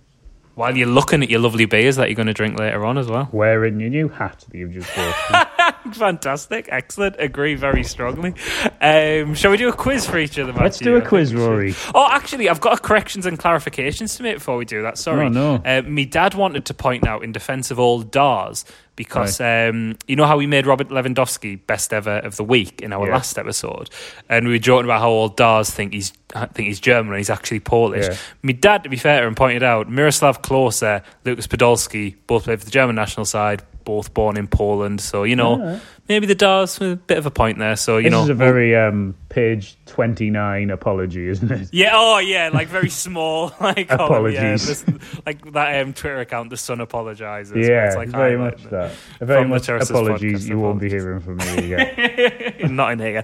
While 0.55 0.75
you're 0.75 0.88
looking 0.88 1.23
at 1.23 1.29
your 1.29 1.39
lovely 1.39 1.65
beers 1.65 1.95
that 1.97 2.09
you're 2.09 2.15
going 2.15 2.27
to 2.27 2.33
drink 2.33 2.57
later 2.59 2.85
on 2.85 2.97
as 2.97 3.07
well. 3.07 3.29
Wearing 3.31 3.79
your 3.79 3.89
new 3.89 4.09
hat 4.09 4.43
that 4.49 4.57
you've 4.57 4.73
just 4.73 4.93
bought. 4.95 5.49
Fantastic, 5.94 6.68
excellent. 6.72 7.15
Agree 7.20 7.56
very 7.56 7.84
strongly. 7.84 8.34
Um, 8.82 9.34
shall 9.34 9.52
we 9.52 9.58
do 9.58 9.70
a 9.70 9.74
quiz 9.74 10.06
for 10.06 10.18
each 10.18 10.38
other? 10.38 10.54
Let's 10.54 10.78
do 10.80 10.96
a 10.96 11.02
quiz. 11.02 11.34
Rory. 11.34 11.74
Oh, 11.96 12.08
actually, 12.10 12.50
I've 12.50 12.62
got 12.62 12.82
corrections 12.82 13.26
and 13.26 13.39
clarifications 13.39 14.15
to 14.18 14.24
make 14.24 14.36
before 14.36 14.58
we 14.58 14.65
do 14.65 14.82
that. 14.84 14.98
Sorry. 14.98 15.26
Oh, 15.26 15.30
no. 15.30 15.56
Uh, 15.65 15.82
me 15.84 16.06
dad 16.06 16.34
wanted 16.36 16.65
to 16.65 16.74
point 16.74 17.08
out 17.08 17.24
in 17.24 17.32
defence 17.32 17.72
of 17.72 17.80
old 17.80 18.12
Dars 18.12 18.65
because 18.96 19.39
um, 19.39 19.96
you 20.08 20.15
know 20.18 20.26
how 20.26 20.38
we 20.38 20.46
made 20.46 20.68
Robert 20.68 20.89
Lewandowski 20.89 21.65
best 21.65 21.94
ever 21.94 22.18
of 22.18 22.36
the 22.36 22.44
week 22.44 22.82
in 22.82 22.92
our 22.92 23.08
Yeah. 23.08 23.13
last 23.13 23.38
episode, 23.38 23.89
and 24.28 24.46
we 24.46 24.54
were 24.56 24.60
joking 24.60 24.84
about 24.86 25.00
how 25.00 25.10
old 25.10 25.38
Dars 25.38 25.70
think 25.70 25.94
he's 25.94 26.12
think 26.54 26.68
he's 26.68 26.82
German 26.82 27.13
and 27.13 27.18
he's 27.18 27.30
actually 27.30 27.62
Polish. 27.62 28.08
Yeah. 28.08 28.18
Me 28.44 28.52
dad, 28.52 28.84
to 28.84 28.89
be 28.89 28.98
fair, 28.98 29.26
and 29.26 29.38
pointed 29.38 29.63
out 29.63 29.89
Miroslav 29.89 30.42
Klose, 30.42 31.02
Lukas 31.24 31.48
Podolski, 31.48 32.15
both 32.28 32.44
played 32.44 32.60
for 32.60 32.65
the 32.65 32.72
German 32.72 32.96
national 32.98 33.26
side, 33.26 33.63
both 33.89 34.13
born 34.13 34.38
in 34.38 34.47
Poland. 34.47 35.02
So 35.02 35.25
you 35.25 35.36
know, 35.36 35.54
Alright. 35.54 35.82
Maybe 36.10 36.26
the 36.26 36.36
Dars 36.36 36.80
with 36.80 36.91
a 36.91 36.95
bit 36.98 37.17
of 37.17 37.26
a 37.26 37.32
point 37.32 37.60
there. 37.60 37.76
So 37.78 37.98
you 37.98 38.04
this 38.06 38.12
know, 38.12 38.24
is 38.24 38.30
a 38.30 38.34
very 38.34 38.76
um, 38.76 39.15
page 39.30 39.78
29 39.86 40.69
apology, 40.72 41.28
isn't 41.30 41.52
it? 41.52 41.69
yeah, 41.72 41.91
oh 41.93 42.17
yeah, 42.17 42.50
like 42.52 42.67
very 42.67 42.89
small, 42.89 43.54
like 43.62 43.88
oh, 43.91 43.95
Apologies. 44.06 44.36
yeah, 44.41 44.56
this- 44.56 44.86
like 45.26 45.54
that 45.54 45.82
um, 45.82 45.93
Twitter 45.93 46.19
account. 46.19 46.50
The 46.50 46.58
Sun 46.58 46.82
apologizes. 46.82 47.56
Yeah, 47.67 47.88
it's 47.88 47.95
like 47.95 48.10
very 48.10 48.38
much 48.38 48.65
it. 48.65 48.72
that. 48.72 48.91
Very 49.22 49.48
much 49.48 49.69
apologies. 49.69 50.45
podcast, 50.45 50.50
You 50.50 50.60
won't 50.60 50.80
be 50.82 50.89
hearing 50.89 51.19
from 51.22 51.38
me 51.38 51.74
again. 51.74 52.56
not 52.76 52.91
in 52.93 53.00
here. 53.00 53.24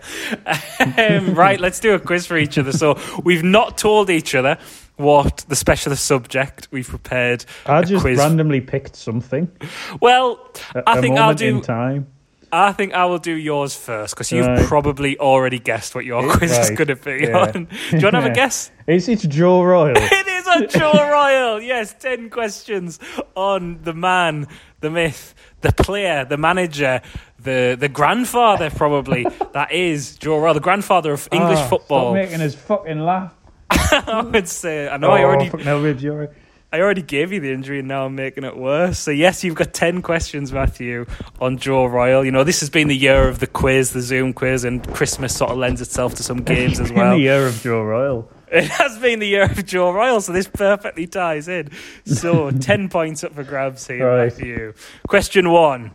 um, 0.98 1.34
right, 1.36 1.60
let's 1.60 1.80
do 1.80 1.93
a 1.95 2.00
quiz 2.00 2.26
for 2.26 2.38
each 2.38 2.58
other. 2.58 2.71
So 2.71 3.00
we've 3.24 3.43
not 3.43 3.78
told 3.78 4.10
each 4.10 4.36
other 4.36 4.58
what 4.98 5.43
the 5.50 5.56
specialist 5.56 6.06
subject 6.06 6.67
we've 6.71 6.88
prepared. 6.88 7.43
I 7.65 7.82
just 7.84 8.06
randomly 8.06 8.62
picked 8.62 8.95
something. 8.95 9.52
Well, 10.00 10.39
A, 10.74 10.84
I 10.88 11.02
think 11.02 11.17
I'll 11.17 11.34
do. 11.34 11.58
in 11.58 11.62
time. 11.62 12.08
I 12.51 12.71
think 12.71 12.93
I 12.93 13.05
will 13.05 13.17
do 13.17 13.34
yours 13.34 13.75
first 13.75 14.13
because 14.15 14.31
you've 14.31 14.45
Right. 14.45 14.65
probably 14.65 15.17
already 15.17 15.60
guessed 15.60 15.95
what 15.95 16.05
your 16.05 16.25
Right, 16.25 16.38
quiz 16.38 16.58
is 16.58 16.69
going 16.71 16.88
to 16.88 16.95
be 16.95 17.25
yeah. 17.27 17.38
on. 17.38 17.51
Do 17.65 17.97
you 17.97 18.03
want 18.03 18.15
to 18.15 18.21
have 18.21 18.25
a 18.31 18.34
guess? 18.36 18.71
It's, 18.88 19.08
it's 19.08 19.23
Joe 19.23 19.63
Royle. 19.63 19.93
It 19.97 20.27
is 20.27 20.47
on 20.47 20.67
Joe 20.69 20.93
Royle. 21.12 21.62
Yes, 21.62 21.93
10 21.99 22.29
questions 22.29 22.99
on 23.36 23.79
the 23.84 23.93
man, 23.93 24.47
the 24.79 24.89
myth, 24.89 25.34
the 25.62 25.71
player, 25.73 26.23
the 26.25 26.38
manager, 26.38 27.01
the 27.39 27.75
the 27.79 27.89
grandfather, 27.89 28.69
probably. 28.69 29.25
that 29.53 29.71
is 29.71 30.15
Joe 30.17 30.39
Royle, 30.39 30.53
the 30.53 30.60
grandfather 30.60 31.12
of 31.13 31.27
English 31.31 31.60
Ah, 31.60 31.67
football. 31.67 32.13
Stop 32.13 32.13
making 32.13 32.41
us 32.41 32.55
fucking 32.55 32.99
laugh. 32.99 33.34
I 33.69 34.21
would 34.31 34.47
say. 34.47 34.88
I 34.88 34.97
know 34.97 35.08
oh, 35.10 35.13
I 35.13 35.23
already 35.23 35.49
fucking 35.49 35.65
hell, 35.65 35.81
ribs, 35.81 36.03
you're 36.03 36.17
right. 36.17 36.29
I 36.73 36.82
already 36.82 37.01
gave 37.04 37.32
you 37.32 37.39
the 37.39 37.54
injury 37.54 37.80
and 37.80 37.88
now 37.88 38.06
I'm 38.06 38.15
making 38.15 38.43
it 38.43 38.58
worse. 38.58 38.99
So, 38.99 39.12
yes, 39.12 39.43
you've 39.43 39.56
got 39.56 39.73
10 39.73 40.01
questions, 40.01 40.51
Matthew, 40.51 41.06
on 41.39 41.58
Joe 41.58 41.86
Royle. 41.86 42.25
You 42.25 42.32
know, 42.32 42.43
this 42.43 42.60
has 42.60 42.69
been 42.69 42.89
the 42.89 42.97
year 42.97 43.30
of 43.30 43.39
the 43.39 43.47
quiz, 43.47 43.93
the 43.93 44.01
Zoom 44.01 44.34
quiz, 44.34 44.65
and 44.65 44.86
Christmas 44.93 45.34
sort 45.36 45.51
of 45.51 45.58
lends 45.58 45.80
itself 45.82 46.15
to 46.15 46.23
some 46.23 46.38
games 46.43 46.80
as 46.82 46.91
well. 46.91 47.15
the 47.15 47.21
year 47.23 47.47
of 47.47 47.62
Joe 47.62 47.82
Royle. 47.82 48.30
It 48.51 48.65
has 48.65 48.97
been 48.99 49.19
the 49.19 49.28
year 49.28 49.43
of 49.45 49.65
Joe 49.65 49.91
Royle, 49.91 50.19
so 50.21 50.32
this 50.34 50.47
perfectly 50.47 51.08
ties 51.08 51.47
in. 51.47 51.69
So, 52.06 52.51
10 52.60 52.89
points 52.89 53.23
up 53.23 53.34
for 53.36 53.43
grabs 53.43 53.88
here, 53.88 54.06
Right. 54.08 54.25
Matthew. 54.25 54.73
Question 55.08 55.49
one 55.51 55.91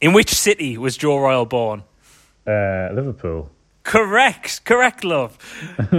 In 0.00 0.12
which 0.12 0.30
city 0.32 0.78
was 0.78 0.96
Joe 0.96 1.18
Royle 1.18 1.46
born? 1.46 1.82
Uh, 2.46 2.90
Liverpool. 2.92 3.50
Correct, 3.82 4.64
correct, 4.64 5.04
love. 5.04 5.36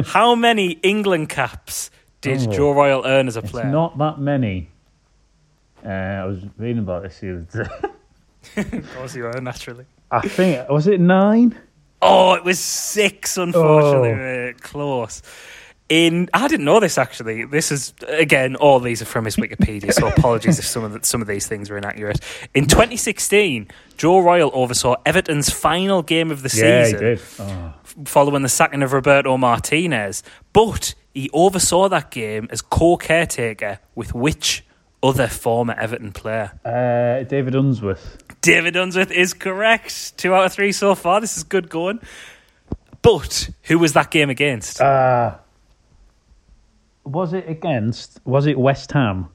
How 0.08 0.34
many 0.36 0.72
England 0.84 1.30
caps 1.30 1.90
did 2.22 2.48
Oh. 2.48 2.52
Joe 2.52 2.72
Royle 2.74 3.04
earn 3.06 3.28
as 3.28 3.36
a 3.36 3.42
player? 3.42 3.66
not 3.70 3.98
that 3.98 4.20
many. 4.20 4.70
Uh, 5.86 5.90
I 5.90 6.26
was 6.26 6.40
reading 6.58 6.80
about 6.80 7.04
this 7.04 7.20
the 7.20 7.46
other 7.52 7.64
day. 7.64 7.90
Of 8.78 8.96
course 8.96 9.14
you 9.16 9.26
are, 9.26 9.42
naturally. 9.42 9.86
I 10.10 10.22
think 10.22 10.70
was 10.70 10.88
it 10.88 11.02
nine? 11.02 11.58
Oh, 12.02 12.34
it 12.34 12.44
was 12.46 12.60
six, 12.60 13.36
unfortunately. 13.38 14.12
Oh. 14.12 14.16
mate. 14.16 14.62
Close. 14.62 15.22
In 15.90 16.30
I 16.34 16.48
didn't 16.48 16.66
know 16.66 16.80
this 16.80 16.98
actually. 16.98 17.46
This 17.46 17.72
is 17.72 17.94
again, 18.08 18.56
all 18.56 18.80
these 18.80 19.02
are 19.02 19.06
from 19.06 19.26
his 19.26 19.36
Wikipedia, 19.38 19.92
so 19.94 20.08
apologies 20.08 20.60
if 20.60 20.66
some 20.66 20.84
of 20.84 20.94
the, 20.94 21.00
some 21.04 21.22
of 21.22 21.28
these 21.28 21.48
things 21.48 21.70
are 21.70 21.78
inaccurate. 21.78 22.20
In 22.54 22.68
2016, 22.68 23.68
Joe 23.98 24.20
Royle 24.20 24.52
oversaw 24.54 24.96
Everton's 25.06 25.50
final 25.50 26.02
game 26.04 26.30
of 26.32 26.42
the 26.42 26.50
Yeah, 26.58 26.80
he 26.80 26.86
season, 26.86 27.00
did. 27.00 27.22
Oh, 27.40 27.74
following 28.06 28.44
the 28.44 28.50
sacking 28.50 28.82
of 28.84 28.94
Roberto 28.94 29.38
Martinez. 29.38 30.24
But 30.54 30.94
he 31.18 31.30
oversaw 31.34 31.90
that 31.90 32.12
game 32.12 32.48
as 32.52 32.62
co-caretaker 32.62 33.80
with 33.96 34.14
which 34.14 34.64
other 35.02 35.28
former 35.28 35.74
Everton 35.74 36.12
player? 36.12 36.52
uh, 36.64 37.24
David 37.24 37.56
Unsworth. 37.56 38.18
David 38.42 38.76
Unsworth 38.76 39.10
is 39.12 39.34
correct. 39.34 40.16
Two 40.18 40.34
out 40.36 40.46
of 40.46 40.54
three 40.54 40.72
so 40.72 40.94
far. 40.94 41.20
This 41.20 41.36
is 41.36 41.44
good 41.44 41.70
going. 41.70 42.00
But 43.02 43.50
who 43.64 43.80
was 43.80 43.94
that 43.94 44.12
game 44.12 44.30
against? 44.30 44.80
Uh, 44.80 45.38
was 47.04 47.34
it 47.34 47.50
against? 47.50 48.20
Was 48.24 48.46
it 48.46 48.60
West 48.60 48.92
Ham? 48.92 49.30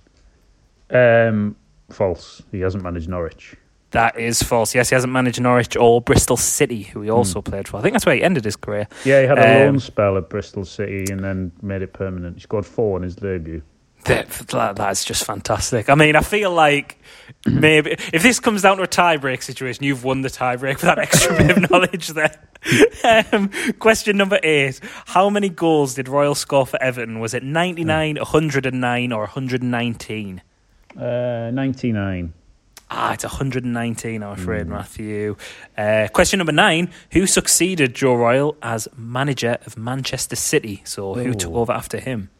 Um, 0.91 1.57
false. 1.91 2.43
He 2.53 2.61
hasn't 2.61 2.83
managed 2.85 3.09
Norwich. 3.09 3.57
That 3.91 4.19
is 4.19 4.43
false. 4.43 4.75
Yes, 4.75 4.91
he 4.91 4.95
hasn't 4.95 5.13
managed 5.13 5.41
Norwich 5.41 5.75
or 5.77 6.01
Bristol 6.03 6.37
City, 6.37 6.83
who 6.83 7.01
he 7.01 7.11
also 7.11 7.41
played 7.41 7.67
for. 7.67 7.79
I 7.79 7.83
think 7.83 7.95
that's 7.95 8.05
where 8.05 8.15
he 8.15 8.23
ended 8.23 8.45
his 8.45 8.55
career. 8.57 8.87
Yeah, 9.05 9.23
he 9.23 9.27
had 9.27 9.39
a 9.39 9.43
Um, 9.43 9.67
loan 9.67 9.81
spell 9.81 10.17
at 10.19 10.29
Bristol 10.29 10.65
City 10.67 11.11
and 11.11 11.25
then 11.25 11.53
made 11.63 11.81
it 11.83 11.95
permanent. 11.95 12.37
He 12.37 12.41
scored 12.43 12.67
four 12.67 12.99
in 12.99 13.03
his 13.03 13.17
debut. 13.17 13.63
That, 14.09 14.29
that- 14.49 14.77
that's 14.77 15.05
just 15.05 15.25
fantastic. 15.25 15.89
I 15.89 15.95
mean, 15.95 16.17
I 16.17 16.21
feel 16.21 16.51
like 16.53 17.01
maybe 17.47 17.93
if 18.13 18.23
this 18.23 18.41
comes 18.41 18.63
down 18.63 18.79
to 18.79 18.83
a 18.83 18.89
tiebreak 18.89 19.43
situation, 19.43 19.85
you've 19.85 20.03
won 20.05 20.23
the 20.23 20.29
tiebreak 20.31 20.75
with 20.75 20.81
that 20.83 20.99
extra 21.07 21.37
bit 21.37 21.51
of 21.57 21.71
knowledge 21.71 22.09
there. 22.09 22.35
Um, 23.33 23.51
question 23.79 24.17
number 24.17 24.41
eight 24.43 24.81
How 25.07 25.31
many 25.31 25.49
goals 25.49 25.95
did 25.95 26.09
Royle 26.09 26.35
score 26.35 26.67
for 26.67 26.83
Everton? 26.83 27.21
Was 27.21 27.33
it 27.33 27.45
99, 27.45 28.17
109, 28.17 29.13
or 29.13 29.21
119? 29.21 30.43
Uh, 30.99 31.51
99. 31.53 32.33
Ah, 32.91 33.13
it's 33.13 33.23
119, 33.23 34.23
I'm 34.23 34.33
afraid, 34.33 34.67
Matthew. 34.67 35.37
Uh, 35.77 36.09
question 36.13 36.39
number 36.39 36.53
nine 36.53 36.91
Who 37.13 37.27
succeeded 37.29 37.95
Joe 37.95 38.15
Royle 38.15 38.57
as 38.61 38.89
manager 38.97 39.59
of 39.65 39.77
Manchester 39.79 40.35
City? 40.37 40.83
So, 40.85 41.15
who 41.15 41.35
took 41.35 41.53
Oh. 41.53 41.57
over 41.61 41.73
after 41.73 42.01
him? 42.01 42.31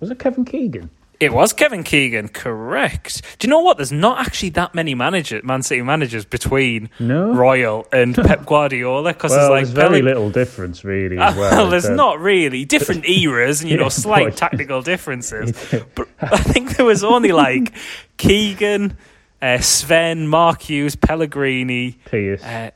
Was 0.00 0.10
it 0.10 0.18
Kevin 0.18 0.44
Keegan? 0.44 0.90
It 1.18 1.32
was 1.32 1.54
Kevin 1.54 1.82
Keegan, 1.82 2.28
correct. 2.28 3.22
Do 3.38 3.46
you 3.46 3.50
know 3.50 3.60
what? 3.60 3.78
There's 3.78 3.90
not 3.90 4.20
actually 4.20 4.50
that 4.50 4.74
many 4.74 4.94
manager, 4.94 5.40
Man 5.42 5.62
City 5.62 5.80
managers 5.80 6.26
between 6.26 6.90
No. 7.00 7.32
Royle 7.32 7.86
and 7.90 8.14
Pep 8.14 8.44
Guardiola 8.44 9.14
because 9.14 9.30
Well, 9.30 9.54
there's 9.54 9.68
there's 9.72 9.78
like 9.78 9.90
very 9.90 10.00
Pele- 10.02 10.10
little 10.12 10.28
difference, 10.30 10.84
really, 10.84 11.16
as 11.16 11.34
well. 11.38 11.50
well, 11.52 11.70
there's 11.70 11.88
not 11.88 12.20
really 12.20 12.66
different 12.66 13.08
eras 13.08 13.62
and 13.62 13.70
you 13.70 13.78
know 13.78 13.88
slight 13.88 14.36
tactical 14.36 14.82
differences. 14.82 15.52
But 15.94 16.06
I 16.20 16.36
think 16.36 16.76
there 16.76 16.84
was 16.84 17.02
only 17.02 17.32
like 17.32 17.72
Keegan, 18.18 18.98
uh, 19.40 19.58
Sven, 19.60 20.28
Mark 20.28 20.60
Hughes, 20.60 20.96
Pellegrini, 20.96 21.98
Pearce. 22.04 22.42
uh, 22.44 22.72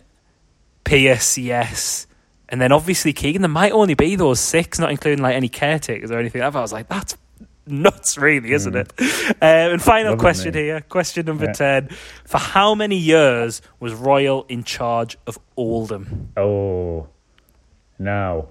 Pearce, 0.83 1.37
yes. 1.37 2.07
And 2.51 2.61
then 2.61 2.73
obviously 2.73 3.13
Keegan, 3.13 3.43
there 3.43 3.49
might 3.49 3.73
only 3.73 3.95
be 3.95 4.17
those 4.17 4.41
six, 4.41 4.79
not 4.79 4.91
including 4.91 5.23
like 5.23 5.35
any 5.37 5.49
caretakers 5.49 6.11
or 6.11 6.19
anything 6.19 6.41
like 6.43 6.53
that. 6.53 6.59
I 6.59 6.63
was 6.63 6.73
like, 6.73 6.89
that's 6.89 7.17
nuts, 7.67 8.19
really, 8.19 8.53
isn't 8.53 8.75
it? 8.75 8.93
Uh, 9.01 9.35
and 9.45 9.81
final 9.81 10.17
question 10.17 10.53
here, 10.55 10.81
question 10.81 11.27
number 11.27 11.45
Yeah. 11.47 11.53
10. 11.53 11.89
For 12.25 12.39
how 12.39 12.75
many 12.75 12.97
years 12.97 13.63
was 13.79 13.95
Royle 13.95 14.45
in 14.49 14.65
charge 14.65 15.17
of 15.29 15.39
Oldham? 15.57 16.31
oh, 16.37 17.09
now, 17.99 18.49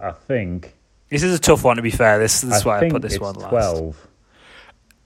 I 0.00 0.12
think. 0.12 0.76
This 1.08 1.22
is 1.24 1.34
a 1.34 1.38
tough 1.40 1.64
one, 1.64 1.76
to 1.76 1.82
be 1.82 1.90
fair. 1.90 2.18
This, 2.20 2.42
this 2.42 2.56
is 2.58 2.62
I 2.62 2.68
why 2.68 2.86
I 2.86 2.88
put 2.90 3.02
this 3.02 3.18
one 3.18 3.34
last. 3.34 3.48
12. 3.50 4.08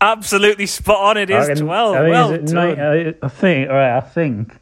Absolutely 0.01 0.67
spot 0.67 0.99
on. 1.01 1.17
It 1.17 1.31
is 1.31 1.49
I 1.49 1.55
can- 1.55 1.65
12. 1.65 1.95
I 1.97 1.99
think, 2.01 2.11
well 2.11 2.31
is 2.33 2.39
it 2.39 2.43
ni- 2.43 2.75
done. 2.75 2.81
I, 2.81 3.15
I 3.27 3.29
think, 3.29 3.71
all 3.71 3.77
right, 3.77 3.97
I 3.97 4.01
think. 4.01 4.55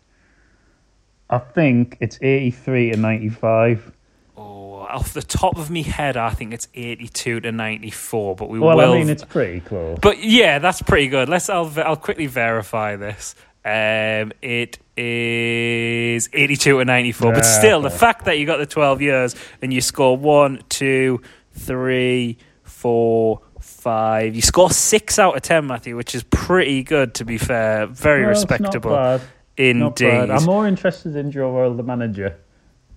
I 1.32 1.38
think 1.38 1.96
it's 2.00 2.18
83 2.22 2.90
to 2.92 2.96
95. 2.98 3.90
Oh, 4.36 4.72
off 4.80 5.14
the 5.14 5.22
top 5.22 5.56
of 5.56 5.70
my 5.70 5.80
head, 5.80 6.16
I 6.18 6.30
think 6.30 6.52
it's 6.52 6.68
82 6.74 7.40
to 7.40 7.50
94, 7.52 8.36
but 8.36 8.48
we 8.50 8.58
Well, 8.60 8.76
will. 8.76 8.92
I 8.92 8.98
mean, 8.98 9.08
it's 9.08 9.24
pretty 9.24 9.60
close. 9.60 9.98
But 10.02 10.22
yeah, 10.22 10.58
that's 10.60 10.82
pretty 10.82 11.08
good. 11.08 11.28
Let's. 11.30 11.48
I'll. 11.48 11.72
I'll 11.80 11.96
quickly 11.96 12.26
verify 12.26 12.96
this. 12.96 13.34
Um, 13.64 14.32
it 14.42 14.78
is 14.96 16.28
eighty-two 16.32 16.78
to 16.78 16.84
ninety-four. 16.84 17.32
But 17.32 17.44
Ah, 17.44 17.58
still, 17.58 17.80
the 17.80 17.90
fact 17.90 18.24
that 18.26 18.38
you 18.38 18.44
got 18.44 18.58
the 18.58 18.66
twelve 18.66 19.00
years 19.00 19.34
and 19.62 19.72
you 19.72 19.80
score 19.80 20.16
one, 20.16 20.62
two, 20.68 21.22
three, 21.52 22.38
four, 22.64 23.40
five. 23.60 24.34
You 24.34 24.42
score 24.42 24.70
six 24.70 25.18
out 25.18 25.36
of 25.36 25.42
ten, 25.42 25.66
Matthew, 25.66 25.96
which 25.96 26.14
is 26.14 26.24
pretty 26.24 26.82
good. 26.82 27.14
To 27.14 27.24
be 27.24 27.38
fair, 27.38 27.86
very 27.86 28.22
not 28.22 28.28
respectable 28.30 29.20
indeed. 29.56 30.30
I'm 30.30 30.44
more 30.44 30.66
interested 30.66 31.16
in 31.16 31.30
Joe 31.30 31.50
Royle, 31.52 31.74
the 31.74 31.82
manager, 31.82 32.38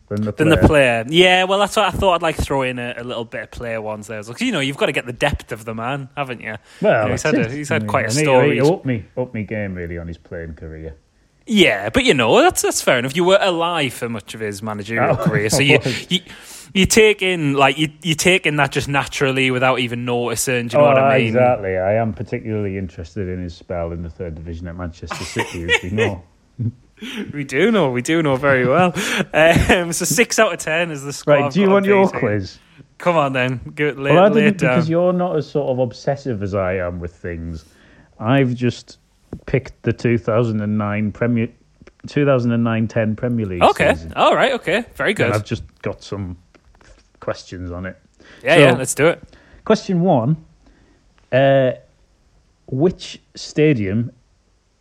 than 0.07 0.21
the 0.23 0.31
than 0.31 0.47
player. 0.47 0.61
the 0.61 0.67
player. 0.67 1.05
Yeah, 1.09 1.43
well, 1.45 1.59
that's 1.59 1.75
what 1.75 1.85
I 1.93 1.97
thought. 1.97 2.15
I'd 2.15 2.21
like 2.21 2.35
throw 2.37 2.61
in 2.61 2.79
a, 2.79 2.95
a 2.97 3.03
little 3.03 3.25
bit 3.25 3.43
of 3.43 3.51
player 3.51 3.81
ones 3.81 4.07
there. 4.07 4.21
Because 4.23 4.41
you 4.41 4.51
know, 4.51 4.59
you've 4.59 4.77
got 4.77 4.85
to 4.87 4.91
get 4.91 5.05
the 5.05 5.13
depth 5.13 5.51
of 5.51 5.65
the 5.65 5.73
man, 5.73 6.09
haven't 6.15 6.41
you? 6.41 6.55
Well, 6.81 7.03
You 7.03 7.07
know, 7.07 7.11
he's 7.11 7.23
had 7.23 7.35
a, 7.35 7.51
he's 7.51 7.69
had 7.69 7.87
quite 7.87 8.05
a 8.07 8.11
story. 8.11 8.55
Need 8.55 8.65
to 8.65 8.73
Up 8.73 8.85
me, 8.85 9.05
up 9.17 9.33
me 9.33 9.43
game 9.43 9.75
really 9.75 9.97
on 9.97 10.07
his 10.07 10.17
playing 10.17 10.53
career. 10.53 10.95
Yeah, 11.47 11.89
but 11.89 12.03
you 12.03 12.15
know 12.15 12.41
that's 12.41 12.63
that's 12.63 12.81
fair 12.81 12.97
enough. 12.97 13.15
You 13.15 13.23
were 13.23 13.37
alive 13.39 13.93
for 13.93 14.09
much 14.09 14.33
of 14.33 14.39
his 14.39 14.63
managerial 14.63 15.11
Oh, 15.19 15.23
career, 15.23 15.51
so 15.51 15.59
you, 15.59 15.77
you 16.09 16.21
you 16.73 16.87
take 16.87 17.21
in 17.21 17.53
like 17.53 17.77
you 17.77 17.89
you 18.01 18.15
take 18.15 18.47
in 18.47 18.55
that 18.55 18.71
just 18.71 18.87
naturally 18.87 19.51
without 19.51 19.79
even 19.79 20.05
noticing. 20.05 20.69
Do 20.69 20.77
you 20.77 20.81
know 20.81 20.89
oh, 20.89 20.93
what 20.93 20.97
I 20.97 21.15
oh, 21.15 21.17
mean? 21.19 21.27
exactly. 21.27 21.77
I 21.77 21.93
am 21.93 22.13
particularly 22.13 22.79
interested 22.79 23.27
in 23.29 23.43
his 23.43 23.55
spell 23.55 23.91
in 23.91 24.01
the 24.01 24.09
third 24.09 24.33
division 24.33 24.67
at 24.67 24.75
Manchester 24.75 25.23
City, 25.23 25.65
as 25.65 25.83
we 25.83 25.91
know. 25.91 26.23
We 27.33 27.43
do 27.43 27.71
know, 27.71 27.91
we 27.91 28.01
do 28.01 28.23
know 28.23 28.37
very 28.37 28.65
well. 28.67 28.93
um, 29.33 29.91
so 29.91 30.05
six 30.05 30.39
out 30.39 30.53
of 30.53 30.59
ten 30.59 30.91
is 30.91 31.03
the 31.03 31.11
score. 31.11 31.33
Right, 31.35 31.43
I've 31.45 31.53
do 31.53 31.59
you 31.59 31.65
got 31.67 31.73
want 31.73 31.85
your 31.85 32.05
PC. 32.07 32.19
quiz? 32.19 32.59
Come 32.97 33.17
on 33.17 33.33
then, 33.33 33.59
Go, 33.75 33.89
lay, 33.89 34.13
Well, 34.13 34.23
I 34.23 34.27
lay 34.29 34.33
didn't 34.43 34.55
it 34.55 34.57
down. 34.59 34.75
because 34.75 34.89
you're 34.89 35.11
not 35.11 35.35
as 35.35 35.49
sort 35.49 35.69
of 35.69 35.79
obsessive 35.79 36.41
as 36.41 36.55
I 36.55 36.75
am 36.75 37.01
with 37.01 37.13
things. 37.13 37.65
I've 38.19 38.53
just 38.55 38.99
picked 39.45 39.83
the 39.83 39.91
2009 39.91 41.11
Premier, 41.11 41.49
2009-10 42.07 43.17
Premier 43.17 43.45
League 43.45 43.61
Okay, 43.63 43.93
season. 43.95 44.13
all 44.15 44.33
right, 44.33 44.53
okay, 44.53 44.85
very 44.95 45.13
good. 45.13 45.25
And 45.25 45.35
I've 45.35 45.43
just 45.43 45.63
got 45.81 46.01
some 46.01 46.37
questions 47.19 47.71
on 47.71 47.85
it. 47.85 47.97
yeah, 48.41 48.55
so- 48.55 48.61
yeah, 48.61 48.71
let's 48.71 48.93
do 48.95 49.07
it. 49.07 49.21
Question 49.65 49.99
one: 49.99 50.37
uh, 51.33 51.71
Which 52.67 53.19
stadium 53.35 54.11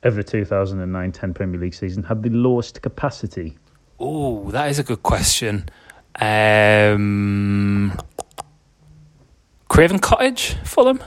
of 0.05 0.15
the 0.17 0.25
2009-10 0.25 1.35
Premier 1.35 1.61
League 1.61 1.75
season 1.75 2.03
had 2.03 2.23
the 2.23 2.31
lowest 2.31 2.81
capacity? 2.83 3.57
Oh, 3.99 4.51
that 4.51 4.71
is 4.71 4.79
a 4.79 4.83
good 4.83 5.03
question. 5.03 5.69
Um, 6.21 7.97
Craven 9.69 9.99
Cottage, 9.99 10.55
Fulham. 10.65 11.03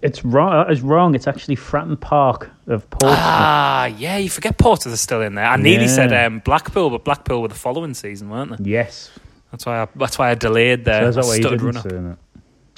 It's 0.00 0.24
wrong. 0.24 0.52
That 0.52 0.70
is 0.70 0.80
wrong. 0.80 1.14
It's 1.16 1.26
actually 1.26 1.56
Fratton 1.56 1.98
Park 2.00 2.50
of 2.68 2.88
Portsmouth. 2.90 3.18
Ah, 3.18 3.86
yeah, 3.86 4.16
you 4.18 4.30
forget 4.30 4.56
Porter 4.56 4.90
are 4.90 4.96
still 4.96 5.22
in 5.22 5.34
there. 5.34 5.44
I 5.44 5.56
nearly 5.56 5.86
Yeah. 5.86 5.90
said 5.90 6.12
um, 6.12 6.38
Blackpool, 6.40 6.90
but 6.90 7.04
Blackpool 7.04 7.42
were 7.42 7.48
the 7.48 7.54
following 7.56 7.94
season, 7.94 8.30
weren't 8.30 8.56
they? 8.62 8.70
yes, 8.70 9.10
That's 9.50 9.66
why 9.66 9.82
I, 9.82 9.88
that's 9.96 10.16
why 10.18 10.30
I 10.30 10.34
delayed 10.36 10.84
there. 10.84 11.02
so 11.02 11.08
is 11.08 11.14
that 11.16 11.24
I 11.24 11.26
why 11.26 11.34
you 11.34 11.42
didn't 11.58 11.82
say 11.82 11.88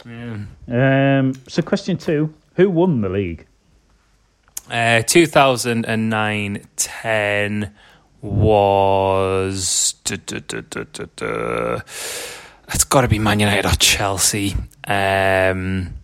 that? 0.06 0.48
Yeah. 0.68 1.18
Um, 1.18 1.34
so, 1.46 1.60
question 1.60 1.98
two: 1.98 2.32
Who 2.54 2.70
won 2.70 3.02
the 3.02 3.10
league? 3.10 3.46
Uh, 4.70 5.02
2009 5.02 6.66
10 6.76 7.74
was. 8.22 9.94
duh, 10.04 10.16
duh, 10.16 10.40
duh. 11.16 11.80
It's 12.72 12.84
got 12.84 13.00
to 13.00 13.08
be 13.08 13.18
Man 13.18 13.40
United 13.40 13.66
or 13.66 13.74
Chelsea. 13.76 14.54
Um, 14.86 15.94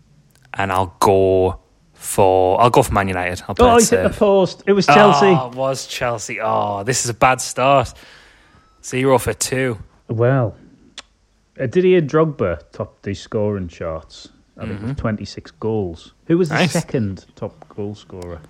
and 0.54 0.72
I'll 0.72 0.96
go 0.98 1.60
for. 1.94 2.60
I'll 2.60 2.70
go 2.70 2.82
for 2.82 2.92
Man 2.92 3.08
United. 3.08 3.42
I'll 3.48 3.54
Oh, 3.60 3.76
it 3.76 3.80
he's 3.80 3.90
hit 3.90 4.02
the 4.02 4.10
post. 4.10 4.62
It 4.66 4.72
was 4.72 4.86
Chelsea. 4.86 5.26
Oh, 5.26 5.48
it 5.50 5.54
was 5.54 5.86
Chelsea. 5.86 6.40
Oh, 6.40 6.82
this 6.82 7.04
is 7.04 7.10
a 7.10 7.14
bad 7.14 7.40
start. 7.40 7.94
Zero 8.82 9.18
for 9.18 9.32
two. 9.32 9.78
Well, 10.08 10.56
uh, 11.60 11.66
Didier 11.66 12.00
Drogba 12.02 12.62
topped 12.72 13.02
the 13.04 13.14
scoring 13.14 13.68
charts. 13.68 14.28
I 14.58 14.66
think 14.66 14.80
with 14.80 14.96
26 14.96 15.50
goals. 15.52 16.14
Who 16.26 16.38
was 16.38 16.48
the 16.48 16.54
Nice. 16.54 16.72
second 16.72 17.26
top 17.36 17.68
goal 17.68 17.94
scorer? 17.94 18.40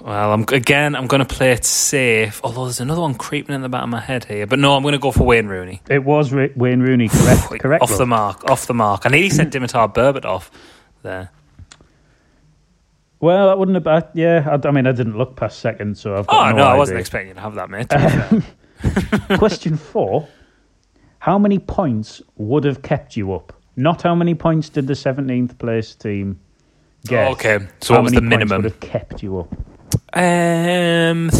Well, 0.00 0.32
I'm 0.32 0.44
again. 0.48 0.94
I'm 0.94 1.06
going 1.06 1.24
to 1.24 1.34
play 1.34 1.52
it 1.52 1.64
safe. 1.64 2.40
Although 2.44 2.64
there's 2.64 2.80
another 2.80 3.00
one 3.00 3.14
creeping 3.14 3.54
in 3.54 3.62
the 3.62 3.68
back 3.68 3.82
of 3.82 3.88
my 3.88 4.00
head 4.00 4.24
here, 4.24 4.46
but 4.46 4.58
no, 4.58 4.76
I'm 4.76 4.82
going 4.82 4.92
to 4.92 4.98
go 4.98 5.10
for 5.12 5.24
Wayne 5.24 5.46
Rooney. 5.46 5.82
It 5.88 6.04
was 6.04 6.32
Wayne 6.32 6.80
Rooney, 6.80 7.08
correct? 7.08 7.60
Correct. 7.60 7.82
off 7.82 7.96
the 7.96 8.06
mark. 8.06 8.44
Off 8.50 8.66
the 8.66 8.74
mark. 8.74 9.06
I 9.06 9.10
nearly 9.10 9.30
said 9.30 9.52
Dimitar 9.52 9.92
Berbatov 9.94 10.50
there. 11.02 11.30
Well, 13.20 13.48
that 13.48 13.58
wouldn't 13.58 13.76
have. 13.76 13.86
I, 13.86 14.06
yeah, 14.12 14.46
I, 14.46 14.68
I 14.68 14.70
mean, 14.70 14.86
I 14.86 14.92
didn't 14.92 15.16
look 15.16 15.36
past 15.36 15.60
second, 15.60 15.96
so 15.96 16.16
I've 16.16 16.26
Oh 16.28 16.50
no, 16.50 16.56
no, 16.56 16.64
I 16.64 16.76
wasn't 16.76 17.00
expecting 17.00 17.28
you 17.28 17.34
to 17.34 17.40
have 17.40 17.54
that, 17.54 17.70
mate. 17.70 17.88
fair. 17.88 18.28
Um, 18.30 19.38
question 19.38 19.78
four: 19.78 20.28
How 21.20 21.38
many 21.38 21.58
points 21.58 22.20
would 22.36 22.64
have 22.64 22.82
kept 22.82 23.16
you 23.16 23.32
up? 23.32 23.58
Not 23.76 24.02
how 24.02 24.14
many 24.14 24.34
points 24.34 24.68
did 24.68 24.86
the 24.86 24.94
seventeenth 24.94 25.56
place 25.58 25.94
team 25.94 26.38
get? 27.06 27.30
okay, 27.32 27.66
so 27.80 27.94
how 27.94 28.00
what 28.00 28.04
was 28.04 28.12
the 28.12 28.20
minimum? 28.20 28.62
Would 28.62 28.72
have 28.72 28.80
kept 28.80 29.22
you 29.22 29.38
up. 29.38 29.54
Um, 30.12 31.30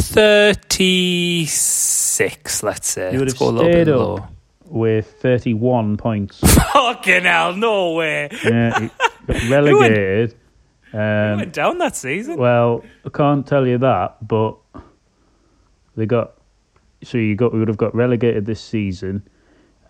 thirty-six. 1.24 2.62
Let's 2.62 2.88
say. 2.88 3.12
You 3.12 3.18
would 3.20 3.28
have 3.28 3.36
stayed 3.36 3.72
bit 3.72 3.88
up. 3.88 3.96
low. 3.98 4.28
with 4.66 5.12
31 5.20 5.96
points. 5.96 6.40
Fucking 6.72 7.22
hell! 7.24 7.54
No 7.54 7.92
way. 7.94 8.28
yeah, 8.44 8.88
got 9.26 9.48
relegated. 9.50 10.34
Who 10.92 10.98
Um, 10.98 11.36
went 11.38 11.52
down 11.52 11.78
that 11.78 11.96
season? 11.96 12.36
well, 12.38 12.84
I 13.04 13.08
can't 13.10 13.46
tell 13.46 13.66
you 13.66 13.78
that, 13.78 14.26
but 14.26 14.56
they 15.96 16.06
got. 16.06 16.32
So 17.02 17.18
you 17.18 17.34
got 17.36 17.52
we 17.52 17.58
would 17.58 17.68
have 17.68 17.76
got 17.76 17.94
relegated 17.94 18.46
this 18.46 18.60
season. 18.60 19.22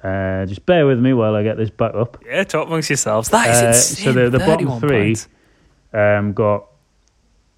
Uh, 0.03 0.45
just 0.47 0.67
bear 0.67 0.87
with 0.87 0.99
me 0.99 1.13
while 1.15 1.35
I 1.35 1.43
get 1.43 1.57
this 1.57 1.71
back 1.71 1.95
up. 1.95 2.23
Yeah, 2.27 2.45
talk 2.45 2.67
amongst 2.67 2.91
yourselves. 2.91 3.29
That 3.31 3.49
is 3.49 3.63
Uh, 3.63 3.67
insane. 3.69 4.05
so 4.05 4.13
the- 4.13 4.31
the 4.31 4.39
bottom 4.45 4.79
three- 4.81 5.17
Um, 5.95 6.33
got 6.35 6.67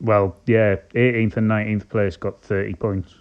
well, 0.01 0.36
yeah, 0.47 0.76
18th 0.94 1.36
and 1.36 1.51
19th 1.51 1.88
place 1.88 2.16
got 2.16 2.42
30 2.42 2.74
points. 2.74 3.14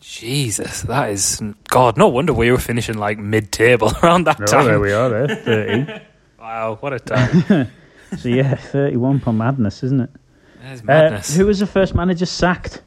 Jesus, 0.00 0.82
that 0.82 1.10
is 1.10 1.40
God. 1.68 1.96
No 1.96 2.08
wonder 2.08 2.32
we 2.34 2.50
were 2.50 2.58
finishing 2.58 2.98
like 2.98 3.18
mid-table 3.18 3.90
around 4.02 4.24
that 4.24 4.40
Oh, 4.40 4.44
time. 4.44 4.66
there 4.66 4.80
we 4.80 4.92
are, 4.92 5.08
there 5.08 5.36
30. 5.36 6.02
Wow, 6.38 6.76
what 6.80 6.92
a 6.92 6.98
time! 6.98 7.70
so 8.18 8.28
yeah, 8.28 8.54
31 8.54 9.20
per 9.20 9.32
madness, 9.32 9.82
isn't 9.82 10.00
it? 10.02 10.10
That 10.62 10.72
is 10.74 10.80
Uh, 10.80 10.84
madness. 10.84 11.34
who 11.34 11.46
was 11.46 11.58
the 11.60 11.66
first 11.66 11.94
manager 11.94 12.26
sacked? 12.26 12.82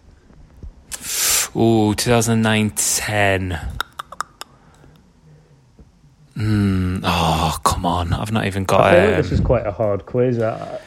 Ooh, 1.55 1.95
2009 1.95 2.69
10. 2.75 3.59
Mm, 6.37 7.01
oh, 7.03 7.57
come 7.63 7.83
on. 7.85 8.13
I've 8.13 8.31
not 8.31 8.45
even 8.45 8.63
got 8.63 8.81
I 8.81 8.91
feel 8.95 9.05
like 9.07 9.17
this 9.17 9.27
um, 9.29 9.33
is 9.33 9.39
quite 9.39 9.65
a 9.65 9.71
hard 9.71 10.05
quiz. 10.05 10.37
Uh, 10.37 10.79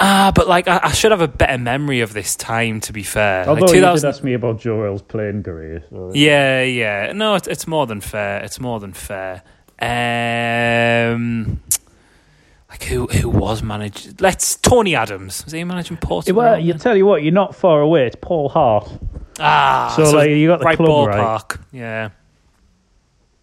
Ah, 0.00 0.32
but 0.34 0.48
like, 0.48 0.66
I, 0.68 0.80
I 0.84 0.92
should 0.92 1.12
have 1.12 1.20
a 1.20 1.28
better 1.28 1.56
memory 1.58 2.00
of 2.00 2.12
this 2.12 2.34
time, 2.36 2.80
to 2.80 2.92
be 2.92 3.02
fair. 3.02 3.48
although 3.48 3.62
like 3.66 3.74
you 3.74 3.80
did 3.80 4.04
ask 4.04 4.22
me 4.24 4.34
about 4.34 4.58
Joe 4.60 4.76
Royle's 4.80 5.02
playing 5.02 5.42
career. 5.42 5.84
So. 5.90 6.10
Yeah, 6.14 6.62
yeah. 6.62 7.12
No, 7.12 7.36
it's, 7.36 7.46
it's 7.46 7.66
more 7.66 7.86
than 7.86 8.00
fair. 8.00 8.42
It's 8.42 8.58
more 8.58 8.80
than 8.80 8.92
fair. 8.92 9.42
Um, 9.80 11.60
like, 12.70 12.82
who 12.84 13.06
who 13.06 13.28
was 13.28 13.62
managed? 13.62 14.20
Let's. 14.20 14.56
Tony 14.56 14.94
Adams. 14.96 15.44
Was 15.44 15.52
he 15.52 15.62
managing 15.64 15.96
Portsmouth? 15.98 16.36
Well, 16.36 16.58
you 16.58 16.74
tell 16.74 16.96
you 16.96 17.06
what, 17.06 17.22
you're 17.22 17.32
not 17.32 17.54
far 17.54 17.80
away. 17.80 18.06
It's 18.06 18.16
Paul 18.20 18.48
Hart. 18.48 18.90
Ah, 19.38 19.92
So, 19.96 20.10
like, 20.12 20.30
you 20.30 20.48
got 20.48 20.60
the 20.60 20.64
right 20.64 20.76
club 20.76 21.08
right. 21.08 21.42
Yeah. 21.72 22.10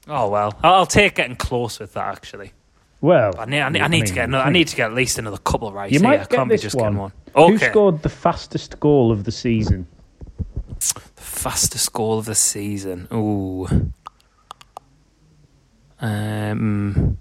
Oh 0.08 0.30
well, 0.30 0.54
I'll, 0.64 0.74
I'll 0.74 0.86
take 0.86 1.16
getting 1.16 1.36
close 1.36 1.80
with 1.80 1.93
that. 1.93 2.08
Actually, 2.08 2.52
Well, 3.02 3.34
I 3.39 3.45
need, 3.45 3.62
I 3.62 3.70
need, 3.70 3.82
I 3.82 3.88
need 3.88 4.06
to 4.08 4.14
get. 4.14 4.26
another, 4.26 4.43
I 4.43 4.52
need 4.52 4.68
to 4.68 4.76
get 4.76 4.86
at 4.91 4.93
least 4.93 5.18
another 5.18 5.38
couple 5.39 5.72
right. 5.74 5.91
You 5.91 5.99
here. 5.99 6.08
might 6.08 6.20
I 6.20 6.24
get 6.24 6.30
can't 6.30 6.49
this 6.49 6.62
be 6.62 6.66
just 6.66 6.76
one. 6.76 6.84
getting 6.93 6.97
one. 6.99 7.12
Who 7.36 7.58
scored 7.58 8.04
the 8.04 8.10
fastest 8.10 8.80
goal 8.80 9.12
of 9.12 9.24
the 9.24 9.32
season? 9.32 9.88
The 10.78 11.22
fastest 11.22 11.91
goal 11.93 12.20
of 12.20 12.26
the 12.26 12.36
season. 12.36 13.08
Ooh. 13.12 13.68
Um. 15.99 17.18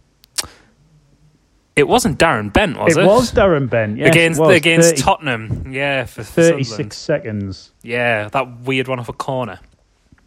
It 1.76 1.88
wasn't 1.88 2.18
Darren 2.18 2.52
Bent, 2.52 2.76
was 2.78 2.96
it? 2.96 3.00
it 3.02 3.06
was 3.06 3.32
Darren 3.32 3.70
Bent. 3.70 3.96
Yes, 3.96 4.10
against 4.10 4.40
against 4.40 4.90
30 4.90 5.02
Tottenham. 5.02 5.72
Yeah, 5.72 6.04
for, 6.04 6.22
36 6.22 6.68
Sunderland. 6.68 6.92
seconds. 6.92 7.72
Yeah, 7.82 8.28
that 8.28 8.60
weird 8.60 8.86
one 8.88 8.98
off 8.98 9.08
a 9.08 9.14
corner. 9.14 9.60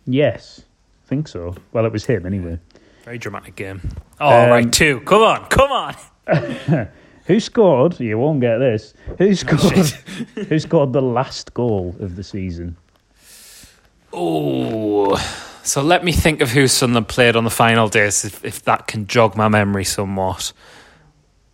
Yes, 0.06 0.64
I 1.06 1.08
think 1.10 1.28
so. 1.28 1.56
Well, 1.72 1.86
it 1.86 1.92
was 1.92 2.06
him 2.06 2.26
anyway. 2.26 2.60
Very 3.04 3.18
dramatic 3.18 3.56
game. 3.56 3.82
Oh, 4.20 4.44
Um, 4.44 4.50
right, 4.50 4.72
two. 4.74 5.02
Come 5.02 5.22
on, 5.22 5.46
come 5.48 5.72
on. 5.72 5.96
Who 7.26 7.40
scored? 7.40 8.00
You 8.00 8.18
won't 8.18 8.42
get 8.42 8.58
this. 8.58 8.94
Oh, 9.10 9.16
Who 9.18 9.36
scored? 9.36 9.88
who 10.50 10.60
scored 10.60 10.94
the 10.94 11.02
last 11.02 11.54
goal 11.54 11.96
of 12.00 12.16
the 12.16 12.24
season? 12.24 12.76
Oh, 14.12 15.16
so 15.64 15.82
let 15.82 16.04
me 16.04 16.12
think 16.12 16.42
of 16.42 16.52
who 16.52 16.68
Sunderland 16.68 17.08
played 17.08 17.36
on 17.36 17.46
the 17.46 17.50
final 17.50 17.88
days, 17.88 18.26
if, 18.26 18.44
if 18.46 18.62
that 18.64 18.88
can 18.88 19.08
jog 19.08 19.36
my 19.36 19.48
memory 19.48 19.86
somewhat. 19.86 20.54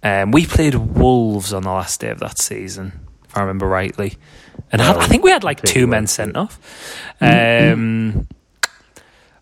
Um, 0.04 0.32
we 0.32 0.45
played 0.45 0.76
Wolves 0.76 1.54
on 1.54 1.64
the 1.64 1.70
last 1.72 2.00
day 2.02 2.10
of 2.10 2.20
that 2.20 2.39
season, 2.39 3.08
if 3.26 3.38
I 3.38 3.41
remember 3.41 3.68
rightly, 3.68 4.18
and 4.72 4.82
I, 4.82 5.00
I 5.00 5.08
think 5.08 5.24
we 5.24 5.32
had 5.32 5.43
like 5.43 5.62
two 5.62 5.88
men 5.88 6.08
sent 6.08 6.36
off. 6.36 6.60
Um, 7.22 8.28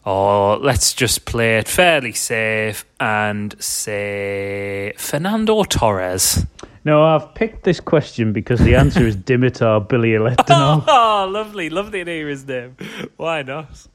or 0.07 0.57
let's 0.59 0.93
just 0.93 1.25
play 1.25 1.57
it 1.57 1.67
fairly 1.67 2.13
safe 2.13 2.85
and 2.97 3.53
say 3.61 4.93
Fernando 4.97 5.63
Torres. 5.63 6.45
No, 6.85 7.03
I've 7.03 7.35
picked 7.35 7.65
this 7.65 7.81
question 7.81 8.31
because 8.31 8.61
the 8.61 8.75
answer 8.75 9.05
is 9.05 9.17
Diniyar 9.27 9.85
Bilyaletdinov. 9.89 10.85
Oh, 10.87 11.27
lovely, 11.29 11.69
lovely 11.69 12.05
to 12.05 12.09
hear 12.11 12.29
his 12.29 12.47
name. 12.47 12.77
Why 13.17 13.41
not? 13.43 13.85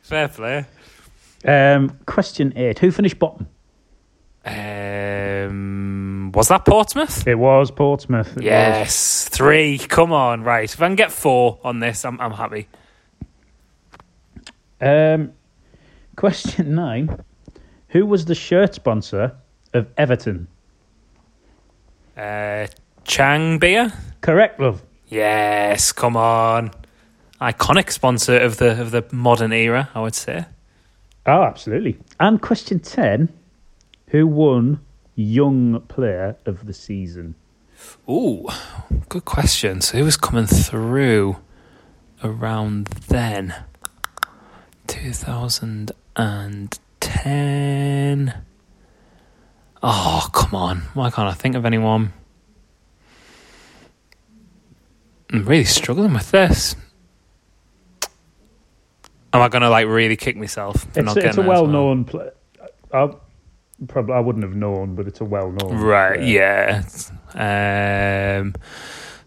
Fair 0.00 0.28
play. 0.28 0.64
um, 1.44 1.98
question 2.06 2.54
eight. 2.56 2.78
Who 2.78 2.90
finished 2.90 3.18
bottom? 3.18 3.46
Um, 4.46 6.32
was 6.32 6.48
that 6.48 6.64
Portsmouth? 6.64 7.26
It 7.28 7.34
was 7.38 7.70
Portsmouth. 7.70 8.28
It 8.30 8.36
was. 8.36 8.44
Yes, 8.44 9.28
three. 9.28 9.76
Come 9.76 10.12
on, 10.12 10.44
right. 10.44 10.72
If 10.72 10.80
I 10.80 10.86
can 10.86 10.96
get 10.96 11.12
four 11.12 11.58
on 11.62 11.80
this, 11.80 12.06
I'm 12.06 12.18
I'm 12.22 12.32
happy. 12.32 12.68
Um, 14.80 15.32
question 16.22 16.72
nine. 16.86 17.24
Who 17.88 18.06
was 18.06 18.26
the 18.26 18.36
shirt 18.36 18.76
sponsor 18.76 19.32
of 19.74 19.88
Everton? 19.98 20.46
Uh, 22.16 22.68
Chang 23.02 23.58
beer. 23.58 23.92
Correct, 24.20 24.60
love. 24.60 24.84
Yes, 25.08 25.90
come 25.90 26.16
on. 26.16 26.70
Iconic 27.40 27.90
sponsor 27.90 28.38
of 28.38 28.58
the 28.58 28.80
of 28.80 28.92
the 28.92 29.04
modern 29.10 29.52
era, 29.52 29.90
I 29.96 30.00
would 30.00 30.14
say. 30.14 30.44
Oh, 31.26 31.42
absolutely. 31.42 31.98
And 32.20 32.40
question 32.40 32.78
10. 32.78 33.28
Who 34.10 34.28
won 34.28 34.78
Young 35.16 35.80
Player 35.88 36.36
of 36.46 36.66
the 36.66 36.72
Season? 36.72 37.34
Ooh, 38.08 38.46
good 39.08 39.24
question. 39.24 39.80
So 39.80 39.98
who 39.98 40.04
was 40.04 40.16
coming 40.16 40.46
through 40.46 41.38
around 42.22 42.86
then? 43.08 43.56
2010. 46.16 48.34
Oh, 49.82 50.28
come 50.32 50.54
on. 50.54 50.78
Why 50.94 51.10
can't 51.10 51.28
I 51.28 51.34
think 51.34 51.54
of 51.56 51.64
anyone? 51.64 52.12
I'm 55.32 55.44
really 55.44 55.64
struggling 55.64 56.12
with 56.12 56.30
this. 56.30 56.76
Am 59.32 59.40
I 59.40 59.48
going 59.48 59.62
to 59.62 59.70
like 59.70 59.86
really 59.86 60.16
kick 60.16 60.36
myself 60.36 60.82
for 60.82 60.88
It's, 61.00 61.06
not 61.06 61.16
it's 61.16 61.24
getting 61.24 61.44
a 61.44 61.48
well? 61.48 61.62
well-known 61.64 62.04
player. 62.04 62.34
I, 62.92 63.08
probably 63.88 64.14
I 64.14 64.20
wouldn't 64.20 64.44
have 64.44 64.54
known, 64.54 64.94
but 64.94 65.06
it's 65.06 65.22
a 65.22 65.24
well-known. 65.24 65.78
Right, 65.78 66.18
player. 66.18 66.84
yeah. 67.34 68.38
Um, 68.40 68.54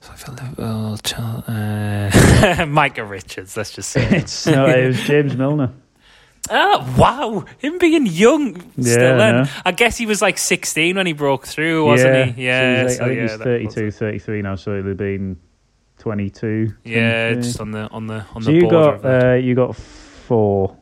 so 0.02 0.12
I 0.12 0.16
feel 0.16 0.36
Liverpool, 0.36 0.98
Chel- 1.04 1.44
uh, 1.48 2.66
Micah 2.70 3.04
Richards, 3.04 3.58
let's 3.58 3.72
just 3.72 3.90
say. 3.90 4.08
It's 4.18 4.46
no, 4.46 4.68
it 4.68 4.86
was 4.88 5.02
James 5.02 5.36
Milner. 5.36 5.74
oh, 6.50 6.96
wow. 6.98 7.46
Him 7.60 7.78
being 7.78 8.06
young 8.06 8.56
Yeah, 8.78 8.92
still 8.94 9.14
I 9.16 9.18
then. 9.18 9.36
know. 9.44 9.50
I 9.66 9.72
guess 9.72 9.98
he 9.98 10.06
was 10.06 10.22
like 10.22 10.38
16 10.38 10.96
when 10.96 11.06
he 11.08 11.14
broke 11.14 11.46
through, 11.48 11.86
wasn't 11.86 12.36
he? 12.36 12.46
Yeah. 12.46 12.88
so 12.88 12.88
he's 12.88 12.90
like- 12.90 12.98
so 12.98 13.04
I 13.04 13.08
think 13.08 13.16
yeah, 13.18 13.22
he's 13.24 13.38
that 13.38 13.44
32, 13.44 13.92
33 13.92 14.42
now, 14.42 14.56
so 14.56 14.76
he'll 14.76 14.88
have 14.88 14.98
been 14.98 15.38
22. 16.00 16.74
Yeah, 16.84 17.34
just 17.36 17.60
on 17.60 17.72
the 17.72 17.88
on 17.90 18.08
the 18.08 18.26
on 18.36 18.42
So 18.44 18.52
the 18.52 18.54
you 18.54 18.62
border. 18.62 18.76
got 18.78 18.94
of 18.96 19.02
that. 19.04 19.26
uh, 19.26 19.34
you 19.36 19.56
got 19.56 19.76
four. 19.76 20.78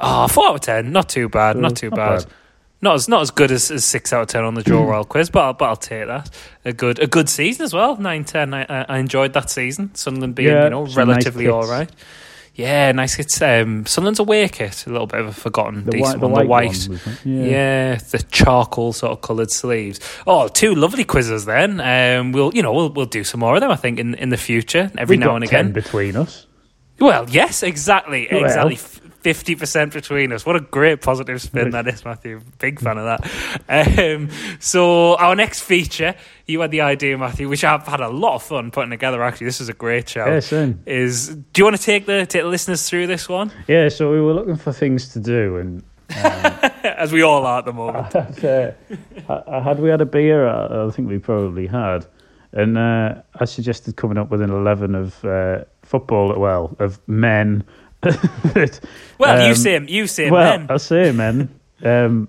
oh, 0.00 0.28
four 0.28 0.48
out 0.48 0.54
of 0.56 0.60
ten. 0.60 0.92
Not 0.92 1.08
too 1.08 1.28
bad. 1.28 1.56
Not 1.56 1.76
too 1.76 1.90
Not 1.90 1.96
bad. 1.96 2.18
bad. 2.24 2.32
Not 2.80 2.94
as 2.96 3.08
not 3.08 3.22
as 3.22 3.30
good 3.30 3.50
as, 3.52 3.70
as 3.70 3.84
six 3.84 4.12
out 4.12 4.22
of 4.22 4.28
ten 4.28 4.44
on 4.44 4.54
the 4.54 4.62
Joe 4.62 4.82
Royle 4.88 5.04
quiz, 5.04 5.30
but 5.30 5.40
I'll, 5.44 5.52
but 5.52 5.64
I'll 5.66 5.76
take 5.76 6.06
that. 6.06 6.30
A 6.64 6.72
good 6.72 6.98
a 7.00 7.06
good 7.06 7.28
season 7.28 7.64
as 7.64 7.74
well. 7.74 7.96
Nine 7.96 8.24
ten. 8.24 8.54
I, 8.54 8.64
I 8.88 8.98
enjoyed 8.98 9.32
that 9.34 9.50
season. 9.50 9.94
Sunderland 9.94 10.34
being 10.36 10.48
Yeah, 10.48 10.64
you 10.64 10.70
know 10.70 10.86
some 10.86 11.06
nice 11.08 11.24
relatively 11.24 11.48
all 11.48 11.66
right. 11.68 11.90
Yeah, 12.54 12.92
nice. 12.92 13.18
It's 13.18 13.40
um, 13.40 13.86
Sunderland's 13.86 14.18
away 14.20 14.46
kit, 14.48 14.86
a 14.86 14.90
little 14.90 15.06
bit 15.06 15.20
of 15.20 15.26
a 15.28 15.32
forgotten 15.32 15.84
The 15.86 15.92
decent 15.92 16.20
white, 16.20 16.20
the 16.20 16.28
one. 16.28 16.48
white, 16.48 16.72
The 16.72 16.90
white, 16.90 17.06
it? 17.24 17.26
yeah. 17.50 17.94
the 17.96 18.18
charcoal 18.30 18.92
sort 18.92 19.12
of 19.12 19.22
coloured 19.22 19.50
sleeves. 19.50 20.00
Oh, 20.26 20.48
two 20.48 20.74
lovely 20.74 21.04
quizzes 21.04 21.46
then. 21.46 21.80
Um, 21.80 22.32
we'll, 22.32 22.52
you 22.54 22.62
know, 22.62 22.72
we'll 22.74 22.90
we'll 22.90 23.06
do 23.06 23.24
some 23.24 23.40
more 23.40 23.54
of 23.54 23.62
them. 23.62 23.70
I 23.70 23.76
think 23.76 23.98
in 23.98 24.14
in 24.16 24.28
the 24.28 24.36
future, 24.36 24.90
every 24.98 25.16
We've 25.16 25.24
now 25.24 25.34
and 25.36 25.46
10 25.46 25.60
again. 25.60 25.72
between 25.72 26.14
us. 26.16 26.46
Well, 27.00 27.26
yes, 27.30 27.62
exactly, 27.62 28.28
Well. 28.30 28.44
exactly. 28.44 28.78
Fifty 29.22 29.54
percent 29.54 29.92
between 29.92 30.32
us. 30.32 30.44
What 30.44 30.56
a 30.56 30.60
great 30.60 31.00
positive 31.00 31.40
spin 31.40 31.70
that 31.70 31.86
is, 31.86 32.04
Matthew. 32.04 32.40
Big 32.58 32.80
fan 32.80 32.98
of 32.98 33.04
that. 33.04 33.98
Um, 34.16 34.28
so 34.58 35.16
our 35.16 35.36
next 35.36 35.60
feature, 35.62 36.14
you 36.46 36.60
had 36.60 36.72
the 36.72 36.80
idea, 36.80 37.16
Matthew, 37.16 37.48
which 37.48 37.62
I've 37.62 37.86
had 37.86 38.00
a 38.00 38.08
lot 38.08 38.34
of 38.34 38.42
fun 38.42 38.70
putting 38.72 38.90
together. 38.90 39.22
Actually, 39.22 39.46
this 39.46 39.60
is 39.60 39.68
a 39.68 39.72
great 39.74 40.08
show. 40.08 40.26
Yeah, 40.26 40.40
same. 40.40 40.82
Is 40.86 41.28
do 41.28 41.60
you 41.60 41.64
want 41.64 41.76
to 41.76 41.82
take 41.82 42.06
the 42.06 42.26
take 42.26 42.42
the 42.42 42.48
listeners 42.48 42.88
through 42.88 43.06
this 43.06 43.28
one, 43.28 43.52
Yeah, 43.68 43.88
so 43.88 44.10
we 44.10 44.20
were 44.20 44.32
looking 44.34 44.56
for 44.56 44.72
things 44.72 45.08
to 45.10 45.20
do, 45.20 45.56
and 45.56 45.82
as 46.84 47.12
we 47.12 47.22
all 47.22 47.46
are 47.46 47.60
at 47.60 47.64
the 47.64 47.72
moment? 47.72 48.14
uh, 48.44 48.72
I- 49.46 49.60
had 49.60 49.78
we 49.78 49.88
had 49.88 50.00
a 50.00 50.06
beer, 50.06 50.48
I 50.48 50.86
I 50.86 50.90
think 50.90 51.08
we 51.08 51.18
probably 51.18 51.66
had. 51.68 52.06
And 52.54 52.76
uh, 52.76 53.14
I 53.40 53.46
suggested 53.46 53.96
coming 53.96 54.18
up 54.18 54.30
with 54.30 54.42
an 54.42 54.50
11 54.50 54.94
of 54.94 55.24
uh, 55.24 55.64
football, 55.82 56.38
well, 56.38 56.76
of 56.80 57.00
men. 57.08 57.64
Well, 59.18 59.42
you 59.44 59.50
um, 59.50 59.54
say 59.54 59.80
you 59.86 60.06
say 60.06 60.30
well, 60.30 60.58
men. 60.58 60.66
I 60.70 60.76
say 60.78 61.12
men 61.12 61.48
um, 61.84 62.28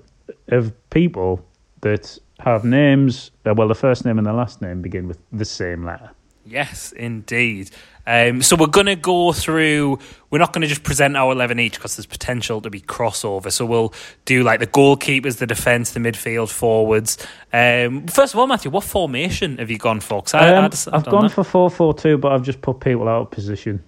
of 0.50 0.72
people 0.90 1.44
that 1.82 2.20
have 2.40 2.64
names. 2.64 3.32
Uh, 3.46 3.54
well, 3.56 3.68
the 3.68 3.76
first 3.76 4.06
name 4.06 4.18
and 4.18 4.28
the 4.28 4.34
last 4.34 4.62
name 4.62 4.82
begin 4.82 5.08
with 5.08 5.18
the 5.32 5.46
same 5.46 5.84
letter. 5.86 6.12
Yes, 6.46 6.92
indeed. 6.92 7.72
Um, 8.06 8.42
so 8.42 8.58
we're 8.58 8.68
going 8.68 8.88
to 8.88 8.98
go 8.98 9.32
through. 9.32 9.98
We're 10.30 10.40
not 10.40 10.52
going 10.52 10.62
to 10.64 10.68
just 10.68 10.84
present 10.84 11.16
our 11.16 11.32
eleven 11.32 11.58
each 11.58 11.76
because 11.76 11.96
there's 11.96 12.06
potential 12.06 12.60
to 12.62 12.70
be 12.70 12.82
crossover. 12.82 13.50
So 13.50 13.66
we'll 13.66 13.94
do 14.26 14.44
like 14.44 14.60
the 14.60 14.68
goalkeepers, 14.68 15.38
the 15.38 15.48
defence, 15.48 15.92
the 15.92 16.02
midfield, 16.02 16.50
forwards. 16.50 17.18
Um, 17.54 18.08
first 18.08 18.34
of 18.34 18.40
all, 18.40 18.48
Matthew, 18.48 18.72
what 18.72 18.84
formation 18.84 19.58
have 19.58 19.72
you 19.72 19.78
gone 19.78 20.02
for? 20.02 20.22
I, 20.34 20.54
Um, 20.54 20.66
I've 20.66 20.84
done 20.84 21.04
gone 21.04 21.22
that. 21.24 21.32
for 21.32 21.46
four 21.46 21.70
four 21.70 21.94
two, 21.94 22.18
but 22.18 22.34
I've 22.34 22.44
just 22.44 22.62
put 22.62 22.82
people 22.82 23.08
out 23.08 23.22
of 23.22 23.32
position. 23.32 23.82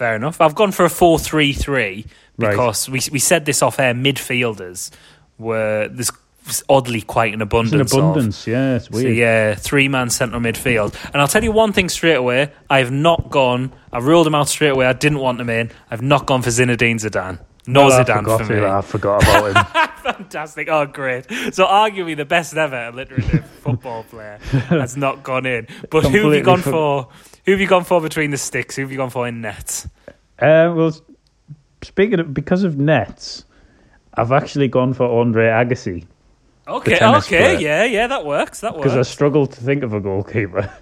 Fair 0.00 0.16
enough. 0.16 0.40
I've 0.40 0.54
gone 0.54 0.72
for 0.72 0.86
a 0.86 0.88
four-three-three 0.90 2.06
Right. 2.38 2.50
because 2.52 2.88
we 2.88 3.00
we 3.12 3.18
said 3.18 3.44
this 3.44 3.60
off 3.62 3.78
air. 3.78 3.92
Midfielders 3.92 4.90
were 5.38 5.88
there's 5.92 6.10
oddly 6.70 7.02
quite 7.02 7.34
an 7.34 7.42
It's 7.42 7.48
abundance. 7.48 7.92
an 7.92 7.98
of. 8.00 8.04
abundance, 8.10 8.46
yeah, 8.46 8.76
it's 8.76 8.88
So 8.90 8.96
yeah, 8.98 9.54
three 9.56 9.88
man 9.88 10.08
central 10.08 10.40
midfield. 10.40 10.94
And 11.12 11.20
I'll 11.20 11.28
tell 11.28 11.44
you 11.44 11.52
one 11.52 11.74
thing 11.74 11.90
straight 11.90 12.14
away. 12.16 12.50
I 12.70 12.78
have 12.78 12.90
not 12.90 13.28
gone. 13.30 13.72
I 13.92 13.98
ruled 13.98 14.26
him 14.26 14.34
out 14.34 14.48
straight 14.48 14.70
away. 14.70 14.86
I 14.86 14.94
didn't 14.94 15.18
want 15.18 15.38
him 15.38 15.50
in. 15.50 15.70
I've 15.90 16.00
not 16.00 16.24
gone 16.24 16.40
for 16.40 16.48
Zinedine 16.48 16.96
Zidane. 16.98 17.38
No 17.66 17.86
Well, 17.86 18.02
Zidane 18.02 18.24
for 18.46 18.52
me. 18.54 18.64
I 18.64 18.80
forgot 18.80 19.22
about 19.22 19.44
him. 19.76 19.88
Fantastic. 20.14 20.68
Oh, 20.70 20.86
great. 20.86 21.26
So 21.52 21.66
arguably 21.66 22.16
the 22.16 22.24
best 22.24 22.56
ever 22.56 22.86
alliterative 22.88 23.44
football 23.62 24.04
player 24.04 24.38
has 24.70 24.96
not 24.96 25.22
gone 25.22 25.44
in. 25.44 25.66
But 25.90 26.04
who 26.06 26.24
have 26.30 26.34
you 26.38 26.42
gone 26.42 26.62
for- 26.62 26.70
for? 26.72 27.08
Who 27.46 27.52
have 27.52 27.60
you 27.60 27.66
gone 27.66 27.84
for 27.84 28.00
between 28.00 28.30
the 28.30 28.36
sticks? 28.38 28.76
Who 28.76 28.82
have 28.82 28.90
you 28.92 28.96
gone 28.98 29.10
for 29.10 29.26
in 29.26 29.40
nets? 29.40 29.86
Uh, 30.38 30.72
well, 30.74 30.94
speaking 31.82 32.20
of 32.20 32.32
because 32.34 32.62
of 32.64 32.78
nets, 32.78 33.44
I've 34.14 34.32
actually 34.32 34.68
gone 34.68 34.92
for 34.94 35.04
Andre 35.20 35.46
Agassi 35.46 36.06
Okay, 36.68 36.94
okay, 37.04 37.28
player. 37.54 37.58
yeah, 37.58 37.84
yeah, 37.84 38.06
that 38.06 38.24
works. 38.24 38.60
That 38.60 38.74
works. 38.74 38.84
because 38.84 38.96
I 38.96 39.02
struggled 39.10 39.52
to 39.52 39.60
think 39.60 39.82
of 39.82 39.92
a 39.92 40.00
goalkeeper. 40.00 40.72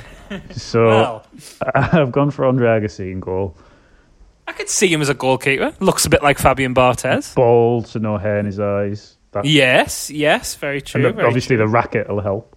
so 0.50 0.86
Well, 0.86 1.26
I've 1.74 2.12
gone 2.12 2.30
for 2.30 2.44
Andre 2.44 2.68
Agassi 2.80 3.10
in 3.12 3.20
goal. 3.20 3.56
I 4.46 4.52
could 4.52 4.68
see 4.68 4.88
him 4.88 5.00
as 5.02 5.08
a 5.08 5.14
goalkeeper. 5.14 5.74
Looks 5.80 6.06
a 6.06 6.10
bit 6.10 6.22
like 6.22 6.38
Fabien 6.38 6.74
Barthez. 6.74 7.34
Bald, 7.34 7.86
so 7.86 7.98
no 7.98 8.16
hair 8.18 8.38
in 8.38 8.46
his 8.46 8.58
eyes. 8.60 9.16
That, 9.32 9.44
Yes, 9.44 10.10
yes, 10.10 10.54
very 10.54 10.80
true. 10.80 11.04
and 11.06 11.14
very 11.16 11.26
obviously 11.26 11.56
true. 11.56 11.66
the 11.66 11.68
racket 11.70 12.08
will 12.08 12.20
help. 12.20 12.56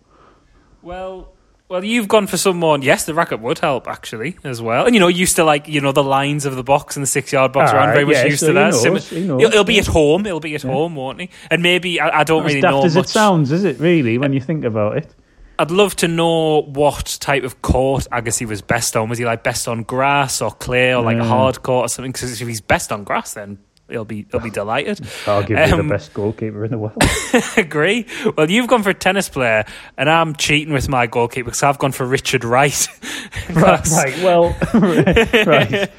Well, 0.81 1.30
well, 1.71 1.83
you've 1.83 2.07
gone 2.07 2.27
for 2.27 2.37
someone. 2.37 2.81
Yes, 2.81 3.05
the 3.05 3.13
racket 3.13 3.39
would 3.39 3.57
help 3.59 3.87
actually 3.87 4.37
as 4.43 4.61
well. 4.61 4.85
And 4.85 4.93
you 4.93 4.99
know, 4.99 5.07
used 5.07 5.37
to 5.37 5.43
like 5.43 5.67
you 5.67 5.81
know 5.81 5.91
the 5.93 6.03
lines 6.03 6.45
of 6.45 6.55
the 6.55 6.63
box 6.63 6.95
and 6.97 7.01
the 7.03 7.07
six 7.07 7.31
yard 7.31 7.51
box 7.53 7.71
Ah, 7.73 7.77
around. 7.77 7.93
Very 7.93 8.05
much 8.05 8.15
yeah, 8.17 8.25
used 8.25 8.41
so 8.41 8.47
to 8.47 8.53
that. 8.53 8.71
knows, 8.71 8.81
Sim- 9.07 9.21
he 9.21 9.25
knows, 9.27 9.39
he'll, 9.41 9.51
he'll 9.51 9.63
be 9.63 9.79
at 9.79 9.87
home. 9.87 10.25
He'll 10.25 10.39
be 10.39 10.53
at 10.53 10.61
home, 10.61 10.95
won't 10.95 11.21
he? 11.21 11.29
And 11.49 11.63
maybe 11.63 11.99
I, 11.99 12.19
I 12.19 12.23
don't 12.23 12.45
really 12.45 12.61
know 12.61 12.83
as 12.83 12.95
much. 12.95 13.05
it 13.05 13.09
sounds, 13.09 13.51
is 13.51 13.63
it? 13.63 13.79
Really, 13.79 14.17
when 14.17 14.33
you 14.33 14.41
think 14.41 14.65
about 14.65 14.97
it. 14.97 15.15
I'd 15.59 15.69
love 15.71 15.95
to 15.97 16.07
know 16.07 16.61
what 16.63 17.17
type 17.21 17.43
of 17.43 17.61
court 17.61 18.07
Agassi 18.11 18.47
was 18.47 18.61
best 18.61 18.95
on. 18.97 19.09
Was 19.09 19.19
he 19.19 19.25
like 19.25 19.43
best 19.43 19.67
on 19.67 19.83
grass 19.83 20.41
or 20.41 20.49
clay 20.51 20.93
or 20.95 21.03
like 21.03 21.17
a 21.17 21.19
Yeah. 21.19 21.25
hard 21.27 21.61
court 21.63 21.85
or 21.85 21.87
something? 21.87 22.11
Because 22.11 22.41
if 22.41 22.47
he's 22.47 22.61
best 22.61 22.91
on 22.91 23.03
grass, 23.03 23.35
then 23.35 23.59
he'll 23.91 24.05
be 24.05 24.25
he'll 24.31 24.39
be 24.39 24.49
delighted. 24.49 24.97
Arguably 25.25 25.71
Um, 25.73 25.87
the 25.87 25.93
best 25.93 26.13
goalkeeper 26.13 26.65
in 26.65 26.71
the 26.71 26.77
world. 26.77 26.97
Agree. 27.57 28.05
Well, 28.37 28.49
you've 28.49 28.67
gone 28.67 28.83
for 28.83 28.89
a 28.89 28.93
tennis 28.93 29.29
player, 29.29 29.65
and 29.97 30.09
I'm 30.09 30.35
cheating 30.35 30.73
with 30.73 30.89
my 30.89 31.07
goalkeeper 31.07 31.45
because 31.45 31.63
I've 31.63 31.77
gone 31.79 31.91
for 31.91 32.05
Richard 32.05 32.43
Wright. 32.43 32.87
right, 33.53 33.87
right, 33.87 34.23
well, 34.23 34.55
right. 34.73 35.91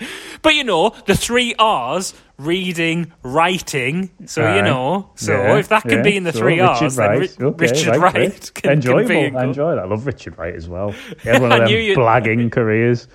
But 0.42 0.54
you 0.56 0.64
know, 0.64 0.90
the 1.06 1.14
three 1.14 1.54
R's 1.58 2.14
reading, 2.38 3.12
writing. 3.22 4.10
So 4.26 4.56
you 4.56 4.62
know, 4.62 5.10
so 5.14 5.32
Yeah, 5.34 5.58
if 5.58 5.68
that 5.68 5.82
can 5.82 5.98
yeah. 5.98 6.02
be 6.02 6.16
in 6.16 6.24
the 6.24 6.32
So, 6.32 6.40
three 6.40 6.60
Richard 6.60 6.82
R's, 6.82 6.96
then 6.96 7.08
Wright. 7.08 7.36
Ri- 7.38 7.46
Okay, 7.46 7.66
Richard 7.66 7.88
right, 7.88 8.00
Wright 8.00 8.14
great. 8.14 8.54
can, 8.54 8.62
can 8.62 8.72
Enjoyable. 8.72 9.08
be 9.08 9.20
in 9.20 9.36
I 9.36 9.44
enjoy 9.44 9.74
that. 9.76 9.84
I 9.84 9.86
love 9.86 10.04
Richard 10.06 10.36
Wright 10.38 10.54
as 10.54 10.68
well. 10.68 10.90
He 11.22 11.28
had 11.28 11.40
one 11.40 11.52
of 11.52 11.58
them 11.60 11.68
blagging 11.68 12.50
careers. 12.50 13.06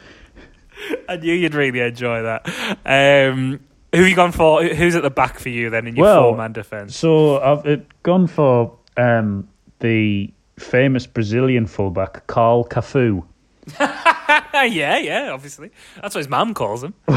I 1.09 1.17
knew 1.17 1.33
you'd 1.33 1.55
really 1.55 1.79
enjoy 1.81 2.21
that. 2.21 2.47
Um, 2.85 3.59
who 3.97 4.03
have 4.03 4.09
you 4.09 4.15
gone 4.15 4.31
for? 4.31 4.63
Who's 4.63 4.95
at 4.95 5.03
the 5.03 5.09
back 5.09 5.39
for 5.39 5.49
you 5.49 5.69
then 5.69 5.87
in 5.87 5.95
your 5.95 6.03
Well, 6.05 6.23
four-man 6.23 6.53
defence? 6.53 6.95
So 6.95 7.41
I've 7.41 7.85
gone 8.03 8.27
for 8.27 8.77
um, 8.95 9.47
the 9.79 10.31
famous 10.57 11.07
Brazilian 11.07 11.65
fullback 11.67 12.27
Carl 12.27 12.63
Cafu. 12.65 13.23
yeah, 13.79 14.97
yeah, 14.97 15.31
obviously. 15.33 15.71
That's 16.01 16.15
what 16.15 16.19
his 16.19 16.29
mum 16.29 16.53
calls 16.53 16.83
him. 16.83 16.93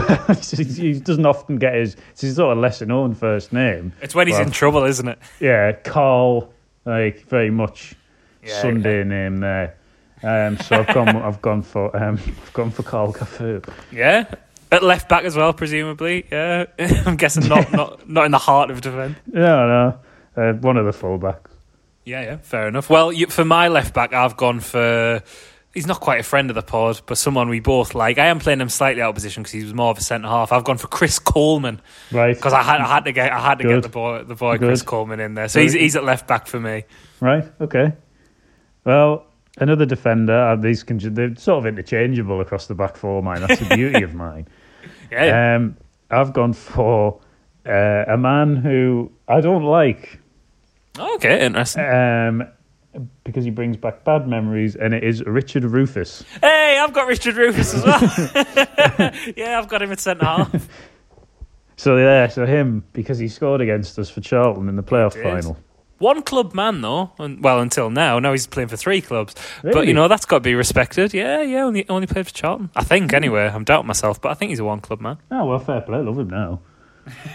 he 0.57 0.99
doesn't 0.99 1.27
often 1.27 1.57
get 1.59 1.75
his. 1.75 1.97
It's 2.13 2.23
his 2.23 2.37
sort 2.37 2.57
of 2.57 2.63
lesser 2.63 2.87
known 2.87 3.15
first 3.15 3.53
name. 3.53 3.93
It's 4.03 4.15
when 4.15 4.27
he's 4.27 4.37
Well, 4.37 4.47
in 4.47 4.51
trouble, 4.51 4.85
isn't 4.85 5.07
it? 5.07 5.19
Yeah, 5.39 5.73
Carl, 5.73 6.53
like 6.85 7.27
very 7.27 7.51
much 7.51 7.95
Yeah, 8.43 8.61
Sunday 8.61 9.05
name 9.05 9.39
there. 9.39 9.77
Um, 10.23 10.59
so 10.59 10.77
I've 10.81 10.95
gone. 10.95 11.09
I've 11.09 11.41
gone 11.41 11.63
for. 11.63 11.97
Um, 11.97 12.19
I've 12.27 12.53
gone 12.53 12.71
for 12.71 12.83
Carl 12.83 13.13
Cafu. 13.13 13.67
Yeah. 13.93 14.25
At 14.73 14.83
left 14.85 15.09
back 15.09 15.25
as 15.25 15.37
well, 15.37 15.53
presumably. 15.53 16.27
Yeah, 16.31 16.67
I'm 17.07 17.17
guessing 17.17 17.49
not 17.49 17.73
not 17.73 18.09
not 18.09 18.25
in 18.27 18.31
the 18.33 18.39
heart 18.39 18.71
of 18.71 18.81
defence. 18.81 19.17
No, 19.27 19.67
no, 20.37 20.43
uh, 20.43 20.53
one 20.55 20.77
of 20.77 20.85
the 20.85 20.93
fullbacks. 20.93 21.51
Yeah, 22.05 22.23
yeah, 22.23 22.37
fair 22.39 22.69
enough. 22.69 22.89
Well, 22.89 23.13
you, 23.13 23.27
for 23.27 23.45
my 23.45 23.69
left 23.69 23.95
back, 23.95 24.13
I've 24.13 24.37
gone 24.37 24.61
for. 24.61 25.23
He's 25.75 25.87
not 25.87 26.01
quite 26.01 26.19
a 26.19 26.25
friend 26.25 26.51
of 26.51 26.57
the 26.57 26.63
pod, 26.63 27.01
but 27.07 27.17
someone 27.17 27.49
we 27.49 27.61
both 27.61 27.95
like. 27.95 28.19
I 28.19 28.27
am 28.27 28.41
playing 28.41 28.61
him 28.61 28.69
slightly 28.69 29.03
out 29.03 29.11
of 29.11 29.15
position 29.15 29.43
because 29.45 29.53
he 29.53 29.63
was 29.63 29.73
more 29.73 29.91
of 29.93 29.99
a 29.99 30.01
centre 30.01 30.27
half. 30.27 30.51
I've 30.51 30.65
gone 30.65 30.79
for 30.79 30.89
Chris 30.89 31.21
Coleman 31.21 31.81
Right. 32.11 32.35
because 32.35 32.53
I 32.53 32.63
had 32.63 32.81
I 32.81 32.89
had 32.89 33.05
to 33.05 33.13
get 33.13 33.31
I 33.33 33.39
had 33.39 33.59
to 33.59 33.65
get 33.65 33.83
the 33.83 33.89
boy 33.89 34.25
the 34.25 34.35
boy 34.35 34.57
Good. 34.59 34.67
Chris 34.67 34.83
Coleman 34.83 35.21
in 35.21 35.35
there. 35.35 35.47
So 35.49 35.61
he's 35.61 35.73
he's 35.73 35.95
at 35.95 36.03
left 36.03 36.27
back 36.27 36.49
for 36.49 36.59
me. 36.59 36.85
Right. 37.21 37.45
Okay. 37.61 37.93
Well, 38.85 39.27
another 39.59 39.87
defender. 39.87 40.37
Uh, 40.37 40.57
these 40.57 40.83
can 40.83 40.99
they're 41.15 41.37
sort 41.37 41.59
of 41.59 41.67
interchangeable 41.67 42.41
across 42.41 42.67
the 42.67 42.75
back 42.75 42.97
four. 42.97 43.23
Mine. 43.23 43.41
That's 43.43 43.61
the 43.61 43.75
beauty 43.77 44.03
of 44.03 44.15
mine. 44.15 44.49
Yeah. 45.11 45.57
Um, 45.57 45.77
I've 46.11 46.33
gone 46.33 46.53
for 46.53 47.21
uh, 47.67 48.05
a 48.09 48.17
man 48.17 48.57
who 48.57 49.11
I 49.29 49.41
don't 49.41 49.65
like 49.65 50.19
okay, 50.99 51.47
interesting. 51.47 51.85
um, 51.85 52.49
because 53.23 53.45
he 53.45 53.51
brings 53.51 53.77
back 53.77 54.05
bad 54.05 54.27
memories, 54.27 54.75
and 54.75 54.93
it 54.95 55.05
is 55.05 55.23
Richard 55.25 55.65
Rufus. 55.65 56.25
Hey, 56.41 56.79
I've 56.81 56.93
got 56.93 57.07
Richard 57.07 57.37
Rufus 57.37 57.75
as 57.75 57.85
well. 57.85 58.01
yeah, 59.37 59.59
I've 59.59 59.69
got 59.69 59.83
him 59.83 59.93
at 59.93 60.01
centre 60.01 60.25
half. 60.25 60.69
So 61.77 61.97
yeah, 61.97 62.27
so 62.29 62.45
him 62.45 62.85
because 62.93 63.19
he 63.19 63.27
scored 63.27 63.63
against 63.63 63.99
us 63.99 64.11
for 64.11 64.21
Charlton 64.21 64.69
in 64.69 64.77
the 64.77 64.83
playoff 64.83 65.15
final. 65.15 65.57
One 66.01 66.23
club 66.23 66.53
man 66.55 66.81
though, 66.81 67.13
and, 67.19 67.41
well 67.45 67.61
until 67.61 67.89
now. 67.91 68.19
Now 68.19 68.33
he's 68.33 68.47
playing 68.47 68.69
for 68.69 68.77
three 68.77 69.01
clubs, 69.01 69.35
but 69.63 69.87
you 69.87 69.95
know 69.95 70.09
that's 70.09 70.25
got 70.25 70.39
to 70.39 70.41
be 70.41 70.55
respected. 70.55 71.15
Yeah, 71.15 71.43
yeah. 71.43 71.63
Only 71.63 71.89
only 71.89 72.07
played 72.09 72.27
for 72.27 72.33
Charlton, 72.33 72.71
I 72.75 72.83
think. 72.83 73.13
Anyway, 73.13 73.47
I'm 73.47 73.65
doubting 73.65 73.87
myself, 73.87 74.21
but 74.21 74.31
I 74.31 74.35
think 74.35 74.49
he's 74.49 74.59
a 74.59 74.65
one 74.65 74.81
club 74.81 75.01
man. 75.01 75.19
Oh 75.31 75.45
well, 75.45 75.59
fair 75.61 75.83
play. 75.83 75.99
I 75.99 76.01
love 76.01 76.19
him 76.19 76.29
now. 76.31 76.61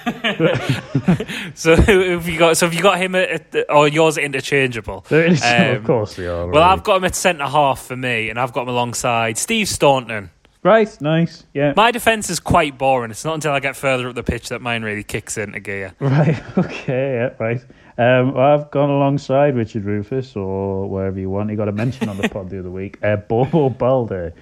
So 1.56 1.76
have 1.76 2.28
you 2.28 2.38
got? 2.40 2.58
So 2.58 2.66
have 2.66 2.74
you 2.74 2.82
got 2.82 2.98
him 2.98 3.16
at, 3.16 3.56
at 3.56 3.70
or 3.70 3.88
yours 3.88 4.18
interchangeable? 4.18 5.06
Um, 5.10 5.76
of 5.76 5.84
course 5.84 6.16
they 6.16 6.26
are. 6.28 6.38
Well, 6.38 6.48
really. 6.48 6.62
I've 6.62 6.84
got 6.84 6.98
him 6.98 7.04
at 7.06 7.16
centre 7.16 7.46
half 7.46 7.82
for 7.86 7.96
me, 7.96 8.30
and 8.30 8.40
I've 8.40 8.54
got 8.54 8.64
him 8.64 8.70
alongside 8.70 9.38
Steve 9.38 9.68
Staunton. 9.70 10.30
right. 10.64 11.02
Nice. 11.02 11.44
Yeah. 11.54 11.74
My 11.76 11.92
defence 11.92 12.30
is 12.30 12.40
quite 12.40 12.78
boring. 12.78 13.12
It's 13.12 13.26
not 13.26 13.36
until 13.36 13.52
I 13.54 13.60
get 13.60 13.76
further 13.76 14.10
up 14.10 14.16
the 14.16 14.24
pitch 14.24 14.50
that 14.50 14.62
mine 14.62 14.84
really 14.84 15.04
kicks 15.04 15.38
into 15.38 15.60
gear. 15.60 15.94
Right. 16.00 16.42
Okay. 16.58 17.16
Yeah. 17.16 17.30
Right. 17.40 17.62
Um, 17.98 18.38
I've 18.38 18.70
gone 18.72 18.90
alongside 18.90 19.56
Richard 19.56 19.86
Rufus 19.86 20.36
or 20.36 20.90
wherever 20.90 21.18
you 21.20 21.30
want. 21.30 21.50
He 21.50 21.56
got 21.56 21.70
a 21.70 21.72
mention 21.72 22.10
on 22.10 22.18
the 22.18 22.28
pod 22.30 22.50
the 22.50 22.60
other 22.60 22.72
week. 22.72 22.98
Uh, 23.04 23.16
Bobo 23.16 23.70
Balde. 23.70 24.34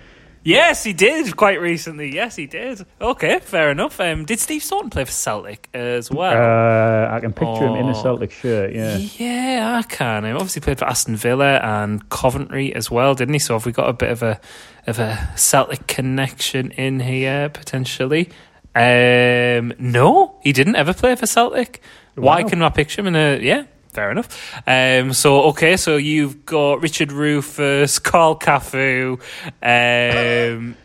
Yes, 0.46 0.84
he 0.84 0.92
did 0.92 1.38
quite 1.38 1.62
recently. 1.62 2.14
Yes, 2.14 2.36
he 2.36 2.48
did. 2.48 2.86
Okay, 3.00 3.40
fair 3.40 3.72
enough. 3.72 3.98
Um, 4.02 4.26
did 4.26 4.42
Steve 4.42 4.62
Staunton 4.62 4.90
play 4.90 5.06
for 5.06 5.12
Celtic 5.12 5.70
as 5.74 6.12
well? 6.12 6.34
Uh, 6.34 7.16
I 7.16 7.22
can 7.22 7.32
picture 7.32 7.66
him 7.66 7.76
in 7.76 7.86
a 7.88 7.92
Oh. 7.98 8.02
Celtic 8.02 8.32
shirt. 8.32 8.74
Yeah. 8.74 8.98
Yeah, 8.98 9.78
I 9.82 9.84
can. 9.84 10.26
He 10.26 10.32
obviously 10.32 10.62
played 10.62 10.80
for 10.80 10.86
Aston 10.86 11.16
Villa 11.16 11.60
and 11.64 12.10
Coventry 12.10 12.76
as 12.76 12.92
well, 12.92 13.16
didn't 13.16 13.36
he? 13.36 13.40
So 13.40 13.54
have 13.54 13.66
we 13.66 13.72
got 13.72 13.88
a 13.88 13.94
bit 13.94 14.10
of 14.10 14.22
a 14.22 14.42
of 14.86 15.00
a 15.00 15.30
Celtic 15.38 15.88
connection 15.88 16.72
in 16.72 17.00
here 17.00 17.48
potentially? 17.48 18.30
Um, 18.76 19.74
no, 19.80 20.40
he 20.42 20.52
didn't 20.52 20.76
ever 20.76 20.94
play 20.94 21.16
for 21.16 21.26
Celtic. 21.28 21.82
Why 22.16 22.44
can 22.44 22.62
I 22.62 22.70
picture 22.70 23.02
him 23.02 23.08
in 23.08 23.16
a 23.16 23.40
yeah? 23.40 23.66
Fair 23.92 24.10
enough. 24.10 24.28
Um, 24.66 25.14
so 25.14 25.44
okay, 25.50 25.78
so 25.78 25.98
you've 25.98 26.46
got 26.48 26.82
Richard 26.82 27.12
Rufus, 27.12 28.00
Carl 28.04 28.40
Cafu, 28.40 29.20
um, 29.62 30.76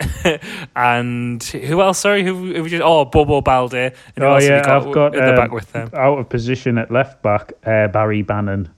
and 0.76 1.42
who 1.42 1.80
else? 1.80 1.98
Sorry, 2.00 2.22
who, 2.22 2.52
who 2.54 2.62
we 2.62 2.68
just 2.68 2.82
oh 2.84 3.06
Bobo 3.06 3.40
Balde. 3.40 3.74
And 3.74 3.92
Oh 4.18 4.38
yeah, 4.38 4.62
got 4.62 4.86
I've 4.86 4.92
got 4.92 5.12
the 5.12 5.20
back 5.20 5.48
um, 5.48 5.54
with 5.54 5.72
them. 5.72 5.90
out 5.94 6.18
of 6.18 6.28
position 6.28 6.76
at 6.76 6.90
left 6.90 7.22
back. 7.22 7.54
Uh, 7.64 7.88
Barry 7.88 8.22
Bannan. 8.22 8.68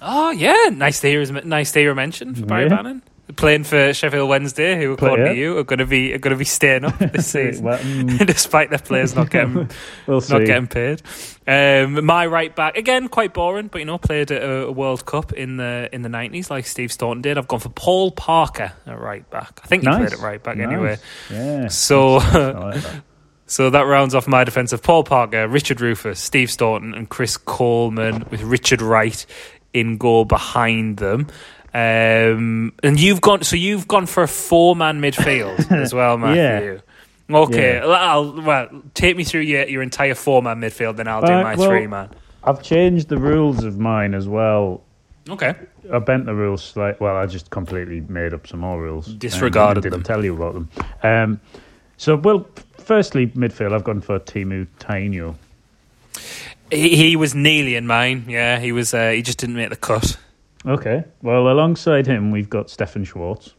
Oh 0.00 0.30
yeah, 0.30 0.70
nice 0.72 1.00
to 1.00 1.08
hear. 1.08 1.18
his- 1.20 1.32
Nice 1.32 1.72
to 1.72 1.80
hear 1.80 1.90
a 1.90 1.94
mention 1.96 2.34
for 2.36 2.46
Barry 2.46 2.64
Yeah. 2.68 2.76
Bannan 2.76 3.02
playing 3.36 3.64
for 3.64 3.92
Sheffield 3.92 4.28
Wednesday, 4.28 4.76
who 4.76 4.96
Play- 4.96 5.08
according 5.08 5.26
yeah. 5.26 5.32
to 5.32 5.38
you 5.38 5.58
are 5.58 5.64
going 5.64 5.78
to 5.78 5.86
be 5.86 6.12
are 6.12 6.18
going 6.18 6.32
to 6.32 6.38
be 6.38 6.44
staying 6.44 6.84
up 6.84 6.98
this 6.98 7.26
season, 7.32 7.64
Well, 7.64 7.78
mm, 7.78 8.26
despite 8.26 8.70
their 8.70 8.78
players 8.78 9.14
not 9.14 9.30
getting 9.30 9.54
we'll 10.06 10.20
not 10.20 10.44
getting 10.44 10.66
paid. 10.66 11.02
Um, 11.46 12.04
my 12.04 12.26
right 12.26 12.54
back 12.54 12.76
again, 12.76 13.08
quite 13.08 13.34
boring, 13.34 13.68
but 13.68 13.78
you 13.78 13.84
know, 13.84 13.98
played 13.98 14.30
at 14.30 14.42
a, 14.42 14.66
a 14.66 14.72
World 14.72 15.06
Cup 15.06 15.32
in 15.32 15.56
the 15.56 15.88
in 15.92 16.02
the 16.02 16.08
nineties 16.08 16.50
like 16.50 16.66
Steve 16.66 16.92
Staunton 16.92 17.22
did. 17.22 17.38
I've 17.38 17.48
gone 17.48 17.60
for 17.60 17.70
Paul 17.70 18.10
Parker 18.10 18.72
at 18.86 19.00
right 19.00 19.28
back. 19.30 19.60
I 19.62 19.66
think 19.66 19.82
he 19.82 19.88
nice. 19.88 19.98
played 19.98 20.12
at 20.12 20.24
right 20.24 20.42
back 20.42 20.58
anyway. 20.58 20.98
Yeah. 21.30 21.68
So. 21.68 22.14
Like 22.16 22.82
that. 22.82 23.02
So 23.46 23.68
that 23.68 23.82
rounds 23.82 24.14
off 24.14 24.28
my 24.28 24.44
defence 24.44 24.72
of 24.72 24.80
Paul 24.80 25.02
Parker, 25.02 25.48
Richard 25.48 25.80
Rufus, 25.80 26.20
Steve 26.20 26.52
Staunton, 26.52 26.94
and 26.94 27.08
Chris 27.08 27.36
Coleman, 27.36 28.24
with 28.30 28.42
Richard 28.42 28.80
Wright 28.80 29.26
in 29.72 29.96
goal 29.96 30.24
behind 30.24 30.98
them. 30.98 31.26
Um, 31.72 32.72
and 32.82 32.98
you've 32.98 33.20
gone, 33.20 33.42
so 33.42 33.56
you've 33.56 33.86
gone 33.86 34.06
for 34.06 34.22
a 34.22 34.28
four-man 34.28 35.00
midfield 35.00 35.70
as 35.72 35.94
well, 35.94 36.18
Matthew. 36.18 36.80
Okay, 37.30 37.74
Yeah. 37.74 37.86
well, 37.86 37.92
I'll, 37.94 38.42
well, 38.42 38.82
take 38.94 39.16
me 39.16 39.22
through 39.24 39.42
your, 39.42 39.68
your 39.68 39.82
entire 39.82 40.14
four-man 40.16 40.60
midfield, 40.60 40.96
then 40.96 41.06
I'll 41.06 41.20
do 41.24 41.32
Uh, 41.32 41.42
my 41.42 41.54
well- 41.54 41.68
three-man. 41.68 42.08
I've 42.42 42.62
changed 42.62 43.08
the 43.08 43.18
rules 43.18 43.64
of 43.64 43.78
mine 43.78 44.14
as 44.14 44.26
well. 44.26 44.82
Okay. 45.28 45.54
I 45.92 45.98
bent 45.98 46.24
the 46.24 46.34
rules 46.34 46.64
slightly. 46.64 46.96
Well, 47.04 47.14
I 47.16 47.26
just 47.26 47.50
completely 47.50 48.00
made 48.08 48.32
up 48.32 48.46
some 48.46 48.60
more 48.60 48.80
rules. 48.80 49.06
Disregarded 49.08 49.84
and 49.84 49.92
didn't 49.92 49.92
them. 49.92 50.14
tell 50.14 50.24
you 50.24 50.34
about 50.34 50.54
them. 50.54 50.68
Um, 51.02 51.40
so, 51.98 52.16
well, 52.16 52.48
firstly, 52.78 53.26
midfield, 53.28 53.74
I've 53.74 53.84
gone 53.84 54.00
for 54.00 54.18
Teemu 54.18 54.66
Tainio. 54.78 55.34
He, 56.72 56.96
he 56.96 57.16
was 57.16 57.34
nearly 57.34 57.74
in 57.76 57.86
mine. 57.86 58.24
Yeah, 58.26 58.58
he 58.58 58.72
was. 58.72 58.94
Uh, 58.94 59.10
he 59.10 59.20
just 59.20 59.36
didn't 59.38 59.56
make 59.56 59.68
the 59.70 59.76
cut. 59.76 60.16
Okay. 60.66 61.04
Well, 61.22 61.48
alongside 61.48 62.06
him, 62.06 62.30
we've 62.30 62.50
got 62.50 62.68
Stefan 62.70 63.04
Schwarz. 63.04 63.54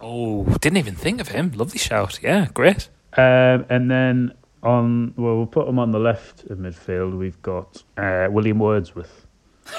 Oh, 0.00 0.44
didn't 0.60 0.78
even 0.78 0.94
think 0.94 1.20
of 1.20 1.28
him. 1.28 1.52
Lovely 1.54 1.78
shout. 1.78 2.18
Yeah, 2.22 2.48
great. 2.54 2.88
Um, 3.16 3.66
and 3.68 3.90
then 3.90 4.32
on, 4.62 5.12
well, 5.16 5.36
we'll 5.36 5.46
put 5.46 5.68
him 5.68 5.78
on 5.78 5.90
the 5.90 5.98
left 6.00 6.44
of 6.44 6.58
midfield. 6.58 7.16
We've 7.16 7.40
got 7.42 7.82
uh, 7.96 8.28
William 8.30 8.58
Wordsworth. 8.58 9.26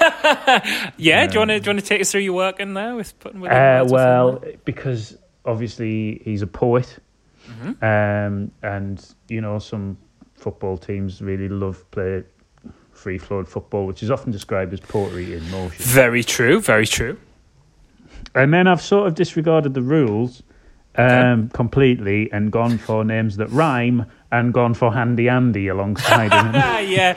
Yeah, 0.96 1.26
do 1.26 1.34
you 1.34 1.38
want 1.40 1.50
to 1.50 1.60
do 1.60 1.64
you 1.70 1.74
want 1.74 1.80
to 1.80 1.86
take 1.86 2.00
us 2.00 2.10
through 2.10 2.22
your 2.22 2.32
work 2.32 2.58
in 2.60 2.72
there 2.74 2.94
with 2.94 3.18
putting? 3.18 3.40
William 3.40 3.86
Uh, 3.86 3.90
well, 3.90 4.42
because 4.64 5.18
obviously 5.44 6.20
he's 6.24 6.42
a 6.42 6.46
poet, 6.46 6.98
Mm-hmm. 7.46 7.84
um, 7.84 8.50
and 8.62 9.14
you 9.28 9.42
know 9.42 9.58
some 9.58 9.98
football 10.34 10.78
teams 10.78 11.20
really 11.20 11.48
love 11.50 11.84
play 11.90 12.22
free 12.94 13.18
flowed 13.18 13.48
football, 13.48 13.86
which 13.86 14.02
is 14.02 14.10
often 14.10 14.30
described 14.32 14.72
as 14.72 14.80
poetry 14.80 15.34
in 15.34 15.50
motion. 15.50 15.84
very 15.84 16.22
true, 16.24 16.60
very 16.60 16.86
true. 16.86 17.18
And 18.34 18.52
then 18.52 18.66
I've 18.66 18.82
sort 18.82 19.06
of 19.06 19.14
disregarded 19.14 19.74
the 19.74 19.82
rules 19.82 20.42
um, 20.96 21.48
completely 21.50 22.30
and 22.32 22.50
gone 22.50 22.78
for 22.78 23.04
names 23.04 23.36
that 23.36 23.48
rhyme 23.50 24.06
and 24.32 24.52
gone 24.52 24.74
for 24.74 24.92
Handy 24.92 25.28
Andy 25.28 25.68
alongside 25.68 26.32
him. 26.32 26.52
Ah, 26.54 26.78
yeah, 26.96 27.14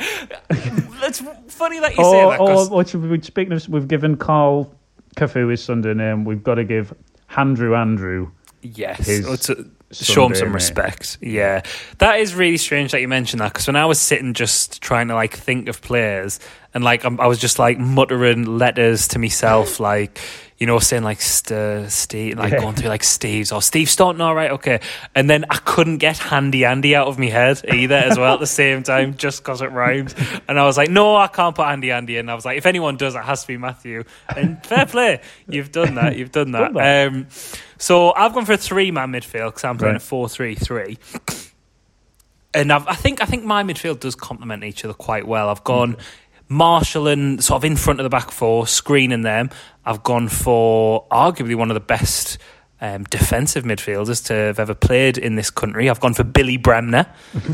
it's 0.49 1.21
funny 1.47 1.79
that 1.79 1.95
you 1.95 2.03
say 2.03 2.23
or, 2.23 2.31
that. 2.31 2.37
'cause- 2.39 2.69
or 2.69 2.75
what 2.75 2.89
should 2.89 3.01
we, 3.09 3.21
speaking 3.21 3.53
of, 3.53 3.67
we've 3.69 3.87
given 3.87 4.17
Carl 4.17 4.73
Cafu 5.15 5.49
his 5.49 5.63
Sunday 5.63 5.93
name. 5.93 6.25
We've 6.25 6.43
got 6.43 6.55
to 6.55 6.63
give 6.63 6.93
Andrew 7.35 7.75
Andrew. 7.75 8.31
yes, 8.61 9.05
his 9.05 9.49
show 9.91 10.25
him 10.25 10.35
some 10.35 10.49
mate. 10.49 10.55
respect. 10.55 11.17
Yeah, 11.21 11.63
that 11.99 12.19
is 12.19 12.35
really 12.35 12.57
strange 12.57 12.91
that 12.91 13.01
you 13.01 13.07
mentioned 13.07 13.41
that 13.41 13.53
because 13.53 13.67
when 13.67 13.75
I 13.75 13.85
was 13.85 13.99
sitting 13.99 14.33
just 14.33 14.81
trying 14.81 15.07
to 15.07 15.15
like 15.15 15.35
think 15.35 15.67
of 15.69 15.81
players 15.81 16.39
and 16.77 16.83
like 16.83 17.03
I'm, 17.03 17.19
I 17.19 17.25
was 17.25 17.39
just 17.39 17.57
like 17.57 17.79
muttering 17.79 18.45
letters 18.59 19.07
to 19.09 19.19
myself, 19.19 19.79
like 19.91 20.19
you 20.59 20.65
know, 20.67 20.77
saying 20.79 21.03
like 21.03 21.21
St- 21.21 21.91
Steve, 21.91 22.37
like 22.37 22.51
Yeah. 22.53 22.59
going 22.61 22.75
through 22.75 22.89
like 22.89 23.03
Steve's 23.03 23.51
or 23.51 23.61
Steve 23.63 23.89
Staunton. 23.89 24.21
All 24.21 24.33
right, 24.35 24.51
okay, 24.51 24.79
and 25.15 25.27
then 25.29 25.45
I 25.49 25.55
couldn't 25.57 25.97
get 25.97 26.17
Handy 26.19 26.65
Andy 26.65 26.95
out 26.95 27.07
of 27.07 27.17
my 27.19 27.27
head 27.27 27.61
either 27.71 27.95
as 27.95 28.17
well 28.17 28.35
at 28.35 28.39
the 28.39 28.45
same 28.47 28.83
time 28.83 29.15
just 29.25 29.41
because 29.43 29.61
it 29.63 29.71
rhymes. 29.71 30.13
And 30.47 30.59
I 30.59 30.65
was 30.65 30.77
like, 30.77 30.89
no, 30.91 31.15
I 31.15 31.27
can't 31.27 31.55
put 31.55 31.65
Handy 31.65 31.91
Andy 31.91 32.17
in. 32.17 32.29
I 32.29 32.35
was 32.35 32.45
like, 32.45 32.57
if 32.59 32.65
anyone 32.67 32.95
does, 32.97 33.15
it 33.15 33.23
has 33.23 33.41
to 33.41 33.47
be 33.47 33.57
Matthew. 33.57 34.03
And 34.35 34.63
fair 34.65 34.85
play, 34.85 35.21
you've 35.47 35.71
done 35.71 35.95
that. 35.95 36.15
You've 36.15 36.31
done 36.31 36.51
that. 36.51 36.75
Um, 37.07 37.27
so 37.79 38.13
I've 38.13 38.33
gone 38.33 38.45
for 38.45 38.53
a 38.53 38.57
three-man 38.57 39.11
midfield 39.11 39.47
because 39.49 39.63
I'm 39.63 39.77
playing 39.77 39.93
Right. 39.95 40.01
a 40.01 40.05
four-three-three. 40.05 40.97
And 42.53 42.71
I've, 42.73 42.87
I 42.87 42.95
think 42.95 43.21
I 43.21 43.25
think 43.25 43.43
my 43.43 43.61
midfield 43.61 43.99
does 43.99 44.15
complement 44.15 44.63
each 44.63 44.83
other 44.83 44.93
quite 44.95 45.27
well. 45.27 45.49
I've 45.49 45.63
gone 45.63 45.97
Marshall 46.49 47.07
and 47.07 47.43
sort 47.43 47.57
of 47.57 47.65
in 47.65 47.75
front 47.75 47.99
of 47.99 48.03
the 48.03 48.09
back 48.09 48.31
four, 48.31 48.67
screening 48.67 49.21
them. 49.21 49.49
I've 49.85 50.03
gone 50.03 50.27
for 50.29 51.05
arguably 51.11 51.55
one 51.55 51.69
of 51.69 51.75
the 51.75 51.79
best 51.79 52.37
um, 52.79 53.03
defensive 53.05 53.63
midfielders 53.63 54.23
to 54.27 54.33
have 54.33 54.59
ever 54.59 54.75
played 54.75 55.17
in 55.17 55.35
this 55.35 55.49
country. 55.49 55.89
I've 55.89 55.99
gone 55.99 56.13
for 56.13 56.23
Billy 56.23 56.57
Bremner 56.57 57.07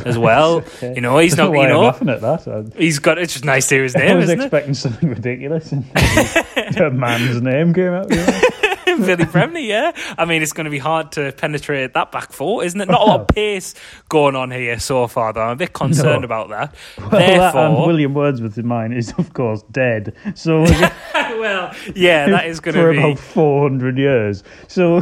as 0.06 0.18
well. 0.18 0.64
You 0.82 1.00
know, 1.02 1.18
he's 1.18 1.38
not. 1.38 1.52
You 1.52 1.60
I'm 1.62 1.70
know, 1.70 1.82
laughing 1.82 2.10
at 2.10 2.22
that. 2.22 2.48
I, 2.48 2.78
he's 2.78 3.00
got. 3.00 3.18
It's 3.18 3.34
just 3.34 3.46
nice 3.46 3.68
to 3.70 3.76
hear 3.76 3.84
his 3.84 3.96
I 3.96 4.00
name, 4.00 4.18
was 4.18 4.26
isn't 4.26 4.42
it? 4.42 4.44
expecting 4.44 4.74
something 4.74 5.10
ridiculous. 5.10 5.72
A 6.78 6.90
man's 6.92 7.42
name 7.42 7.74
came 7.74 7.94
out. 7.94 8.14
Yeah. 8.14 8.42
Billy 9.06 9.26
Bremner, 9.26 9.60
yeah. 9.60 9.92
I 10.18 10.26
mean, 10.26 10.42
it's 10.42 10.54
going 10.54 10.66
to 10.66 10.72
be 10.72 10.78
hard 10.80 11.12
to 11.14 11.32
penetrate 11.34 11.94
that 11.94 12.12
back 12.12 12.32
four, 12.32 12.64
isn't 12.64 12.80
it? 12.80 12.88
Not 12.88 13.02
a 13.02 13.04
lot 13.04 13.20
of 13.22 13.28
pace 13.28 13.74
going 14.10 14.36
on 14.36 14.52
here 14.52 14.80
so 14.80 15.08
far, 15.08 15.34
though. 15.34 15.42
I'm 15.42 15.52
a 15.52 15.56
bit 15.56 15.74
concerned 15.74 16.22
No. 16.22 16.26
about 16.26 16.50
that. 16.50 16.76
Well, 17.12 17.12
that 17.52 17.56
and 17.56 17.78
William 17.88 18.14
Wordsworth 18.14 18.58
in 18.58 18.68
mine 18.68 18.92
is, 18.94 19.14
of 19.18 19.34
course, 19.34 19.64
dead. 19.72 20.16
So 20.36 20.64
uh, 20.64 20.90
well, 21.14 21.76
yeah, 21.96 22.30
that 22.30 22.46
is 22.48 22.60
going 22.60 22.76
to 22.76 22.92
be. 22.92 22.98
about 22.98 23.20
400 23.20 23.98
years. 23.98 24.44
So 24.68 25.02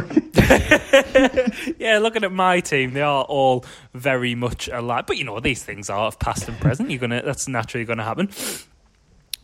Yeah, 1.78 1.98
looking 1.98 2.24
at 2.24 2.32
my 2.32 2.60
team, 2.60 2.92
they 2.92 3.02
are 3.02 3.24
all 3.24 3.64
very 3.94 4.34
much 4.34 4.68
alike. 4.68 5.06
But 5.06 5.16
you 5.18 5.24
know, 5.24 5.40
these 5.40 5.62
things 5.62 5.90
are 5.90 6.06
of 6.06 6.18
past 6.18 6.48
and 6.48 6.58
present. 6.60 6.90
You're 6.90 7.00
gonna 7.00 7.22
that's 7.24 7.48
naturally 7.48 7.84
gonna 7.84 8.04
happen. 8.04 8.28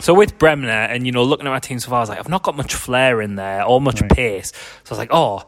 So 0.01 0.15
with 0.15 0.39
Bremner 0.39 0.71
and 0.71 1.05
you 1.07 1.13
know, 1.13 1.25
looking 1.25 1.47
at 1.47 1.51
my 1.51 1.59
team 1.59 1.79
so 1.81 1.91
far, 1.91 1.99
I 1.99 2.01
was 2.01 2.09
like, 2.09 2.19
I've 2.19 2.29
not 2.29 2.43
got 2.43 2.57
much 2.57 2.75
flair 2.75 3.21
in 3.21 3.35
there 3.37 3.65
or 3.65 3.81
much 3.81 4.01
Right. 4.01 4.11
pace. 4.11 4.53
So 4.85 4.91
I 4.91 4.93
was 4.93 4.99
like, 4.99 5.11
oh, 5.13 5.45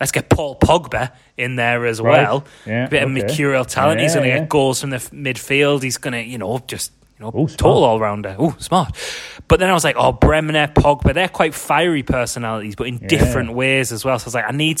let's 0.00 0.12
get 0.12 0.28
Paul 0.28 0.56
Pogba 0.58 1.10
in 1.36 1.56
there 1.56 1.84
as 1.86 2.00
Right. 2.00 2.22
well. 2.22 2.44
Yeah, 2.66 2.86
bit 2.86 3.02
of 3.02 3.10
mercurial 3.10 3.64
talent. 3.64 4.00
He's 4.00 4.14
gonna 4.14 4.28
yeah. 4.28 4.38
get 4.40 4.48
goals 4.48 4.80
from 4.80 4.90
the 4.90 4.98
midfield. 4.98 5.82
He's 5.82 5.96
gonna, 5.98 6.20
you 6.20 6.38
know, 6.38 6.60
just 6.66 6.92
you 7.18 7.24
know, 7.24 7.32
Oh, 7.34 7.46
smart. 7.46 7.58
total 7.58 7.84
all 7.84 8.00
rounder. 8.00 8.34
Oh, 8.38 8.54
smart. 8.58 8.94
But 9.48 9.60
then 9.60 9.70
I 9.70 9.72
was 9.72 9.84
like, 9.84 9.94
oh, 9.96 10.12
Bremner, 10.12 10.66
Pogba, 10.68 11.14
they're 11.14 11.28
quite 11.28 11.54
fiery 11.54 12.02
personalities, 12.02 12.74
but 12.76 12.86
in 12.88 12.98
Yeah. 13.02 13.08
different 13.08 13.52
ways 13.54 13.92
as 13.92 14.04
well. 14.04 14.18
So 14.18 14.24
I 14.24 14.26
was 14.26 14.34
like, 14.34 14.44
I 14.48 14.52
need, 14.52 14.80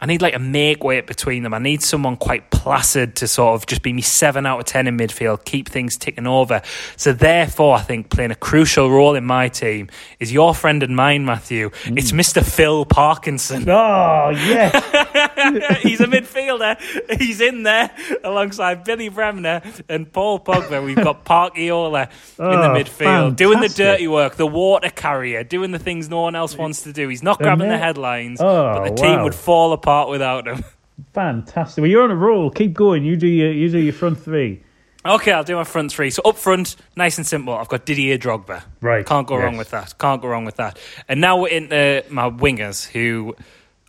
I 0.00 0.06
need 0.06 0.22
like 0.22 0.34
a 0.34 0.38
make 0.38 0.82
weight 0.82 1.06
between 1.06 1.42
them. 1.42 1.52
I 1.52 1.58
need 1.58 1.82
someone 1.82 2.16
quite 2.16 2.50
placid 2.50 3.16
to 3.16 3.28
sort 3.28 3.54
of 3.54 3.66
just 3.66 3.82
be 3.82 3.92
me 3.92 4.00
seven 4.02 4.46
out 4.46 4.58
of 4.58 4.64
ten 4.64 4.86
in 4.86 4.96
midfield, 4.96 5.44
keep 5.44 5.68
things 5.68 5.96
ticking 5.98 6.26
over. 6.26 6.62
So 6.96 7.12
therefore, 7.12 7.76
I 7.76 7.80
think 7.82 8.08
playing 8.08 8.30
a 8.30 8.34
crucial 8.34 8.90
role 8.90 9.14
in 9.14 9.24
my 9.26 9.48
team 9.48 9.90
is 10.18 10.32
your 10.32 10.54
friend 10.54 10.82
and 10.82 10.96
mine, 10.96 11.24
Matthew. 11.26 11.68
Mm. 11.84 11.98
It's 11.98 12.12
Mister 12.12 12.42
Phil 12.42 12.84
Parkinson. 12.86 13.68
Oh, 13.68 14.30
yeah, 14.30 14.70
He's 15.80 16.00
a 16.00 16.06
midfielder. 16.06 16.78
He's 17.18 17.40
in 17.42 17.64
there 17.64 17.90
alongside 18.24 18.84
Billy 18.84 19.10
Bremner 19.10 19.60
and 19.88 20.10
Paul 20.10 20.40
Pogba. 20.40 20.82
We've 20.82 20.96
got 20.96 21.24
Park 21.26 21.58
Iola 21.58 22.02
in 22.38 22.44
the 22.44 22.70
Oh, 22.70 22.74
midfield, 22.74 23.36
doing 23.36 23.60
the 23.60 23.68
dirty 23.68 24.08
work, 24.08 24.36
the 24.36 24.46
water 24.46 24.88
carrier, 24.88 25.44
doing 25.44 25.72
the 25.72 25.78
things 25.78 26.08
no 26.08 26.22
one 26.22 26.34
else 26.34 26.56
wants 26.56 26.82
to 26.84 26.92
do. 26.94 27.08
He's 27.08 27.22
not 27.22 27.38
grabbing 27.38 27.68
the 27.68 27.76
headlines, 27.78 28.40
Oh, 28.40 28.74
but 28.74 28.84
the 28.88 28.94
team 29.02 29.16
wow. 29.18 29.24
would 29.24 29.34
fall 29.34 29.72
apart 29.74 29.89
without 30.08 30.46
him. 30.46 30.64
Fantastic. 31.14 31.80
Well, 31.82 31.90
you're 31.90 32.02
on 32.02 32.10
a 32.10 32.16
roll. 32.16 32.50
Keep 32.50 32.74
going. 32.74 33.04
You 33.04 33.16
do 33.16 33.26
your, 33.26 33.52
you 33.52 33.70
do 33.70 33.78
your 33.78 33.92
front 33.92 34.18
three. 34.20 34.62
Okay, 35.04 35.32
I'll 35.32 35.44
do 35.44 35.56
my 35.56 35.64
front 35.64 35.92
three. 35.92 36.10
So 36.10 36.20
up 36.24 36.36
front, 36.36 36.76
nice 36.94 37.16
and 37.16 37.26
simple. 37.26 37.54
I've 37.54 37.68
got 37.68 37.86
Didier 37.86 38.18
Drogba. 38.18 38.62
Right, 38.82 39.06
Can't 39.06 39.26
go 39.26 39.36
wrong 39.36 39.56
with 39.56 39.70
that. 39.70 39.98
Can't 39.98 40.20
go 40.20 40.28
wrong 40.28 40.44
with 40.44 40.56
that. 40.56 40.78
And 41.08 41.22
now 41.22 41.40
we're 41.40 41.48
into 41.48 42.04
my 42.10 42.28
wingers, 42.28 42.86
who 42.86 43.34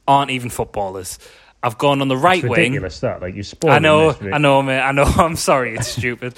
aren't 0.07 0.31
even 0.31 0.49
footballers. 0.49 1.19
I've 1.63 1.77
gone 1.77 2.01
on 2.01 2.07
the 2.07 2.17
right 2.17 2.41
wing. 2.41 2.51
ridiculous 2.51 3.01
that. 3.01 3.21
Like 3.21 3.35
you 3.35 3.43
spoiled 3.43 3.73
I 3.73 3.79
know, 3.79 4.15
I 4.21 4.37
know, 4.37 4.61
mate. 4.61 4.79
I 4.79 4.93
know. 4.93 5.03
I'm 5.17 5.35
sorry, 5.35 5.75
it's 5.75 5.89
stupid. 5.89 6.33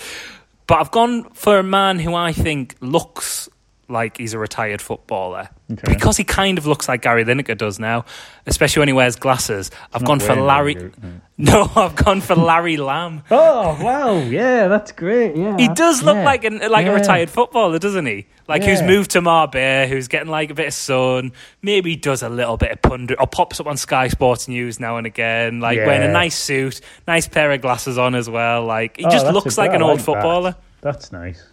But 0.66 0.80
I've 0.80 0.92
gone 0.92 1.30
for 1.34 1.60
a 1.60 1.64
man 1.64 2.00
who 2.00 2.16
I 2.16 2.34
think 2.34 2.76
looks 2.82 3.50
like 3.94 4.18
he's 4.18 4.34
a 4.34 4.40
retired 4.40 4.82
footballer 4.82 5.48
Okay. 5.72 5.94
because 5.94 6.18
he 6.18 6.24
kind 6.26 6.58
of 6.58 6.66
looks 6.68 6.88
like 6.90 7.02
Gary 7.02 7.24
Lineker 7.24 7.58
does 7.58 7.80
now, 7.80 8.04
especially 8.46 8.82
when 8.82 8.90
he 8.90 8.94
wears 8.94 9.16
glasses. 9.16 9.72
I've 9.94 10.04
gone 10.04 10.20
for 10.20 10.36
Larry. 10.36 10.76
no. 10.76 10.92
No, 11.36 11.68
I've 11.76 11.96
gone 11.96 12.22
for 12.22 12.36
Larry 12.36 12.78
Lamb. 12.78 13.24
Oh 13.32 13.84
wow, 13.84 14.18
yeah, 14.20 14.68
that's 14.68 14.92
great. 14.92 15.36
Yeah, 15.36 15.58
He 15.58 15.68
does 15.68 16.04
look 16.04 16.16
yeah. 16.16 16.24
like 16.26 16.44
an 16.44 16.60
like 16.70 16.86
Yeah. 16.86 16.92
a 16.92 16.96
retired 16.96 17.30
footballer, 17.32 17.80
doesn't 17.80 18.06
he? 18.06 18.28
Like 18.48 18.64
who's 18.64 18.84
moved 18.84 19.12
to 19.12 19.22
Marbella, 19.22 19.88
who's 19.88 20.08
getting 20.08 20.30
like 20.30 20.52
a 20.52 20.54
bit 20.54 20.68
of 20.68 20.74
sun. 20.76 21.32
Maybe 21.64 21.96
does 21.96 22.22
a 22.22 22.30
little 22.30 22.58
bit 22.58 22.72
of 22.72 22.82
pundit 22.84 23.18
or 23.20 23.26
pops 23.26 23.60
up 23.60 23.66
on 23.66 23.78
Sky 23.78 24.10
Sports 24.10 24.48
News 24.48 24.80
now 24.80 24.98
and 24.98 25.08
again. 25.08 25.60
Like 25.60 25.78
wearing 25.80 26.04
a 26.08 26.12
nice 26.14 26.38
suit, 26.38 26.82
nice 27.08 27.28
pair 27.28 27.52
of 27.52 27.62
glasses 27.62 27.98
on 27.98 28.14
as 28.14 28.30
well. 28.30 28.64
Like 28.66 28.98
he 28.98 29.06
Oh, 29.06 29.10
just 29.10 29.26
looks 29.26 29.58
a- 29.58 29.60
like 29.60 29.74
an 29.74 29.82
old 29.82 30.00
that. 30.00 30.04
footballer. 30.04 30.56
That's 30.82 31.12
nice. 31.12 31.44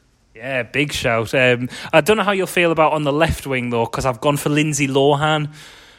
Yeah, 0.41 0.63
big 0.63 0.91
shout. 0.93 1.35
Um, 1.35 1.69
I 1.93 2.01
don't 2.01 2.17
know 2.17 2.23
how 2.23 2.33
you'll 2.33 2.47
feel 2.47 2.73
about 2.73 2.93
on 2.95 3.03
the 3.03 3.13
left 3.13 3.47
wing 3.47 3.69
though, 3.69 3.85
because 3.85 4.07
I've 4.07 4.23
gone 4.23 4.39
for 4.39 4.49
Lindsay 4.49 4.89
Lohan. 4.89 5.53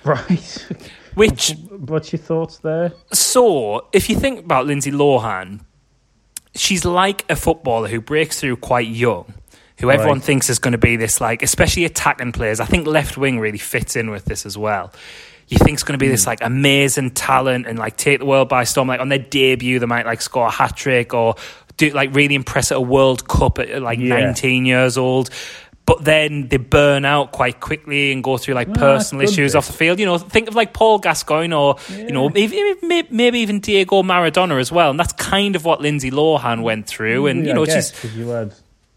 Right. 0.04 0.68
Which 1.14 1.54
What's 1.70 2.12
your 2.12 2.20
thoughts 2.22 2.58
there? 2.58 2.92
So, 3.14 3.88
if 3.94 4.10
you 4.10 4.16
think 4.16 4.40
about 4.40 4.66
Lindsay 4.66 4.92
Lohan, 4.92 5.60
she's 6.56 6.84
like 6.86 7.24
a 7.30 7.36
footballer 7.36 7.88
who 7.88 8.02
breaks 8.02 8.40
through 8.40 8.56
quite 8.58 8.88
young, 8.88 9.32
who 9.80 9.92
everyone 9.92 10.18
Right. 10.18 10.24
thinks 10.26 10.50
is 10.50 10.58
going 10.58 10.72
to 10.72 10.78
be 10.80 10.96
this, 10.96 11.22
like, 11.22 11.44
especially 11.44 11.86
attacking 11.86 12.32
players. 12.32 12.60
I 12.60 12.66
think 12.66 12.88
left 12.88 13.18
wing 13.18 13.40
really 13.40 13.60
fits 13.60 13.96
in 13.96 14.10
with 14.10 14.26
this 14.26 14.44
as 14.46 14.58
well. 14.58 14.92
You 15.50 15.58
think 15.60 15.74
it's 15.76 15.84
going 15.84 16.00
to 16.00 16.04
be 16.04 16.08
Hmm. 16.08 16.14
this 16.14 16.26
like 16.26 16.40
amazing 16.42 17.12
talent 17.12 17.68
and 17.68 17.78
like 17.78 17.96
take 17.98 18.20
the 18.20 18.26
world 18.26 18.50
by 18.50 18.64
storm. 18.64 18.88
Like 18.88 19.02
on 19.02 19.10
their 19.10 19.20
debut, 19.20 19.78
they 19.78 19.86
might 19.86 20.06
like 20.08 20.22
score 20.22 20.48
a 20.48 20.50
hat 20.50 20.76
trick 20.78 21.14
or 21.14 21.36
do 21.90 21.96
like 21.96 22.14
really 22.14 22.36
impress 22.36 22.72
at 22.72 22.78
a 22.78 22.82
World 22.82 23.28
Cup 23.28 23.60
at 23.60 23.82
like 23.82 24.00
Yeah. 24.00 24.20
19 24.20 24.66
years 24.66 24.98
old. 24.98 25.30
But 25.84 26.06
then 26.06 26.48
they 26.48 26.58
burn 26.58 27.06
out 27.06 27.32
quite 27.32 27.60
quickly 27.60 28.12
and 28.12 28.24
go 28.24 28.38
through 28.38 28.54
like 28.54 28.70
Ah, 28.70 28.74
personal 28.74 29.24
issues 29.24 29.56
off 29.56 29.66
the 29.68 29.74
field. 29.74 30.00
You 30.00 30.06
know, 30.06 30.18
think 30.20 30.48
of 30.48 30.56
like 30.56 30.74
Paul 30.74 31.00
Gascoigne 31.00 31.54
or 31.54 31.76
you 31.90 32.12
know 32.12 32.30
maybe, 32.30 32.56
maybe 33.10 33.40
even 33.40 33.60
Diego 33.60 34.04
Maradona 34.04 34.60
as 34.60 34.72
well. 34.72 34.92
And 34.92 35.00
that's 35.00 35.14
kind 35.14 35.56
of 35.56 35.66
what 35.66 35.82
Lindsay 35.82 36.12
Lohan 36.12 36.62
went 36.62 36.86
through. 36.88 37.28
And 37.28 37.46
you 37.48 37.54
know, 37.54 37.64
I 37.64 37.66
guess, 37.66 38.00
she's 38.00 38.16
you 38.16 38.28
had 38.30 38.54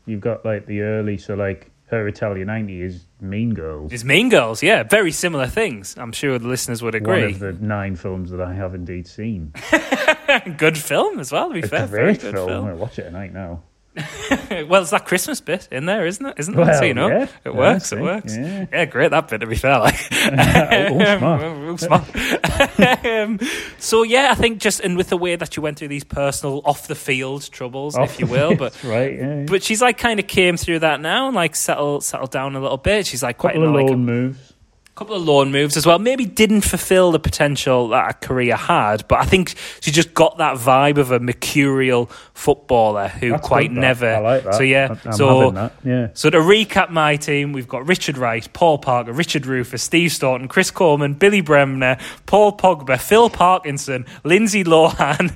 you've 0.06 0.20
got 0.20 0.44
like 0.44 0.66
the 0.66 0.82
early, 0.82 1.16
so 1.16 1.34
like 1.34 1.70
her 1.94 2.08
Italian 2.08 2.46
ninety 2.46 2.82
is 2.82 3.04
Mean 3.20 3.54
Girls. 3.54 3.90
she's 3.90 4.04
Mean 4.04 4.28
Girls. 4.28 4.62
Yeah, 4.62 4.82
very 4.82 5.10
similar 5.12 5.46
things. 5.46 5.96
I'm 5.98 6.12
sure 6.12 6.38
the 6.38 6.48
listeners 6.48 6.82
would 6.82 6.94
agree. 6.94 7.22
One 7.22 7.30
of 7.32 7.38
the 7.38 7.52
nine 7.54 7.96
films 7.96 8.30
that 8.30 8.40
I 8.40 8.52
have 8.52 8.74
indeed 8.74 9.06
seen. 9.06 9.52
good 10.56 10.76
film 10.78 11.18
as 11.20 11.32
well. 11.32 11.48
To 11.48 11.54
be 11.54 11.60
A 11.60 11.66
fair, 11.68 11.86
very 11.86 12.12
great 12.14 12.20
good 12.20 12.34
film. 12.34 12.48
film. 12.48 12.58
I'm 12.64 12.70
gonna 12.70 12.76
watch 12.76 12.98
it 12.98 13.04
tonight 13.04 13.32
now. 13.32 13.62
well, 14.68 14.82
it's 14.82 14.90
that 14.90 15.04
Christmas 15.06 15.40
bit 15.40 15.68
in 15.70 15.86
there, 15.86 16.04
isn't 16.04 16.24
it? 16.26 16.34
Isn't 16.36 16.54
it? 16.54 16.56
Well, 16.56 16.78
so 16.78 16.84
you 16.84 16.94
know, 16.94 17.08
yeah. 17.08 17.28
it 17.44 17.54
works. 17.54 17.90
see, 17.90 17.96
it 17.96 18.02
works. 18.02 18.36
yeah. 18.36 18.84
great 18.86 19.12
that 19.12 19.28
bit. 19.28 19.38
To 19.38 19.46
be 19.46 19.54
fair, 19.54 19.78
like 19.78 19.94
oh, 20.12 21.76
smart. 21.76 22.04
Smart. 22.04 23.04
um, 23.06 23.38
so 23.78 24.02
yeah, 24.02 24.28
I 24.30 24.34
think 24.34 24.58
just 24.58 24.80
and 24.80 24.96
with 24.96 25.10
the 25.10 25.16
way 25.16 25.36
that 25.36 25.56
you 25.56 25.62
went 25.62 25.78
through 25.78 25.88
these 25.88 26.04
personal 26.04 26.60
off 26.64 26.88
the 26.88 26.94
field 26.94 27.48
troubles, 27.52 27.96
if 27.96 28.18
you 28.18 28.26
will, 28.26 28.56
but. 28.56 28.74
Right. 28.82 29.16
Yeah. 29.18 29.44
But 29.46 29.62
she's 29.62 29.80
like 29.80 29.98
kind 29.98 30.18
of 30.18 30.26
came 30.26 30.56
through 30.56 30.80
that 30.80 31.00
now 31.00 31.26
and 31.26 31.36
like 31.36 31.54
settled 31.54 32.02
settled 32.02 32.32
down 32.32 32.56
a 32.56 32.60
little 32.60 32.76
bit. 32.76 33.06
She's 33.06 33.22
like 33.22 33.38
quite 33.38 33.54
couple 33.54 33.68
of 33.68 33.74
like 33.74 33.90
a 33.90 33.96
moves. 33.96 34.53
Couple 34.94 35.16
of 35.16 35.22
loan 35.22 35.50
moves 35.50 35.76
as 35.76 35.84
well. 35.86 35.98
Maybe 35.98 36.24
didn't 36.24 36.60
fulfill 36.60 37.10
the 37.10 37.18
potential 37.18 37.88
that 37.88 38.10
a 38.10 38.14
career 38.26 38.54
had, 38.56 39.06
but 39.08 39.18
I 39.18 39.24
think 39.24 39.54
she 39.80 39.90
just 39.90 40.14
got 40.14 40.38
that 40.38 40.56
vibe 40.56 40.98
of 40.98 41.10
a 41.10 41.18
mercurial 41.18 42.06
footballer 42.32 43.08
who 43.08 43.30
That's 43.30 43.46
quite 43.46 43.70
good, 43.70 43.80
never. 43.80 44.14
I 44.14 44.18
like 44.20 44.44
that. 44.44 44.54
So 44.54 44.62
yeah, 44.62 44.94
I'm- 45.04 45.12
so. 45.12 45.70
Yeah. 45.84 46.08
so 46.14 46.30
to 46.30 46.38
recap 46.38 46.90
my 46.90 47.16
team, 47.16 47.52
we've 47.52 47.66
got 47.68 47.88
Richard 47.88 48.16
Wright, 48.16 48.48
Paul 48.52 48.78
Parker, 48.78 49.12
Richard 49.12 49.46
Rufus, 49.46 49.82
Steve 49.82 50.12
Staunton, 50.12 50.46
Chris 50.48 50.70
Coleman, 50.70 51.14
Billy 51.14 51.40
Bremner, 51.40 51.98
Paul 52.26 52.56
Pogba, 52.56 53.00
Phil 53.00 53.30
Parkinson, 53.30 54.06
Lindsay 54.22 54.62
Lohan. 54.62 55.30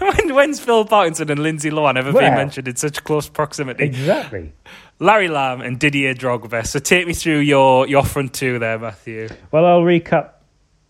when, 0.00 0.34
when's 0.34 0.58
Phil 0.58 0.84
Parkinson 0.84 1.30
and 1.30 1.40
Lindsay 1.40 1.70
Lohan 1.70 1.96
ever 1.96 2.12
been 2.12 2.34
mentioned 2.34 2.66
in 2.66 2.76
such 2.76 3.04
close 3.04 3.28
proximity? 3.28 3.84
Exactly. 3.84 4.52
Larry 4.98 5.28
Lamb 5.28 5.60
and 5.60 5.78
Didier 5.78 6.14
Drogba. 6.14 6.66
So 6.66 6.78
take 6.78 7.06
me 7.06 7.14
through 7.14 7.38
your, 7.40 7.86
your 7.88 8.04
front 8.04 8.32
two 8.32 8.58
there, 8.58 8.78
Matthew. 8.78 9.28
Well, 9.50 9.64
I'll 9.66 9.82
recap 9.82 10.30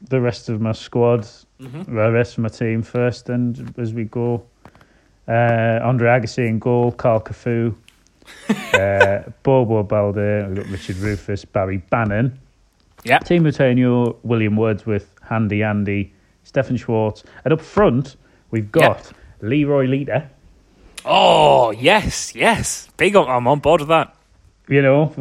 the 0.08 0.20
rest 0.20 0.48
of 0.48 0.60
my 0.60 0.72
squad, 0.72 1.26
Mm-hmm. 1.60 1.94
the 1.94 2.10
rest 2.12 2.32
of 2.36 2.42
my 2.42 2.48
team 2.48 2.82
first, 2.82 3.28
and 3.28 3.72
as 3.78 3.94
we 3.94 4.04
go, 4.04 4.44
uh, 5.28 5.78
Andre 5.82 6.08
Agassi 6.10 6.46
in 6.48 6.58
goal, 6.58 6.90
Carl 6.92 7.20
Cafu, 7.20 7.74
uh, 8.74 9.30
Bobo 9.44 9.82
Balde, 9.84 10.48
we've 10.48 10.56
got 10.56 10.66
Richard 10.66 10.96
Rufus, 10.96 11.44
Barry 11.44 11.78
Bannan, 11.90 12.36
Yeah. 13.04 13.20
Teemu 13.20 13.56
Tainio, 13.56 14.16
William 14.24 14.56
Wordsworth, 14.56 15.08
Handy 15.22 15.62
Andy, 15.62 16.12
Stefan 16.42 16.76
Schwarz, 16.76 17.22
and 17.44 17.52
up 17.54 17.60
front 17.60 18.16
we've 18.50 18.70
got 18.72 19.12
Leroy 19.40 19.86
Lita. 19.86 20.28
Oh, 21.04 21.70
yes, 21.70 22.34
yes. 22.34 22.88
Big 22.96 23.14
on, 23.16 23.28
I'm 23.28 23.46
on 23.46 23.58
board 23.60 23.80
with 23.80 23.88
that. 23.88 24.14
You 24.66 24.80
know, 24.80 25.12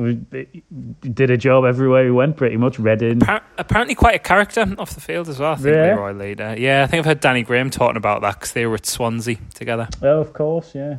did 1.01 1.29
a 1.29 1.35
job 1.35 1.65
everywhere 1.65 2.05
we 2.05 2.11
went, 2.11 2.37
pretty 2.37 2.55
much. 2.55 2.79
Reading, 2.79 3.19
Appar- 3.19 3.41
apparently 3.57 3.93
quite 3.93 4.15
a 4.15 4.19
character 4.19 4.61
off 4.77 4.95
the 4.95 5.01
field 5.01 5.27
as 5.27 5.37
well. 5.39 5.51
I 5.51 5.55
think 5.55 5.75
Yeah. 5.75 5.95
Leroy 5.95 6.13
Lita. 6.13 6.55
Yeah, 6.57 6.83
I 6.83 6.87
think 6.87 6.99
I've 6.99 7.05
heard 7.05 7.19
Danny 7.19 7.43
Graham 7.43 7.69
talking 7.69 7.97
about 7.97 8.21
that 8.21 8.35
because 8.35 8.53
they 8.53 8.65
were 8.65 8.75
at 8.75 8.85
Swansea 8.85 9.35
together. 9.53 9.89
Oh, 10.01 10.21
of 10.21 10.31
course, 10.31 10.73
yeah. 10.73 10.97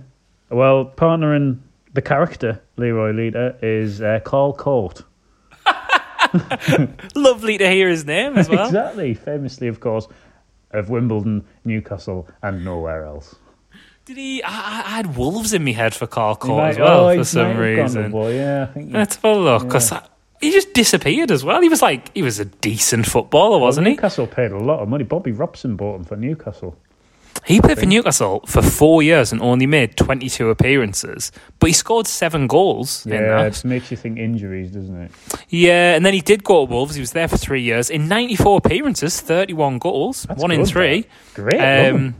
Well, 0.50 0.84
partnering 0.84 1.60
the 1.94 2.02
character 2.02 2.60
Leroy 2.76 3.12
Lita 3.12 3.56
is 3.62 4.02
uh, 4.02 4.20
Carl 4.24 4.52
Cort. 4.52 5.02
Lovely 7.14 7.56
to 7.58 7.70
hear 7.70 7.88
his 7.88 8.04
name 8.04 8.36
as 8.36 8.48
well. 8.48 8.66
exactly, 8.66 9.14
famously, 9.14 9.68
of 9.68 9.80
course, 9.80 10.06
of 10.72 10.90
Wimbledon, 10.90 11.44
Newcastle, 11.64 12.28
and 12.42 12.64
nowhere 12.64 13.04
else. 13.06 13.36
Did 14.04 14.16
he? 14.18 14.42
I, 14.42 14.48
I 14.48 14.90
had 14.96 15.16
Wolves 15.16 15.54
in 15.54 15.64
my 15.64 15.72
head 15.72 15.94
for 15.94 16.06
Carl 16.06 16.38
might- 16.44 16.70
as 16.70 16.78
well 16.78 17.08
oh, 17.08 17.16
for 17.16 17.24
some 17.24 17.56
reason. 17.56 18.12
with 18.12 18.34
yeah, 18.34 18.66
I 18.68 18.72
think. 18.72 18.92
Let's 18.92 19.16
have 19.16 19.24
a 19.24 19.38
look 19.38 19.62
because 19.62 19.92
he 20.40 20.50
just 20.52 20.74
disappeared 20.74 21.30
as 21.30 21.42
well. 21.42 21.62
He 21.62 21.68
was 21.68 21.80
like 21.80 22.14
he 22.14 22.22
was 22.22 22.38
a 22.38 22.44
decent 22.44 23.06
footballer, 23.06 23.58
wasn't 23.58 23.86
he? 23.86 23.94
Newcastle 23.94 24.26
paid 24.26 24.52
a 24.52 24.58
lot 24.58 24.80
of 24.80 24.88
money. 24.88 25.04
Bobby 25.04 25.32
Robson 25.32 25.76
bought 25.76 25.96
him 25.96 26.04
for 26.04 26.16
Newcastle. 26.16 26.76
He 27.44 27.60
played 27.60 27.78
for 27.78 27.86
Newcastle 27.86 28.40
for 28.46 28.62
four 28.62 29.02
years 29.02 29.30
and 29.30 29.42
only 29.42 29.66
made 29.66 29.98
22 29.98 30.48
appearances, 30.48 31.30
but 31.58 31.66
he 31.66 31.72
scored 31.74 32.06
seven 32.06 32.46
goals 32.46 33.04
in 33.04 33.12
Yeah, 33.12 33.44
it 33.44 33.64
makes 33.64 33.90
you 33.90 33.98
think 33.98 34.18
injuries, 34.18 34.70
doesn't 34.70 34.96
it? 34.96 35.10
Yeah, 35.50 35.94
and 35.94 36.06
then 36.06 36.14
he 36.14 36.20
did 36.20 36.42
go 36.42 36.64
to 36.64 36.72
Wolves. 36.72 36.94
He 36.94 37.00
was 37.00 37.12
there 37.12 37.28
for 37.28 37.36
three 37.36 37.60
years. 37.60 37.90
In 37.90 38.08
94 38.08 38.58
appearances, 38.64 39.20
31 39.20 39.78
goals, 39.78 40.22
That's 40.22 40.40
one 40.40 40.52
in 40.52 40.64
three. 40.64 41.06
Great. 41.34 41.60
Um, 41.60 42.14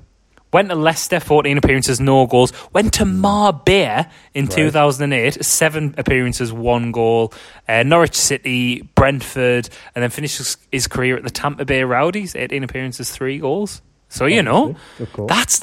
went 0.54 0.68
to 0.70 0.74
Leicester, 0.76 1.18
14 1.20 1.58
appearances, 1.58 2.00
no 2.00 2.26
goals. 2.26 2.52
Went 2.72 2.94
to 2.94 3.04
Marbella 3.04 4.08
in 4.32 4.46
Right. 4.46 4.54
2008, 4.54 5.44
seven 5.44 5.94
appearances, 5.98 6.52
one 6.52 6.92
goal. 6.92 7.34
Uh, 7.68 7.82
Norwich 7.82 8.14
City, 8.14 8.82
Brentford, 8.94 9.68
and 9.94 10.02
then 10.02 10.10
finished 10.10 10.38
his, 10.38 10.56
his 10.70 10.86
career 10.86 11.16
at 11.16 11.24
the 11.24 11.30
Tampa 11.30 11.64
Bay 11.64 11.82
Rowdies, 11.82 12.36
18 12.36 12.62
appearances, 12.62 13.10
three 13.10 13.38
goals. 13.38 13.82
So, 14.08 14.26
you 14.26 14.42
know, 14.42 14.76
that's. 15.28 15.62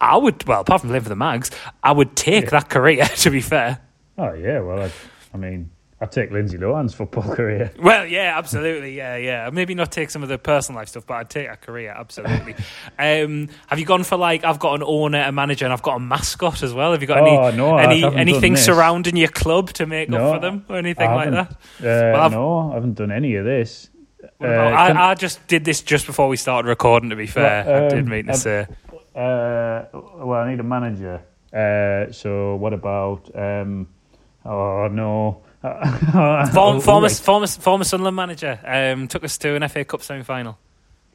I 0.00 0.16
would, 0.16 0.46
well, 0.46 0.60
apart 0.60 0.82
from 0.82 0.90
living 0.90 1.02
for 1.02 1.08
the 1.08 1.16
Mags, 1.16 1.50
I 1.82 1.90
would 1.90 2.14
take 2.14 2.50
that 2.50 2.68
career, 2.70 3.04
to 3.16 3.30
be 3.30 3.40
fair. 3.40 3.80
Oh, 4.16 4.32
yeah, 4.34 4.60
well, 4.60 4.82
I, 4.82 4.92
I 5.34 5.36
mean, 5.36 5.70
I'd 6.00 6.12
take 6.12 6.30
Lindsay 6.30 6.56
Lohan's 6.58 6.94
football 6.94 7.24
career. 7.34 7.72
Well, 7.82 8.06
yeah, 8.06 8.38
absolutely, 8.38 8.96
yeah, 8.96 9.16
yeah. 9.16 9.50
Maybe 9.52 9.74
not 9.74 9.90
take 9.90 10.10
some 10.10 10.22
of 10.22 10.28
the 10.28 10.38
personal 10.38 10.78
life 10.80 10.88
stuff, 10.88 11.04
but 11.06 11.14
I'd 11.14 11.30
take 11.30 11.48
a 11.50 11.56
career, 11.56 11.92
absolutely. 11.96 12.54
um, 12.98 13.48
have 13.66 13.80
you 13.80 13.84
gone 13.84 14.04
for 14.04 14.16
like 14.16 14.44
I've 14.44 14.60
got 14.60 14.74
an 14.74 14.84
owner, 14.84 15.22
a 15.22 15.32
manager, 15.32 15.64
and 15.64 15.72
I've 15.72 15.82
got 15.82 15.96
a 15.96 16.00
mascot 16.00 16.62
as 16.62 16.72
well? 16.72 16.92
Have 16.92 17.00
you 17.00 17.08
got 17.08 17.18
Oh, 17.18 17.46
any 17.46 17.56
no, 17.56 17.76
any 17.78 18.04
anything 18.04 18.56
surrounding 18.56 19.16
your 19.16 19.28
club 19.28 19.72
to 19.72 19.86
make 19.86 20.08
No, 20.08 20.18
up 20.18 20.36
for 20.36 20.40
them 20.40 20.64
or 20.68 20.76
anything 20.76 21.10
like 21.10 21.30
that? 21.30 21.50
Uh, 21.50 21.56
Well, 21.80 22.30
no, 22.30 22.70
I 22.70 22.74
haven't 22.74 22.94
done 22.94 23.10
any 23.10 23.34
of 23.34 23.44
this. 23.44 23.90
Uh, 24.40 24.46
I, 24.46 25.10
I 25.10 25.14
just 25.14 25.44
did 25.48 25.64
this 25.64 25.80
just 25.82 26.06
before 26.06 26.28
we 26.28 26.36
started 26.36 26.68
recording. 26.68 27.10
To 27.10 27.16
be 27.16 27.26
fair, 27.26 27.64
Well, 27.64 27.84
I 27.84 27.88
did 27.88 27.98
um, 28.04 28.08
mean 28.08 28.26
to 28.26 28.32
um, 28.32 28.38
say. 28.38 28.66
Uh, 29.16 29.84
well, 29.92 30.40
I 30.42 30.50
need 30.50 30.60
a 30.60 30.64
manager. 30.64 31.22
Uh, 31.52 32.12
so 32.12 32.54
what 32.56 32.72
about? 32.72 33.30
Um, 33.34 33.88
oh 34.44 34.86
no. 34.88 35.42
Form, 35.60 36.80
former, 36.80 37.08
right. 37.08 37.16
former, 37.16 37.46
former 37.46 37.84
Sunderland 37.84 38.16
manager 38.16 38.60
um, 38.64 39.08
took 39.08 39.24
us 39.24 39.36
to 39.38 39.56
an 39.56 39.68
FA 39.68 39.84
Cup 39.84 40.02
semi 40.02 40.22
final. 40.22 40.58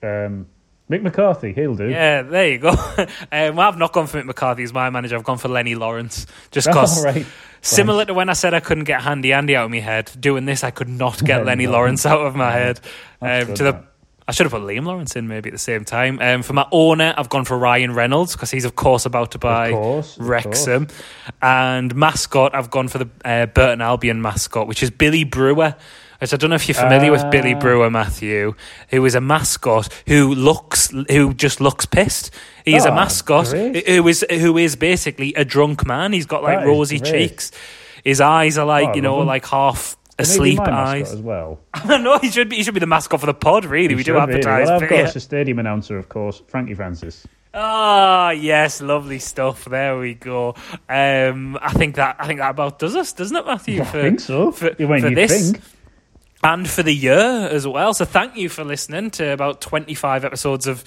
um, 0.02 0.48
Mick 0.90 1.02
McCarthy, 1.02 1.54
he'll 1.54 1.76
do. 1.76 1.90
Yeah, 1.90 2.24
there 2.24 2.50
you 2.50 2.58
go. 2.58 2.70
um, 3.00 3.08
well, 3.32 3.62
I've 3.62 3.78
not 3.78 3.94
gone 3.94 4.08
for 4.08 4.22
Mick 4.22 4.26
McCarthy 4.26 4.64
as 4.64 4.74
my 4.74 4.90
manager. 4.90 5.16
I've 5.16 5.24
gone 5.24 5.38
for 5.38 5.48
Lennie 5.48 5.76
Lawrence. 5.76 6.28
Just 6.52 6.68
because, 6.74 7.04
right. 7.04 7.26
similar 7.62 8.04
to 8.06 8.14
when 8.14 8.30
I 8.30 8.34
said 8.34 8.54
I 8.54 8.60
couldn't 8.60 8.84
get 8.84 9.02
Handy 9.02 9.32
Andy 9.32 9.56
out 9.56 9.66
of 9.66 9.72
my 9.72 9.80
head, 9.80 10.12
doing 10.20 10.46
this, 10.46 10.64
I 10.64 10.72
could 10.72 10.90
not 10.90 11.24
get 11.24 11.46
Lennie. 11.46 11.68
Lawrence 11.68 12.06
out 12.06 12.26
of 12.26 12.36
my 12.36 12.52
head. 12.52 12.82
Um, 13.22 13.54
to 13.54 13.64
the. 13.64 13.84
I 14.28 14.32
should 14.32 14.46
have 14.46 14.52
put 14.54 14.62
Liam 14.62 14.86
Lawrence 14.86 15.16
in 15.16 15.28
maybe 15.28 15.50
at 15.50 15.54
the 15.54 15.60
same 15.60 15.84
time. 15.84 16.20
Um, 16.22 16.44
for 16.44 16.54
my 16.54 16.66
owner, 16.72 17.14
I've 17.18 17.30
gone 17.30 17.44
for 17.46 17.58
Ryan 17.58 17.94
Reynolds 17.94 18.34
because 18.34 18.52
he's 18.52 18.64
of 18.66 18.76
course 18.76 19.06
about 19.06 19.32
to 19.32 19.38
buy 19.38 19.72
course, 19.72 20.18
of 20.18 20.28
Wrexham. 20.28 20.88
And 21.42 21.94
mascot, 21.96 22.56
I've 22.56 22.70
gone 22.70 22.88
for 22.88 23.00
the 23.00 23.10
uh, 23.26 23.48
Burton 23.48 23.82
Albion 23.82 24.22
mascot, 24.22 24.68
which 24.68 24.82
is 24.84 24.92
Billy 24.92 25.24
Brewer. 25.24 25.76
Which 26.20 26.34
I 26.34 26.38
don't 26.38 26.52
know 26.52 26.56
if 26.56 26.70
you're 26.70 26.76
familiar 26.76 27.12
with 27.12 27.30
Billy 27.32 27.54
Ah. 27.54 27.60
Brewer, 27.60 27.90
Matthew, 27.90 28.54
who 28.92 29.04
is 29.04 29.14
a 29.14 29.20
mascot 29.20 29.90
who 30.08 30.34
looks 30.34 30.90
who 31.10 31.34
just 31.34 31.60
looks 31.60 31.86
pissed. 31.86 32.32
He's 32.64 32.86
a 32.86 32.92
Oh, 32.92 32.96
mascot 32.96 33.48
great. 33.50 33.86
who 33.90 34.08
is 34.08 34.26
who 34.30 34.58
is 34.58 34.78
basically 34.78 35.34
a 35.34 35.44
drunk 35.44 35.86
man. 35.86 36.14
He's 36.14 36.26
got 36.26 36.42
like 36.42 36.60
That 36.60 36.64
is 36.64 36.70
rosy 36.70 37.00
cheeks. 37.02 37.52
His 38.06 38.22
eyes 38.22 38.58
are 38.58 38.66
like 38.66 38.90
Oh, 38.90 38.96
you 38.96 39.02
know 39.02 39.18
like 39.18 39.46
half 39.48 39.98
asleep 40.20 40.60
eyes. 40.60 41.12
as 41.12 41.22
well. 41.22 41.60
no, 41.88 42.18
he 42.20 42.30
should 42.30 42.50
be. 42.50 42.58
He 42.58 42.64
should 42.64 42.74
be 42.74 42.80
the 42.80 42.86
mascot 42.88 43.20
for 43.20 43.26
the 43.26 43.34
pod. 43.34 43.66
Really, 43.66 43.90
He 43.90 43.96
we 43.96 44.04
do 44.04 44.12
should 44.12 44.14
really. 44.14 44.34
advertise. 44.34 44.68
Well, 44.68 44.82
I've 44.84 44.90
got 44.90 44.96
yeah. 44.96 45.12
a 45.16 45.20
stadium 45.20 45.60
announcer, 45.60 45.98
of 45.98 46.10
course, 46.10 46.42
Frankie 46.48 46.74
Francis. 46.74 47.26
Ah, 47.56 48.32
yes, 48.32 48.82
lovely 48.82 49.20
stuff. 49.20 49.66
There 49.66 49.98
we 50.00 50.16
go. 50.16 50.56
Um, 50.90 51.58
I 51.62 51.72
think 51.74 51.96
that 51.96 52.16
I 52.20 52.26
think 52.28 52.40
that 52.40 52.50
about 52.50 52.80
does 52.80 52.96
us, 52.96 53.14
doesn't 53.14 53.36
it, 53.38 53.46
Matthew? 53.46 53.82
I 53.82 53.86
think 53.86 54.20
so. 54.20 54.52
For, 54.52 54.72
When 54.80 55.02
for 55.02 55.10
this 55.12 55.52
think. 55.52 55.64
and 56.44 56.68
for 56.68 56.82
the 56.82 56.94
year 56.94 57.48
as 57.52 57.68
well. 57.68 57.94
So 57.94 58.06
thank 58.06 58.36
you 58.36 58.50
for 58.50 58.64
listening 58.64 59.12
to 59.12 59.34
about 59.34 59.62
twenty 59.62 59.94
five 59.94 60.26
episodes 60.26 60.66
of. 60.68 60.84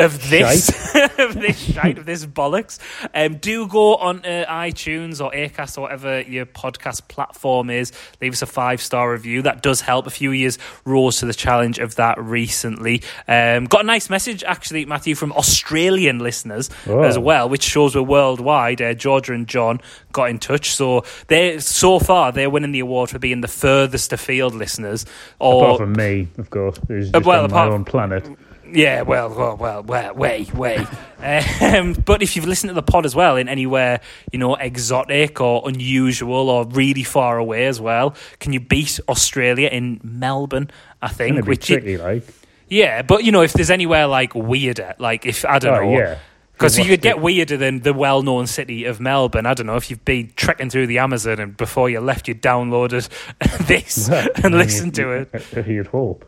Of 0.00 0.30
this, 0.30 0.70
of 1.18 1.34
this 1.34 1.58
shite, 1.58 1.98
of 1.98 2.06
this 2.06 2.24
bollocks. 2.24 2.78
Um, 3.14 3.36
do 3.36 3.68
go 3.68 3.96
on 3.96 4.20
uh, 4.24 4.46
iTunes 4.48 5.22
or 5.22 5.30
Acast 5.32 5.76
or 5.76 5.82
whatever 5.82 6.22
your 6.22 6.46
podcast 6.46 7.08
platform 7.08 7.68
is. 7.68 7.92
Leave 8.20 8.32
us 8.32 8.40
a 8.40 8.46
five 8.46 8.80
star 8.80 9.12
review. 9.12 9.42
That 9.42 9.62
does 9.62 9.82
help. 9.82 10.06
A 10.06 10.10
few 10.10 10.30
years 10.30 10.58
rose 10.86 11.18
to 11.18 11.26
the 11.26 11.34
challenge 11.34 11.78
of 11.78 11.96
that 11.96 12.18
recently. 12.18 13.02
Um, 13.28 13.66
got 13.66 13.82
a 13.82 13.86
nice 13.86 14.08
message 14.08 14.42
actually, 14.44 14.86
Matthew, 14.86 15.14
from 15.14 15.30
Australian 15.32 16.20
listeners 16.20 16.70
Oh. 16.86 17.02
as 17.02 17.18
well, 17.18 17.50
which 17.50 17.62
shows 17.62 17.94
we're 17.94 18.00
worldwide. 18.02 18.80
Uh, 18.80 18.94
Georgia 18.94 19.34
and 19.34 19.46
John 19.46 19.78
got 20.12 20.30
in 20.30 20.38
touch, 20.38 20.74
so 20.74 21.04
they 21.28 21.58
so 21.58 21.98
far 21.98 22.32
they're 22.32 22.50
winning 22.50 22.72
the 22.72 22.80
award 22.80 23.10
for 23.10 23.18
being 23.18 23.42
the 23.42 23.46
furthest 23.48 24.10
afield 24.14 24.54
listeners. 24.54 25.04
Or 25.38 25.64
Apart 25.64 25.78
from 25.80 25.92
me, 25.92 26.28
of 26.38 26.48
course, 26.48 26.78
who's 26.88 27.10
Uh, 27.10 27.18
just 27.18 27.26
well, 27.26 27.44
on 27.44 27.50
my 27.50 27.66
own 27.66 27.84
planet. 27.84 28.26
Yeah, 28.72 29.02
well, 29.02 29.28
well, 29.30 29.56
well, 29.56 29.82
well 29.82 30.14
way, 30.14 30.46
way. 30.54 30.76
um, 31.60 31.92
but 31.92 32.22
if 32.22 32.34
you've 32.36 32.46
listened 32.46 32.70
to 32.70 32.74
the 32.74 32.82
pod 32.82 33.04
as 33.06 33.14
well 33.14 33.36
in 33.36 33.48
anywhere, 33.48 34.00
you 34.32 34.38
know, 34.38 34.54
exotic 34.56 35.40
or 35.40 35.68
unusual 35.68 36.50
or 36.50 36.66
really 36.66 37.04
far 37.04 37.38
away 37.38 37.66
as 37.66 37.80
well, 37.80 38.14
can 38.40 38.52
you 38.52 38.60
beat 38.60 38.98
Australia 39.08 39.68
in 39.68 40.00
Melbourne? 40.02 40.70
I 41.00 41.08
think. 41.08 41.46
which 41.46 41.66
tricky, 41.66 41.96
like. 41.96 42.24
yeah, 42.68 43.02
but 43.02 43.24
you 43.24 43.32
know, 43.32 43.42
if 43.42 43.52
there's 43.52 43.70
anywhere 43.70 44.06
like 44.06 44.34
weirder, 44.34 44.94
like 44.98 45.26
if 45.26 45.44
I 45.44 45.58
don't 45.58 45.74
Oh, 45.74 45.80
know, 45.92 45.98
yeah. 45.98 46.18
because 46.52 46.78
you 46.78 46.84
could 46.84 47.00
get 47.02 47.20
weirder 47.20 47.56
than 47.56 47.80
the 47.80 47.92
well-known 47.92 48.46
city 48.46 48.84
of 48.84 49.00
Melbourne. 49.00 49.46
I 49.46 49.54
don't 49.54 49.66
know 49.66 49.76
if 49.76 49.90
you've 49.90 50.04
been 50.04 50.32
trekking 50.36 50.70
through 50.70 50.86
the 50.86 50.98
Amazon 50.98 51.40
and 51.40 51.56
before 51.56 51.90
you 51.90 52.00
left, 52.00 52.28
you 52.28 52.34
downloaded 52.36 53.08
this 53.66 54.08
and 54.44 54.54
listened 54.56 54.94
to 54.96 55.10
it. 55.10 55.46
you- 55.56 55.74
You'd 55.74 55.86
hope. 55.88 56.24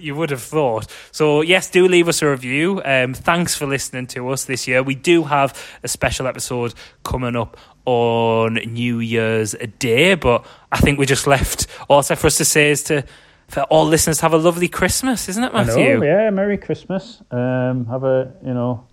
You 0.00 0.14
would 0.16 0.30
have 0.30 0.42
thought. 0.42 0.86
So, 1.12 1.42
yes, 1.42 1.70
do 1.70 1.86
leave 1.86 2.08
us 2.08 2.22
a 2.22 2.30
review. 2.30 2.80
Um, 2.84 3.14
thanks 3.14 3.54
for 3.54 3.66
listening 3.66 4.06
to 4.08 4.28
us 4.30 4.44
this 4.44 4.66
year. 4.68 4.82
We 4.82 4.94
do 4.94 5.24
have 5.24 5.54
a 5.82 5.88
special 5.88 6.26
episode 6.26 6.74
coming 7.04 7.36
up 7.36 7.56
on 7.84 8.54
New 8.54 8.98
Year's 8.98 9.54
Day, 9.78 10.14
but 10.14 10.46
I 10.70 10.78
think 10.78 10.98
we 10.98 11.06
just 11.06 11.26
left 11.26 11.66
all 11.88 12.00
it's 12.00 12.10
left 12.10 12.20
for 12.20 12.26
us 12.26 12.36
to 12.36 12.44
say 12.44 12.70
is 12.70 12.82
to 12.84 13.04
for 13.48 13.62
all 13.64 13.86
listeners 13.86 14.18
to 14.18 14.22
have 14.22 14.34
a 14.34 14.38
lovely 14.38 14.68
Christmas, 14.68 15.28
isn't 15.28 15.42
it, 15.42 15.52
Matthew? 15.54 15.98
know, 15.98 16.04
yeah. 16.04 16.30
Merry 16.30 16.58
Christmas. 16.58 17.22
Um, 17.30 17.86
have 17.86 18.04
a, 18.04 18.32
you 18.44 18.52
know, 18.52 18.86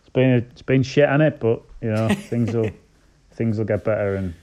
it's 0.00 0.10
been 0.10 0.30
a, 0.34 0.36
it's 0.36 0.62
been 0.62 0.82
shit 0.82 1.08
on 1.08 1.22
it, 1.22 1.40
but 1.40 1.62
you 1.80 1.90
know 1.90 2.08
things 2.28 2.54
will 2.54 2.70
things 3.32 3.58
will 3.58 3.64
get 3.64 3.84
better. 3.84 4.16
And 4.16 4.34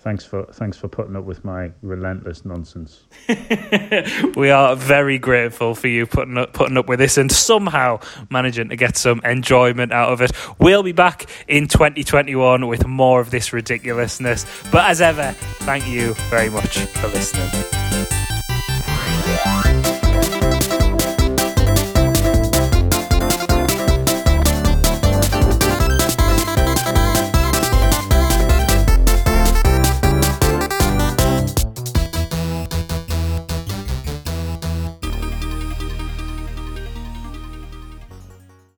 thanks 0.00 0.24
for 0.24 0.44
thanks 0.52 0.76
for 0.76 0.88
putting 0.88 1.16
up 1.16 1.24
with 1.24 1.44
my 1.44 1.70
relentless 1.82 2.44
nonsense. 2.44 3.04
We 4.36 4.50
are 4.50 4.76
very 4.76 5.18
grateful 5.18 5.74
for 5.74 5.88
you 5.88 6.06
putting 6.06 6.38
up, 6.38 6.52
putting 6.52 6.76
up 6.76 6.88
with 6.88 6.98
this 6.98 7.18
and 7.18 7.30
somehow 7.30 8.00
managing 8.30 8.68
to 8.70 8.76
get 8.76 8.96
some 8.96 9.20
enjoyment 9.24 9.92
out 9.92 10.12
of 10.12 10.20
it. 10.20 10.32
We'll 10.58 10.82
be 10.82 10.92
back 10.92 11.26
in 11.48 11.68
2021 11.68 12.66
with 12.66 12.86
more 12.86 13.20
of 13.20 13.30
this 13.30 13.52
ridiculousness. 13.52 14.46
But 14.70 14.88
as 14.90 15.00
ever, 15.00 15.32
thank 15.60 15.86
you 15.86 16.14
very 16.30 16.48
much 16.48 16.78
for 16.78 17.08
listening. 17.08 18.19